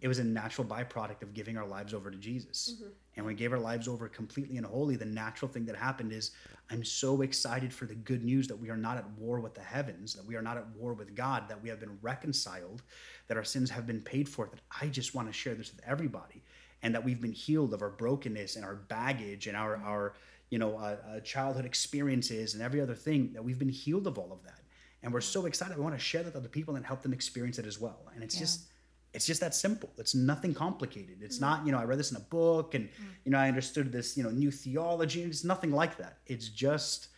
It 0.00 0.08
was 0.08 0.18
a 0.20 0.24
natural 0.24 0.66
byproduct 0.66 1.22
of 1.22 1.34
giving 1.34 1.58
our 1.58 1.66
lives 1.66 1.92
over 1.92 2.10
to 2.10 2.16
Jesus. 2.16 2.76
And 3.16 3.26
when 3.26 3.34
we 3.34 3.38
gave 3.38 3.52
our 3.52 3.58
lives 3.58 3.88
over 3.88 4.08
completely 4.08 4.56
and 4.56 4.64
wholly, 4.64 4.96
the 4.96 5.04
natural 5.04 5.50
thing 5.50 5.66
that 5.66 5.76
happened 5.76 6.12
is 6.12 6.30
I'm 6.70 6.84
so 6.84 7.22
excited 7.22 7.74
for 7.74 7.86
the 7.86 7.96
good 7.96 8.24
news 8.24 8.46
that 8.46 8.56
we 8.56 8.70
are 8.70 8.76
not 8.76 8.96
at 8.96 9.08
war 9.18 9.40
with 9.40 9.54
the 9.54 9.60
heavens, 9.60 10.14
that 10.14 10.24
we 10.24 10.36
are 10.36 10.42
not 10.42 10.56
at 10.56 10.66
war 10.76 10.94
with 10.94 11.14
God, 11.16 11.48
that 11.48 11.60
we 11.60 11.68
have 11.68 11.80
been 11.80 11.98
reconciled, 12.00 12.82
that 13.26 13.36
our 13.36 13.44
sins 13.44 13.68
have 13.68 13.86
been 13.86 14.00
paid 14.00 14.28
for, 14.28 14.46
that 14.46 14.60
I 14.80 14.86
just 14.86 15.14
want 15.14 15.26
to 15.26 15.32
share 15.32 15.54
this 15.54 15.72
with 15.72 15.82
everybody. 15.84 16.44
And 16.82 16.94
that 16.94 17.04
we've 17.04 17.20
been 17.20 17.32
healed 17.32 17.74
of 17.74 17.82
our 17.82 17.90
brokenness 17.90 18.56
and 18.56 18.64
our 18.64 18.76
baggage 18.76 19.48
and 19.48 19.56
our, 19.56 19.76
our 19.84 20.14
you 20.50 20.58
know, 20.58 20.78
uh, 20.78 20.96
uh, 21.16 21.20
childhood 21.20 21.66
experiences 21.66 22.54
and 22.54 22.62
every 22.62 22.80
other 22.80 22.94
thing, 22.94 23.32
that 23.34 23.44
we've 23.44 23.58
been 23.58 23.68
healed 23.68 24.06
of 24.06 24.16
all 24.16 24.32
of 24.32 24.42
that. 24.44 24.59
And 25.02 25.12
we're 25.12 25.20
so 25.20 25.46
excited. 25.46 25.76
We 25.76 25.82
want 25.82 25.94
to 25.94 26.00
share 26.00 26.22
that 26.22 26.34
with 26.34 26.36
other 26.36 26.48
people 26.48 26.76
and 26.76 26.84
help 26.84 27.02
them 27.02 27.12
experience 27.12 27.58
it 27.58 27.66
as 27.66 27.80
well. 27.80 28.00
And 28.14 28.22
it's 28.22 28.34
Yeah. 28.34 28.40
just, 28.40 28.66
it's 29.12 29.26
just 29.26 29.40
that 29.40 29.54
simple. 29.54 29.90
It's 29.96 30.14
nothing 30.14 30.54
complicated. 30.54 31.22
It's 31.22 31.38
mm. 31.38 31.42
not, 31.42 31.66
you 31.66 31.72
know, 31.72 31.78
I 31.78 31.84
read 31.84 31.98
this 31.98 32.10
in 32.10 32.16
a 32.16 32.20
book 32.20 32.74
and, 32.74 32.88
mm. 32.88 33.04
you 33.24 33.32
know, 33.32 33.38
I 33.38 33.48
understood 33.48 33.92
this, 33.92 34.16
you 34.16 34.22
know, 34.22 34.30
new 34.30 34.50
theology. 34.50 35.22
It's 35.22 35.44
nothing 35.44 35.72
like 35.72 35.96
that. 35.96 36.18
It's 36.26 36.48
just 36.48 37.08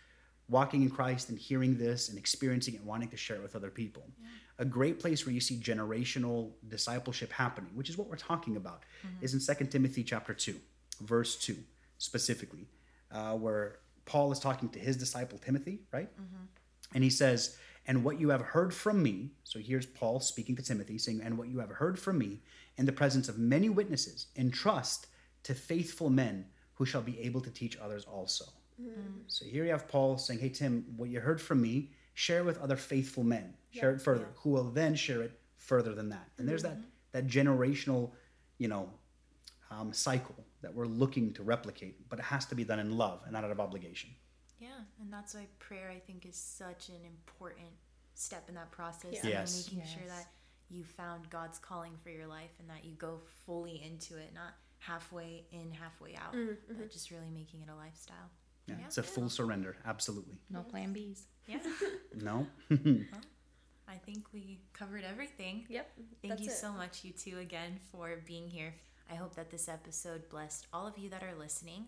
walking 0.48 0.82
in 0.82 0.90
Christ 0.90 1.28
and 1.28 1.38
hearing 1.38 1.76
this 1.76 2.08
and 2.08 2.18
experiencing 2.18 2.74
it 2.74 2.78
and 2.78 2.86
wanting 2.86 3.08
to 3.08 3.16
share 3.16 3.36
it 3.36 3.42
with 3.42 3.56
other 3.56 3.70
people. 3.70 4.04
A 4.58 4.64
great 4.64 5.00
place 5.00 5.24
where 5.26 5.34
you 5.34 5.40
see 5.40 5.56
generational 5.56 6.52
discipleship 6.68 7.32
happening, 7.32 7.70
which 7.74 7.88
is 7.88 7.96
what 7.98 8.08
we're 8.08 8.16
talking 8.16 8.56
about, 8.56 8.84
mm-hmm. 9.04 9.24
is 9.24 9.34
in 9.34 9.56
2 9.56 9.64
Timothy 9.66 10.04
chapter 10.04 10.34
2, 10.34 10.54
verse 11.00 11.36
2, 11.36 11.56
specifically, 11.98 12.68
uh, 13.10 13.32
where 13.32 13.78
Paul 14.04 14.30
is 14.30 14.38
talking 14.38 14.68
to 14.70 14.78
his 14.78 14.96
disciple 14.96 15.38
Timothy, 15.38 15.80
right? 15.90 16.10
Mm-hmm. 16.14 16.44
And 16.94 17.02
he 17.02 17.10
says, 17.10 17.56
And 17.86 18.04
what 18.04 18.20
you 18.20 18.28
have 18.28 18.40
heard 18.42 18.72
from 18.72 19.02
me, 19.02 19.30
so 19.44 19.58
here's 19.58 19.86
Paul 19.86 20.20
speaking 20.20 20.54
to 20.56 20.62
Timothy, 20.62 20.98
saying, 20.98 21.20
And 21.22 21.36
what 21.36 21.48
you 21.48 21.58
have 21.58 21.70
heard 21.70 21.98
from 21.98 22.18
me 22.18 22.40
in 22.76 22.86
the 22.86 22.92
presence 22.92 23.28
of 23.28 23.38
many 23.38 23.68
witnesses, 23.68 24.26
entrust 24.36 25.08
to 25.42 25.54
faithful 25.54 26.08
men 26.08 26.46
who 26.74 26.86
shall 26.86 27.02
be 27.02 27.18
able 27.20 27.40
to 27.40 27.50
teach 27.50 27.76
others 27.78 28.04
also. 28.04 28.44
So 29.26 29.44
here 29.44 29.64
you 29.64 29.70
have 29.70 29.88
Paul 29.88 30.16
saying, 30.16 30.40
Hey, 30.40 30.48
Tim, 30.48 30.84
what 30.96 31.10
you 31.10 31.20
heard 31.20 31.40
from 31.40 31.60
me, 31.60 31.90
share 32.14 32.44
with 32.44 32.58
other 32.60 32.76
faithful 32.76 33.24
men, 33.24 33.54
share 33.72 33.90
it 33.92 34.00
further, 34.00 34.28
who 34.36 34.50
will 34.50 34.70
then 34.70 34.94
share 34.94 35.22
it 35.22 35.38
further 35.56 35.94
than 35.94 36.08
that. 36.10 36.28
And 36.38 36.48
there's 36.48 36.62
that, 36.62 36.78
that 37.12 37.26
generational, 37.26 38.10
you 38.58 38.68
know, 38.68 38.90
um, 39.70 39.92
cycle 39.92 40.34
that 40.60 40.72
we're 40.74 40.86
looking 40.86 41.32
to 41.34 41.42
replicate, 41.42 42.08
but 42.08 42.18
it 42.18 42.24
has 42.24 42.44
to 42.46 42.54
be 42.54 42.64
done 42.64 42.78
in 42.78 42.96
love 42.96 43.20
and 43.24 43.32
not 43.32 43.44
out 43.44 43.50
of 43.50 43.58
obligation. 43.60 44.10
Yeah, 44.62 44.68
and 45.00 45.12
that's 45.12 45.34
why 45.34 45.46
prayer 45.58 45.90
I 45.90 45.98
think 45.98 46.24
is 46.24 46.36
such 46.36 46.88
an 46.88 47.04
important 47.04 47.66
step 48.14 48.48
in 48.48 48.54
that 48.54 48.70
process. 48.70 49.14
Yeah. 49.14 49.20
and 49.20 49.30
Yes. 49.30 49.70
making 49.70 49.84
sure 49.86 50.06
that 50.06 50.26
you 50.68 50.84
found 50.84 51.28
God's 51.30 51.58
calling 51.58 51.96
for 52.02 52.10
your 52.10 52.26
life 52.26 52.52
and 52.60 52.70
that 52.70 52.84
you 52.84 52.94
go 52.94 53.20
fully 53.44 53.82
into 53.82 54.16
it, 54.16 54.32
not 54.32 54.54
halfway 54.78 55.44
in, 55.50 55.72
halfway 55.72 56.14
out, 56.14 56.32
mm-hmm. 56.32 56.74
but 56.78 56.90
just 56.90 57.10
really 57.10 57.30
making 57.30 57.62
it 57.62 57.68
a 57.68 57.74
lifestyle. 57.74 58.30
Yeah, 58.66 58.76
Yeah. 58.78 58.86
It's 58.86 58.98
a 58.98 59.02
full 59.02 59.28
surrender, 59.28 59.76
absolutely. 59.84 60.38
No 60.48 60.62
plan 60.62 60.94
Bs. 60.94 61.22
Yeah. 61.46 61.58
No? 62.14 62.46
well, 62.70 62.80
I 63.88 63.96
think 63.96 64.26
we 64.32 64.60
covered 64.72 65.02
everything. 65.02 65.64
Yep. 65.68 65.90
Thank 66.22 66.40
you 66.40 66.50
it. 66.50 66.52
so 66.52 66.72
much, 66.72 67.04
you 67.04 67.12
two, 67.12 67.38
again, 67.38 67.80
for 67.90 68.16
being 68.26 68.48
here. 68.48 68.74
I 69.10 69.14
hope 69.14 69.34
that 69.34 69.50
this 69.50 69.68
episode 69.68 70.28
blessed 70.28 70.66
all 70.72 70.86
of 70.86 70.96
you 70.98 71.10
that 71.10 71.22
are 71.22 71.34
listening. 71.38 71.86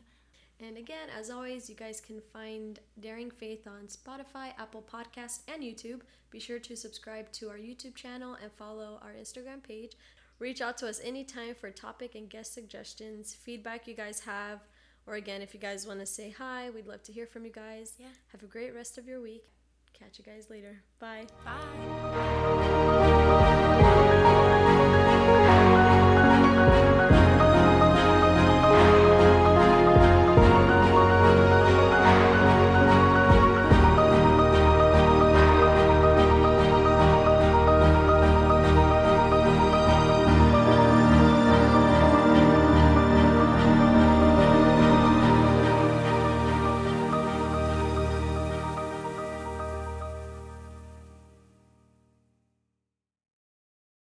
And 0.60 0.76
again, 0.78 1.08
as 1.18 1.30
always, 1.30 1.68
you 1.68 1.74
guys 1.74 2.00
can 2.00 2.20
find 2.32 2.78
Daring 3.00 3.30
Faith 3.30 3.66
on 3.66 3.86
Spotify, 3.86 4.52
Apple 4.58 4.84
Podcast, 4.90 5.40
and 5.52 5.62
YouTube. 5.62 6.00
Be 6.30 6.38
sure 6.38 6.58
to 6.60 6.76
subscribe 6.76 7.30
to 7.32 7.48
our 7.48 7.56
YouTube 7.58 7.94
channel 7.94 8.36
and 8.40 8.52
follow 8.52 8.98
our 9.02 9.12
Instagram 9.12 9.62
page. 9.62 9.92
Reach 10.38 10.60
out 10.60 10.78
to 10.78 10.88
us 10.88 11.00
anytime 11.02 11.54
for 11.54 11.70
topic 11.70 12.14
and 12.14 12.28
guest 12.28 12.54
suggestions, 12.54 13.34
feedback 13.34 13.86
you 13.86 13.94
guys 13.94 14.20
have, 14.20 14.60
or 15.06 15.14
again, 15.14 15.42
if 15.42 15.54
you 15.54 15.60
guys 15.60 15.86
want 15.86 16.00
to 16.00 16.06
say 16.06 16.30
hi, 16.30 16.70
we'd 16.70 16.86
love 16.86 17.02
to 17.04 17.12
hear 17.12 17.26
from 17.26 17.44
you 17.44 17.52
guys. 17.52 17.92
Yeah. 17.98 18.06
Have 18.32 18.42
a 18.42 18.46
great 18.46 18.74
rest 18.74 18.96
of 18.98 19.06
your 19.06 19.20
week. 19.20 19.44
Catch 19.92 20.18
you 20.18 20.24
guys 20.24 20.48
later. 20.50 20.82
Bye. 20.98 21.26
Bye. 21.44 21.60